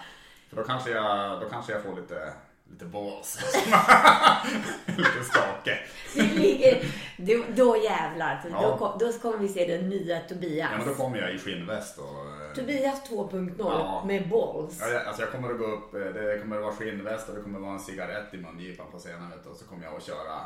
För 0.48 0.56
då 0.56 0.62
kanske, 0.64 0.90
jag, 0.90 1.40
då 1.40 1.48
kanske 1.48 1.72
jag 1.72 1.82
får 1.82 1.96
lite, 1.96 2.32
lite 2.70 2.84
bås. 2.84 3.38
lite 4.86 5.24
stake. 5.24 5.78
Ligger, 6.14 6.84
då, 7.16 7.44
då 7.56 7.76
jävlar. 7.76 8.36
För 8.42 8.50
Ja. 8.50 8.76
då, 8.80 8.96
då 9.06 9.12
kommer 9.12 9.38
vi 9.38 9.48
se 9.48 9.66
den 9.76 9.88
nya 9.88 10.20
Tobias. 10.20 10.68
Ja, 10.72 10.78
men 10.78 10.88
då 10.88 10.94
kommer 10.94 11.18
jag 11.18 11.34
i 11.34 11.38
skinnväst 11.38 11.98
och... 11.98 12.04
eh, 12.44 12.52
Tobias 12.54 13.10
2.0 13.10 13.54
Ja. 13.58 14.04
med 14.06 14.28
balls. 14.28 14.78
Ja, 14.80 15.00
alltså 15.06 15.22
jag 15.22 15.32
kommer 15.32 15.50
att 15.50 15.58
gå 15.58 15.64
upp, 15.64 15.94
eh, 15.94 16.00
det 16.00 16.38
kommer 16.42 16.56
att 16.56 16.62
vara 16.62 16.74
skinnväst 16.74 17.28
och 17.28 17.34
det 17.34 17.42
kommer 17.42 17.58
att 17.58 17.62
vara 17.64 17.72
en 17.74 17.80
cigarett 17.80 18.34
i 18.34 18.36
mungipan 18.36 18.86
på 18.92 18.98
scenen 18.98 19.30
vet 19.30 19.46
och 19.46 19.56
så 19.56 19.64
kommer 19.64 19.84
jag 19.84 19.96
att 19.96 20.02
köra 20.06 20.40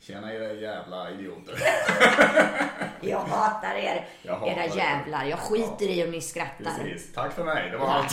Tjena 0.00 0.34
era 0.34 0.52
jävla 0.52 1.10
idioter. 1.10 1.54
Jag 3.00 3.18
hatar 3.20 3.74
er, 3.74 4.08
Jag 4.22 4.34
hatar 4.34 4.46
era 4.52 4.64
er. 4.64 4.76
jävlar. 4.76 5.24
Jag 5.24 5.38
skiter 5.38 5.86
i 5.90 6.04
om 6.04 6.10
ni 6.10 6.20
skrattar. 6.20 6.64
Precis. 6.82 7.12
Tack 7.12 7.32
för 7.32 7.44
mig, 7.44 7.70
det 7.70 7.76
var 7.78 7.86
Ja. 7.86 7.92
allt. 7.94 8.12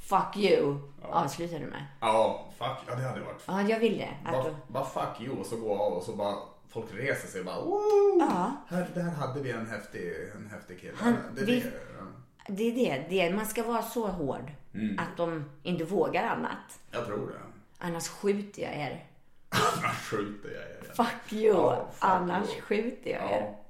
Fuck 0.00 0.36
you. 0.44 0.78
Avslutar 1.02 1.58
du 1.58 1.66
med. 1.66 1.86
Ja, 2.00 2.46
fuck. 2.58 2.68
Ja, 2.88 2.94
det 2.94 3.02
hade 3.02 3.20
varit. 3.20 3.42
Ja, 3.46 3.62
jag 3.62 3.78
vill 3.78 3.98
det. 3.98 4.08
Bara, 4.32 4.54
bara 4.68 4.84
fuck 4.84 5.20
you 5.20 5.38
och 5.38 5.46
så 5.46 5.56
gå 5.56 5.74
av 5.78 5.92
och 5.92 6.02
så 6.02 6.12
bara 6.12 6.34
folk 6.68 6.86
reser 6.94 7.28
sig 7.28 7.40
och 7.40 7.46
bara 7.46 7.60
Woo! 7.60 8.18
Ja. 8.20 8.52
Här, 8.68 8.88
där 8.94 9.02
hade 9.10 9.40
vi 9.40 9.50
en 9.50 9.66
häftig, 9.70 10.12
en 10.36 10.50
häftig 10.50 10.80
kille. 10.80 10.92
Han- 10.96 11.16
det, 11.34 11.40
är 11.42 11.46
vi- 11.46 11.60
det. 11.60 11.70
det 12.48 12.62
är 12.64 12.74
det. 12.98 13.06
det 13.08 13.20
är, 13.20 13.34
man 13.34 13.46
ska 13.46 13.62
vara 13.62 13.82
så 13.82 14.06
hård 14.06 14.50
Mm. 14.74 14.98
att 14.98 15.16
de 15.16 15.50
inte 15.62 15.84
vågar 15.84 16.24
annat. 16.24 16.78
Jag 16.90 17.06
tror 17.06 17.26
det. 17.26 17.40
Annars 17.86 18.08
skjuter 18.08 18.62
jag 18.62 18.72
er. 18.74 19.04
Annars 19.50 19.96
skjuter 19.96 20.48
jag 20.50 20.62
er. 20.62 20.92
Fuck 20.94 21.32
you. 21.32 21.56
Ja, 21.56 21.88
fuck 21.92 22.04
Annars 22.04 22.48
you. 22.52 22.60
skjuter 22.60 23.10
jag 23.10 23.22
er. 23.32 23.40
Ja, 23.40 23.64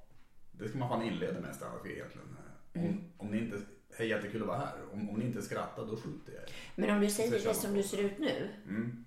det 0.53 0.69
ska 0.69 0.79
man 0.79 0.89
fan 0.89 1.03
inleda 1.03 1.41
med 1.41 1.55
standup 1.55 1.87
egentligen. 1.87 2.27
Om, 2.75 2.81
Mm. 2.83 3.05
om 3.17 3.27
ni 3.31 3.39
inte, 3.39 3.59
hej 3.99 4.09
jättekul 4.09 4.43
att 4.43 4.49
vara 4.49 4.59
här. 4.59 4.75
Om, 4.93 5.09
om 5.11 5.19
ni 5.19 5.25
inte 5.25 5.43
skrattar 5.43 5.87
då 5.87 5.97
skjuter 5.97 6.33
jag 6.33 6.43
er. 6.43 6.49
Men 6.75 6.91
om 6.91 7.01
du 7.01 7.11
säger 7.11 7.31
det 7.49 7.55
som 7.55 7.75
du 7.75 7.83
ser 7.83 7.99
ut 7.99 8.19
nu. 8.19 8.49
Mm. 8.69 9.05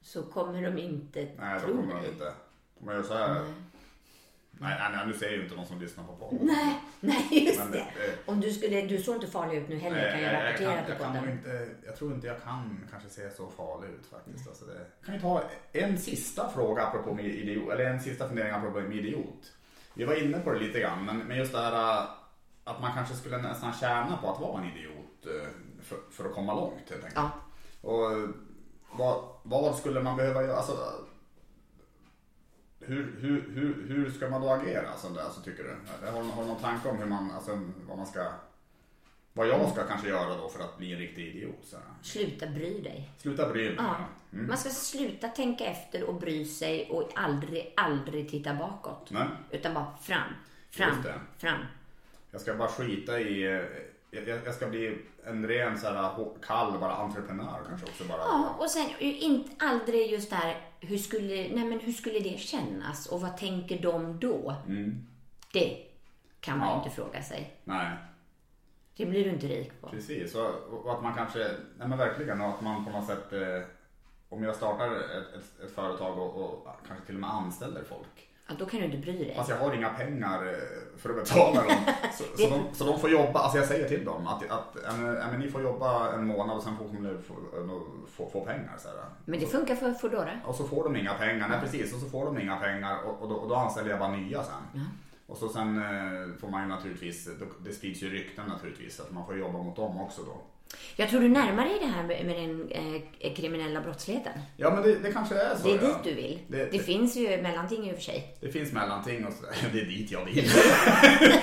Så 0.00 0.22
kommer 0.22 0.62
de 0.62 0.78
inte 0.78 1.28
Nej, 1.38 1.60
då 1.60 1.66
tro 1.66 1.76
kommer 1.76 1.94
de 2.02 2.06
inte. 2.08 2.32
De 2.78 2.88
gör 2.92 3.02
så 3.02 3.14
här. 3.14 3.44
Nej, 4.62 4.76
nej, 4.78 4.90
nej, 4.96 5.06
nu 5.06 5.14
säger 5.14 5.36
ju 5.36 5.42
inte 5.44 5.54
någon 5.56 5.66
som 5.66 5.80
lyssnar 5.80 6.04
på 6.04 6.12
podden. 6.12 6.38
Nej, 6.46 6.80
nej 7.00 7.46
just 7.46 7.58
Men 7.58 7.70
det. 7.70 7.78
det- 7.78 8.30
Om 8.32 8.40
du 8.40 8.52
skulle, 8.52 8.80
du 8.82 8.98
såg 9.02 9.14
inte 9.14 9.26
farlig 9.26 9.56
ut 9.58 9.68
nu 9.68 9.78
heller 9.78 10.10
kan 10.12 10.22
jag 10.22 10.34
jag, 10.34 10.44
rapportera 10.48 10.74
kan, 10.76 10.84
på 10.84 10.90
jag, 10.90 10.98
kan 10.98 11.12
nog 11.12 11.22
podden. 11.22 11.38
inte, 11.38 11.68
jag 11.86 11.96
tror 11.96 12.12
inte 12.12 12.26
jag 12.26 12.42
kan 12.42 12.88
kanske 12.90 13.08
se 13.08 13.30
så 13.30 13.48
farlig 13.48 13.88
ut 13.88 14.06
faktiskt. 14.06 14.48
Alltså 14.48 14.64
det, 14.64 14.80
kan 15.04 15.14
vi 15.14 15.20
ta 15.20 15.42
en 15.72 15.98
sista 15.98 16.48
fråga 16.54 16.82
apropå 16.82 17.14
med 17.14 17.24
idiot, 17.24 17.72
eller 17.72 17.84
en 17.84 18.00
sista 18.00 18.28
fundering 18.28 18.52
apropå 18.52 18.80
idiot. 18.80 19.52
Vi 19.94 20.04
var 20.04 20.14
inne 20.24 20.38
på 20.40 20.52
det 20.52 20.58
lite 20.58 20.80
grann, 20.80 21.04
men, 21.04 21.18
men 21.18 21.36
just 21.38 21.52
det 21.52 21.58
här 21.58 21.98
äh, 22.02 22.04
att 22.64 22.80
man 22.80 22.92
kanske 22.94 23.14
skulle 23.14 23.38
nästan 23.38 23.72
tjäna 23.72 24.18
på 24.22 24.30
att 24.30 24.40
vara 24.40 24.62
en 24.62 24.68
idiot 24.76 25.26
äh, 25.26 25.48
för, 25.82 25.96
för 26.10 26.24
att 26.24 26.34
komma 26.34 26.54
långt 26.54 26.90
helt 26.90 27.04
enkelt. 27.04 27.14
Ja. 27.14 27.30
Och 27.80 28.12
äh, 28.12 28.28
vad, 28.92 29.24
vad 29.42 29.76
skulle 29.76 30.00
man 30.02 30.16
behöva 30.16 30.42
göra? 30.42 30.56
Alltså, 30.56 30.76
hur, 32.92 33.16
hur, 33.20 33.52
hur, 33.54 33.88
hur 33.88 34.10
ska 34.10 34.28
man 34.30 34.40
då 34.40 34.48
agera 34.48 34.82
det, 34.82 35.22
alltså, 35.24 35.40
tycker 35.44 35.64
du? 35.64 36.06
Har, 36.06 36.22
har 36.22 36.42
du 36.42 36.48
någon 36.48 36.60
tanke 36.60 36.88
om 36.88 36.98
hur 36.98 37.06
man, 37.06 37.30
alltså, 37.30 37.60
vad 37.88 37.96
man 37.96 38.06
ska 38.06 38.32
vad 39.34 39.48
jag 39.48 39.70
ska 39.70 39.86
kanske 39.86 40.08
göra 40.08 40.36
då 40.36 40.48
för 40.48 40.64
att 40.64 40.78
bli 40.78 40.92
en 40.92 40.98
riktig 40.98 41.26
idiot? 41.26 41.58
Så. 41.62 41.76
Sluta 42.02 42.46
bry 42.46 42.80
dig. 42.80 43.10
Sluta 43.18 43.48
bry 43.48 43.64
mig. 43.64 43.74
Ja. 43.78 43.96
Mm. 44.32 44.46
Man 44.46 44.58
ska 44.58 44.70
sluta 44.70 45.28
tänka 45.28 45.64
efter 45.64 46.02
och 46.04 46.14
bry 46.14 46.44
sig 46.44 46.88
och 46.90 47.10
aldrig, 47.14 47.72
aldrig 47.76 48.30
titta 48.30 48.54
bakåt. 48.54 49.10
Nej, 49.10 49.26
Utan 49.50 49.74
bara 49.74 49.96
fram, 50.02 50.32
fram, 50.70 51.02
fram. 51.38 51.60
jag 52.30 52.40
ska 52.40 52.54
bara 52.54 52.68
skita 52.68 53.20
i... 53.20 53.66
Jag, 54.14 54.28
jag 54.46 54.54
ska 54.54 54.66
bli 54.68 54.98
en 55.24 55.48
ren 55.48 55.78
så 55.78 55.86
här, 55.86 56.26
kall 56.42 56.78
bara 56.78 56.94
entreprenör 56.94 57.60
kanske 57.68 57.86
också. 57.86 58.04
Bara. 58.04 58.18
Ja, 58.18 58.56
och 58.58 58.70
sen 58.70 58.88
inte 59.00 59.50
aldrig 59.66 60.10
just 60.10 60.30
det 60.30 60.36
här, 60.36 60.60
hur 60.80 60.98
skulle, 60.98 61.34
nej 61.34 61.64
men 61.64 61.80
hur 61.80 61.92
skulle 61.92 62.18
det 62.18 62.38
kännas 62.38 63.06
och 63.06 63.20
vad 63.20 63.36
tänker 63.36 63.82
de 63.82 64.18
då? 64.20 64.54
Mm. 64.66 65.06
Det 65.52 65.86
kan 66.40 66.58
man 66.58 66.68
ju 66.68 66.74
Ja. 66.74 66.82
inte 66.84 66.96
fråga 66.96 67.22
sig. 67.22 67.56
Nej, 67.64 67.96
Det 68.96 69.06
blir 69.06 69.24
du 69.24 69.30
inte 69.30 69.46
rik 69.46 69.80
på. 69.80 69.88
precis. 69.88 70.34
Och, 70.34 70.54
och 70.84 70.92
att 70.92 71.02
man 71.02 71.14
kanske, 71.14 71.38
nej 71.78 71.88
men 71.88 71.98
verkligen, 71.98 72.40
och 72.40 72.48
att 72.48 72.60
man 72.60 72.84
på 72.84 72.90
något 72.90 73.06
sätt... 73.06 73.32
Eh, 73.32 73.62
om 74.28 74.42
jag 74.42 74.56
startar 74.56 74.94
ett, 74.96 75.34
ett, 75.34 75.60
ett 75.64 75.74
företag 75.74 76.18
och, 76.18 76.36
och 76.36 76.68
kanske 76.86 77.06
till 77.06 77.14
och 77.14 77.20
med 77.20 77.30
anställer 77.30 77.82
folk. 77.84 78.28
Ja, 78.52 78.58
då 78.58 78.66
kan 78.66 78.80
du 78.80 78.86
inte 78.86 78.98
bry 78.98 79.12
dig. 79.24 79.34
Fast 79.36 79.50
jag 79.50 79.56
har 79.56 79.74
inga 79.74 79.88
pengar 79.88 80.46
eh, 80.46 80.52
för 80.96 81.10
att 81.10 81.16
betala 81.16 81.62
dem. 81.62 81.76
Så, 82.18 82.24
så, 82.36 82.50
de, 82.50 82.74
så 82.74 82.84
de 82.84 83.00
får 83.00 83.10
jobba, 83.10 83.40
alltså 83.40 83.58
jag 83.58 83.66
säger 83.66 83.88
till 83.88 84.04
dem 84.04 84.26
att, 84.26 84.50
att 84.50 84.76
ja, 84.84 84.92
men, 84.96 85.16
ja, 85.16 85.26
men 85.30 85.40
ni 85.40 85.48
får 85.48 85.62
jobba 85.62 86.12
en 86.12 86.26
månad 86.26 86.56
och 86.56 86.62
sen 86.62 86.76
får 86.76 86.84
de 86.84 87.22
få, 87.22 87.34
få, 88.16 88.30
få 88.30 88.44
pengar. 88.44 88.74
Så 88.78 88.88
här. 88.88 88.96
Men 89.24 89.40
det 89.40 89.46
funkar 89.46 89.74
för 89.74 89.92
Foodora. 89.92 90.40
Och 90.46 90.54
så 90.54 90.64
får 90.64 90.84
de 90.84 90.96
inga 90.96 91.14
pengar, 91.14 91.48
nej 91.48 91.60
precis, 91.60 91.94
och 91.94 92.00
så 92.00 92.06
får 92.06 92.24
de 92.24 92.38
inga 92.38 92.56
pengar 92.56 92.98
och, 93.04 93.22
och, 93.22 93.28
då, 93.28 93.34
och 93.34 93.48
då 93.48 93.54
anställer 93.54 93.90
jag 93.90 93.98
bara 93.98 94.16
nya 94.16 94.42
sen. 94.42 94.86
Och 95.26 95.36
så 95.36 95.48
sen 95.48 95.76
eh, 95.78 96.36
får 96.40 96.48
man 96.48 96.62
ju 96.62 96.68
naturligtvis, 96.68 97.28
det 97.58 97.72
sprids 97.72 98.02
ju 98.02 98.10
rykten 98.10 98.48
naturligtvis, 98.48 99.00
att 99.00 99.12
man 99.12 99.26
får 99.26 99.38
jobba 99.38 99.58
mot 99.58 99.76
dem 99.76 100.00
också 100.00 100.22
då. 100.22 100.40
Jag 100.96 101.08
tror 101.10 101.20
du 101.20 101.28
närmar 101.28 101.64
dig 101.64 101.78
det 101.80 101.86
här 101.86 102.02
med, 102.02 102.26
med 102.26 102.36
den 102.36 102.68
eh, 103.20 103.34
kriminella 103.34 103.80
brottsligheten. 103.80 104.32
Ja 104.56 104.70
men 104.70 104.82
det, 104.82 104.94
det 104.98 105.12
kanske 105.12 105.34
är 105.34 105.56
så. 105.56 105.68
Det 105.68 105.74
är 105.74 105.78
ja. 105.82 105.86
dit 105.88 105.96
du 106.04 106.14
vill. 106.14 106.38
Det- 106.48 106.56
Det, 106.56 106.70
det- 106.70 106.78
finns 106.78 107.16
ju 107.16 107.42
mellanting 107.42 107.88
i 107.88 107.92
och 107.92 107.96
för 107.96 108.02
sig. 108.02 108.36
Det 108.40 108.48
finns 108.48 108.72
mellanting 108.72 109.26
och 109.26 109.32
så, 109.32 109.44
det 109.72 109.80
är 109.80 109.84
dit 109.84 110.10
jag 110.10 110.24
vill. 110.24 110.44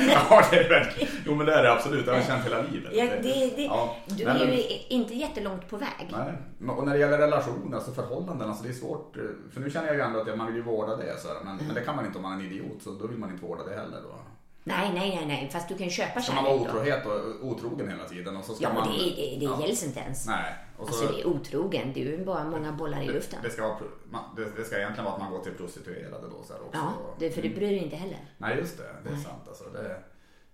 ja 0.09 0.43
det 0.51 0.57
är 0.57 0.93
jo 1.25 1.35
men 1.35 1.45
det 1.45 1.53
är 1.53 1.63
det 1.63 1.71
absolut, 1.71 2.05
det 2.05 2.11
har 2.11 2.17
jag 2.17 2.27
känt 2.27 2.45
hela 2.45 2.61
livet. 2.61 2.91
Ja, 2.93 3.05
det, 3.23 3.63
Ja, 3.63 3.95
du 4.07 4.25
nej, 4.25 4.41
är 4.41 4.45
men- 4.47 4.55
ju 4.57 4.63
inte 4.89 5.13
jättelångt 5.13 5.69
på 5.69 5.77
väg. 5.77 6.07
Nej, 6.11 6.33
men- 6.57 6.69
och 6.69 6.85
när 6.85 6.93
det 6.93 6.99
gäller 6.99 7.17
relationer, 7.17 7.75
alltså 7.75 7.91
förhållanden, 7.91 8.47
alltså 8.49 8.63
det 8.63 8.69
är 8.69 8.73
svårt. 8.73 9.17
eh, 9.17 9.23
För 9.53 9.61
nu 9.61 9.69
känner 9.69 9.87
jag 9.87 9.95
ju 9.95 10.01
ändå 10.01 10.19
att 10.19 10.37
man 10.37 10.47
vill 10.47 10.55
ju 10.55 10.61
vårda 10.61 10.95
det, 10.95 11.19
så 11.19 11.27
här, 11.27 11.35
men, 11.43 11.57
men 11.57 11.73
det 11.75 11.81
kan 11.81 11.95
man 11.95 12.05
inte 12.05 12.17
om 12.17 12.21
man 12.23 12.39
är 12.41 12.45
en 12.45 12.51
idiot, 12.51 12.81
så 12.83 12.91
då 12.91 13.07
vill 13.07 13.17
man 13.17 13.31
inte 13.31 13.45
vårda 13.45 13.63
det 13.63 13.75
heller 13.75 13.97
då. 14.03 14.15
Nej, 14.63 14.91
nej, 14.93 15.15
nej, 15.15 15.25
nej. 15.25 15.49
Fast 15.53 15.67
du 15.69 15.77
kan 15.77 15.89
köpa 15.89 16.21
Ska 16.21 16.33
man 16.33 16.43
vara 16.43 16.53
kärlek 16.57 16.73
då. 16.73 16.79
otrohet 16.79 17.05
och 17.41 17.47
otrogen 17.47 17.89
hela 17.89 18.03
tiden 18.05 18.37
och 18.37 18.43
så 18.45 18.53
ska 18.53 18.63
Ja, 18.63 18.73
man... 18.73 18.87
det, 18.87 18.97
det, 19.03 19.37
det 19.39 19.45
ja. 19.45 19.61
gälls 19.61 19.83
inte 19.83 19.99
ens. 19.99 20.27
Nej. 20.27 20.53
Och 20.77 20.87
så, 20.87 20.93
Alltså 20.93 21.15
det 21.15 21.21
är 21.21 21.27
otrogen. 21.27 21.91
Det 21.93 22.01
är 22.01 22.05
ju 22.05 22.25
bara 22.25 22.43
många 22.43 22.71
bollar 22.71 23.01
i 23.01 23.07
luften. 23.07 23.39
det, 23.43 23.49
ska 23.49 23.67
vara, 23.67 23.77
man, 24.11 24.23
det, 24.35 24.45
det 24.57 24.63
ska 24.65 24.77
egentligen 24.77 25.05
vara 25.05 25.13
att 25.15 25.21
man 25.21 25.31
går 25.31 25.39
till 25.43 25.53
prostituerade 25.53 26.27
då 26.29 26.43
så 26.43 26.53
här 26.53 26.61
också. 26.61 26.77
Ja, 26.79 26.93
det, 27.19 27.31
för 27.31 27.41
det 27.41 27.49
bryr 27.49 27.67
dig 27.69 27.77
inte 27.83 27.95
heller. 27.95 28.19
Nej 28.37 28.57
just 28.57 28.77
det, 28.77 28.95
det 29.03 29.09
är 29.09 29.15
sant 29.17 29.43
alltså. 29.47 29.63
Det, 29.63 29.97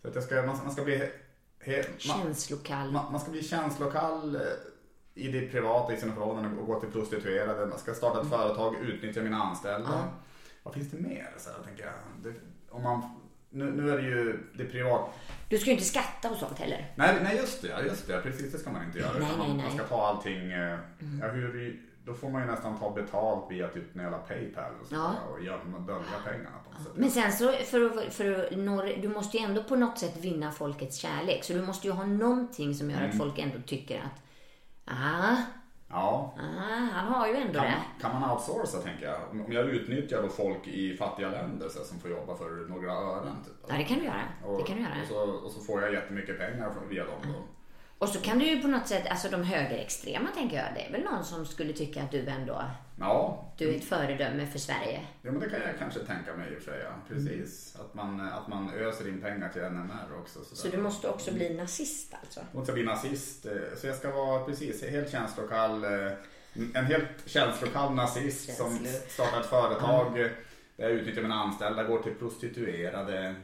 så 0.01 0.07
att 0.07 0.15
jag 0.15 0.23
ska, 0.23 0.35
man, 0.35 0.57
man 0.63 0.71
ska 0.71 0.83
bli... 0.83 1.09
He, 1.59 1.77
man, 1.77 1.83
Känslokall. 1.97 2.91
man, 2.91 3.11
man 3.11 3.21
ska 3.21 3.31
bli 3.31 3.43
känslokall 3.43 4.35
eh, 4.35 4.41
i 5.13 5.27
det 5.27 5.41
privata, 5.47 5.93
i 5.93 5.97
sina 5.97 6.13
förhållanden 6.15 6.57
och 6.59 6.67
gå 6.67 6.79
till 6.79 6.91
prostituerade. 6.91 7.65
Man 7.65 7.79
ska 7.79 7.93
starta 7.93 8.21
ett 8.21 8.29
företag, 8.29 8.75
utnyttja 8.75 9.21
mina 9.21 9.37
anställda. 9.37 10.03
Vad 10.63 10.73
finns 10.73 10.91
det 10.91 10.97
mer? 10.97 11.33
Så 11.37 11.49
här, 11.49 11.57
tänker 11.65 11.83
jag. 11.85 12.33
Om 12.69 12.83
man, 12.83 13.01
nu, 13.55 13.71
nu 13.71 13.89
är 13.91 13.97
det 13.97 14.03
ju 14.03 14.39
det 14.53 14.65
privat... 14.65 15.09
Du 15.49 15.57
ska 15.57 15.65
ju 15.65 15.71
inte 15.71 15.85
skatta 15.85 16.29
och 16.29 16.37
sånt 16.37 16.59
heller. 16.59 16.91
Nej, 16.95 17.19
nej 17.23 17.35
just 17.37 17.61
det, 17.61 17.83
just 17.87 18.07
det. 18.07 18.21
Precis 18.21 18.51
det 18.51 18.57
ska 18.57 18.71
man 18.71 18.83
inte 18.85 18.99
göra. 18.99 19.13
Nej, 19.19 19.29
nej, 19.37 19.47
nej. 19.47 19.57
man 19.65 19.77
ska 19.77 19.87
ta 19.87 20.07
allting. 20.07 20.51
eh, 20.51 20.79
Ja, 21.21 21.27
hur, 21.27 21.79
då 22.05 22.13
får 22.13 22.29
man 22.29 22.41
ju 22.41 22.47
nästan 22.51 22.79
ta 22.79 22.91
betalt 22.91 23.51
via 23.51 23.67
typ 23.67 23.95
jävla 23.95 24.17
Paypal 24.17 24.71
och, 24.81 24.87
så, 24.87 24.95
Ja. 24.95 25.13
och 25.31 25.43
gömma 25.43 25.79
dölja 25.79 26.03
pengarna 26.25 26.49
på 26.67 26.73
något 26.73 26.83
sätt. 26.83 26.91
Men 26.95 27.11
sen 27.11 27.31
så, 27.31 27.51
för 27.51 27.85
att, 27.85 28.13
för 28.13 28.31
att 28.45 28.57
nå, 28.57 28.81
du 29.01 29.07
måste 29.07 29.37
ju 29.37 29.43
ändå 29.43 29.63
på 29.63 29.75
något 29.75 29.97
sätt 29.99 30.17
vinna 30.17 30.51
folkets 30.51 30.97
kärlek. 30.97 31.43
Så 31.43 31.53
du 31.53 31.61
måste 31.61 31.87
ju 31.87 31.93
ha 31.93 32.05
någonting 32.05 32.75
som 32.75 32.89
gör 32.91 32.97
Mm. 32.97 33.09
att 33.09 33.17
folk 33.17 33.39
ändå 33.39 33.57
tycker 33.65 33.97
att, 33.97 34.21
ah, 34.85 35.35
Ja, 35.89 36.33
ah 36.39 36.85
han 36.93 37.13
har 37.13 37.27
ju 37.27 37.35
ändå 37.35 37.59
kan, 37.59 37.65
det. 37.67 37.77
kan 38.01 38.19
man 38.21 38.31
outsourca 38.31 38.77
tänker 38.77 39.05
jag? 39.05 39.19
Om 39.45 39.51
jag 39.51 39.65
utnyttjar 39.69 40.21
då 40.21 40.29
folk 40.29 40.67
i 40.67 40.97
fattiga 40.97 41.29
länder 41.29 41.69
så, 41.69 41.79
här, 41.79 41.85
som 41.85 41.99
får 41.99 42.11
jobba 42.11 42.35
för 42.35 42.69
några 42.69 42.91
ören. 42.91 43.35
Typ. 43.45 43.53
Ja, 43.67 43.75
det 43.77 43.83
kan 43.83 43.97
du 43.99 44.05
göra. 44.05 44.21
Och, 44.45 44.57
Det 44.57 44.63
kan 44.63 44.75
du 44.77 44.81
göra. 44.83 44.93
Och, 45.01 45.07
så, 45.07 45.45
och 45.45 45.51
så 45.51 45.59
får 45.61 45.81
jag 45.81 45.93
jättemycket 45.93 46.37
pengar 46.39 46.69
från- 46.73 46.89
via 46.89 47.03
dem 47.03 47.19
då. 47.23 47.39
Och 47.97 48.09
så 48.09 48.21
kan 48.21 48.39
du 48.39 48.45
ju 48.45 48.61
på 48.61 48.67
något 48.67 48.87
sätt, 48.87 49.07
alltså 49.09 49.29
de 49.29 49.43
högerextrema 49.43 50.29
tänker 50.35 50.57
jag, 50.57 50.65
det 50.75 50.81
är 50.87 50.91
väl 50.91 51.03
någon 51.03 51.23
som 51.23 51.45
skulle 51.45 51.73
tycka 51.73 52.03
att 52.03 52.11
du 52.11 52.27
ändå, 52.27 52.61
Ja, 52.99 53.45
du 53.57 53.69
är 53.69 53.75
ett 53.77 53.83
föredöme 53.85 54.45
för 54.47 54.59
Sverige. 54.59 55.01
ja 55.21 55.31
men 55.31 55.39
det 55.39 55.49
kan 55.49 55.59
jag 55.61 55.77
kanske 55.79 55.99
tänka 55.99 56.33
mig 56.35 56.53
i 56.53 56.57
och 56.57 56.61
för 56.61 56.71
sig. 56.71 56.81
Ja. 56.83 56.89
Precis. 57.07 57.75
Att, 57.79 57.93
man, 57.93 58.19
att 58.21 58.47
man 58.47 58.69
öser 58.73 59.07
in 59.07 59.21
pengar 59.21 59.49
till 59.49 59.61
NMR 59.61 60.19
också. 60.21 60.39
Så 60.45 60.55
sådär. 60.55 60.77
du 60.77 60.83
måste 60.83 61.09
också 61.09 61.33
bli 61.33 61.53
nazist 61.53 62.13
alltså? 62.21 62.39
Jag 62.51 62.59
måste 62.59 62.73
bli 62.73 62.83
nazist. 62.83 63.45
eh, 63.45 63.51
Så 63.77 63.87
jag 63.87 63.95
ska 63.95 64.11
vara 64.11 64.43
precis 64.45 64.83
helt 64.83 65.11
känslokall. 65.11 65.83
eh, 65.83 66.11
En 66.75 66.85
helt 66.85 67.07
känslokall 67.25 67.93
nazist 67.93 68.57
som 68.57 68.79
startar 69.07 69.39
ett 69.39 69.45
företag 69.45 70.07
eh, 70.07 70.27
där 70.77 70.83
jag 70.83 70.91
utnyttjar 70.91 71.21
mina 71.21 71.35
anställda, 71.35 71.83
går 71.83 71.99
till 72.03 72.15
prostituerade 72.15 73.35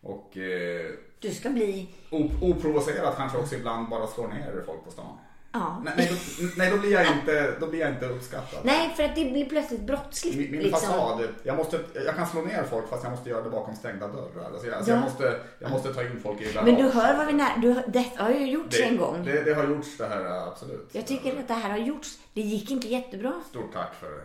och 0.00 0.36
eh, 0.36 0.90
Du 1.20 1.30
ska 1.30 1.50
bli, 1.50 1.88
op- 2.10 2.42
oprovocerat 2.42 3.16
kanske 3.16 3.38
också 3.38 3.54
ibland 3.54 3.88
bara 3.88 4.06
slår 4.06 4.28
ner 4.28 4.62
folk 4.66 4.84
på 4.84 4.90
stan. 4.90 5.18
Ja. 5.58 5.82
Nej, 5.84 5.94
nej, 5.96 6.08
då, 6.40 6.46
nej 6.56 6.70
då, 6.70 6.76
blir 6.78 6.92
jag 6.92 7.06
inte, 7.16 7.54
då 7.60 7.66
blir 7.66 7.80
jag 7.80 7.90
inte 7.90 8.06
uppskattad. 8.06 8.60
Nej, 8.62 8.92
för 8.96 9.02
att 9.02 9.14
det 9.14 9.24
blir 9.24 9.48
plötsligt 9.48 9.80
brottsligt. 9.80 10.36
Min, 10.36 10.50
min 10.50 10.60
liksom. 10.62 10.80
fasad, 10.80 11.28
jag, 11.42 11.56
måste, 11.56 11.80
jag 12.06 12.16
kan 12.16 12.26
slå 12.26 12.42
ner 12.42 12.64
folk 12.70 12.88
fast 12.88 13.02
jag 13.04 13.10
måste 13.10 13.28
göra 13.30 13.42
det 13.42 13.50
bakom 13.50 13.76
stängda 13.76 14.08
dörrar. 14.08 14.50
Alltså 14.52 14.66
jag, 14.66 14.76
alltså 14.76 14.90
Ja. 14.90 14.96
jag, 14.96 15.04
måste, 15.04 15.40
jag 15.58 15.70
måste 15.70 15.94
ta 15.94 16.02
in 16.02 16.20
folk 16.22 16.40
i 16.40 16.54
Men 16.64 16.74
du 16.74 16.82
hör 16.82 17.16
vad 17.16 17.26
vi 17.26 17.32
när, 17.32 17.56
du, 17.58 17.74
Detta 17.86 18.22
har 18.22 18.30
ju 18.30 18.50
gjorts 18.50 18.76
det, 18.76 18.82
en 18.84 18.96
gång. 18.96 19.24
Det, 19.24 19.42
det 19.42 19.54
har 19.54 19.64
gjorts 19.64 19.98
det 19.98 20.06
här, 20.06 20.48
absolut. 20.48 20.88
Jag 20.92 21.06
tycker 21.06 21.38
att 21.38 21.48
det 21.48 21.54
här 21.54 21.70
har 21.70 21.78
gjorts. 21.78 22.18
Det 22.34 22.40
gick 22.40 22.70
inte 22.70 22.88
jättebra. 22.88 23.32
Stort 23.50 23.72
tack 23.72 23.94
för, 24.00 24.20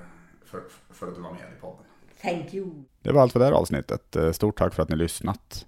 för, 0.45 0.61
för 0.93 1.07
att 1.07 1.15
du 1.15 1.21
var 1.21 1.31
med 1.31 1.41
i 1.57 1.61
podden. 1.61 1.85
Thank 2.21 2.53
you. 2.53 2.71
Det 3.01 3.11
var 3.11 3.21
allt 3.21 3.31
för 3.31 3.39
det 3.39 3.45
här 3.45 3.51
avsnittet. 3.51 4.15
Eh, 4.15 4.31
Stort 4.31 4.57
tack 4.57 4.73
för 4.73 4.83
att 4.83 4.89
ni 4.89 4.95
lyssnat. 4.95 5.65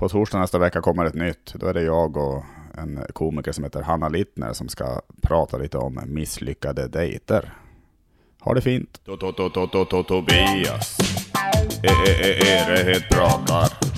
På 0.00 0.08
torsdag 0.08 0.38
nästa 0.38 0.58
vecka 0.58 0.80
kommer 0.80 1.04
ett 1.04 1.14
nytt. 1.14 1.54
Då 1.54 1.66
är 1.66 1.74
det 1.74 1.82
jag 1.82 2.16
och 2.16 2.44
en 2.78 3.04
komiker 3.12 3.52
som 3.52 3.64
heter 3.64 3.82
Hanna 3.82 4.08
Littner 4.08 4.52
som 4.52 4.68
ska 4.68 5.00
prata 5.22 5.58
lite 5.58 5.78
om 5.78 6.00
misslyckade 6.06 6.88
dejter. 6.88 7.52
Ha 8.40 8.54
det 8.54 8.60
fint! 8.60 9.00
Tobias. 10.02 10.98
Eh, 11.82 12.02
eh, 12.02 12.20
eh, 12.20 12.80
är 12.80 12.84
det 12.84 13.08
pratar. 13.10 13.89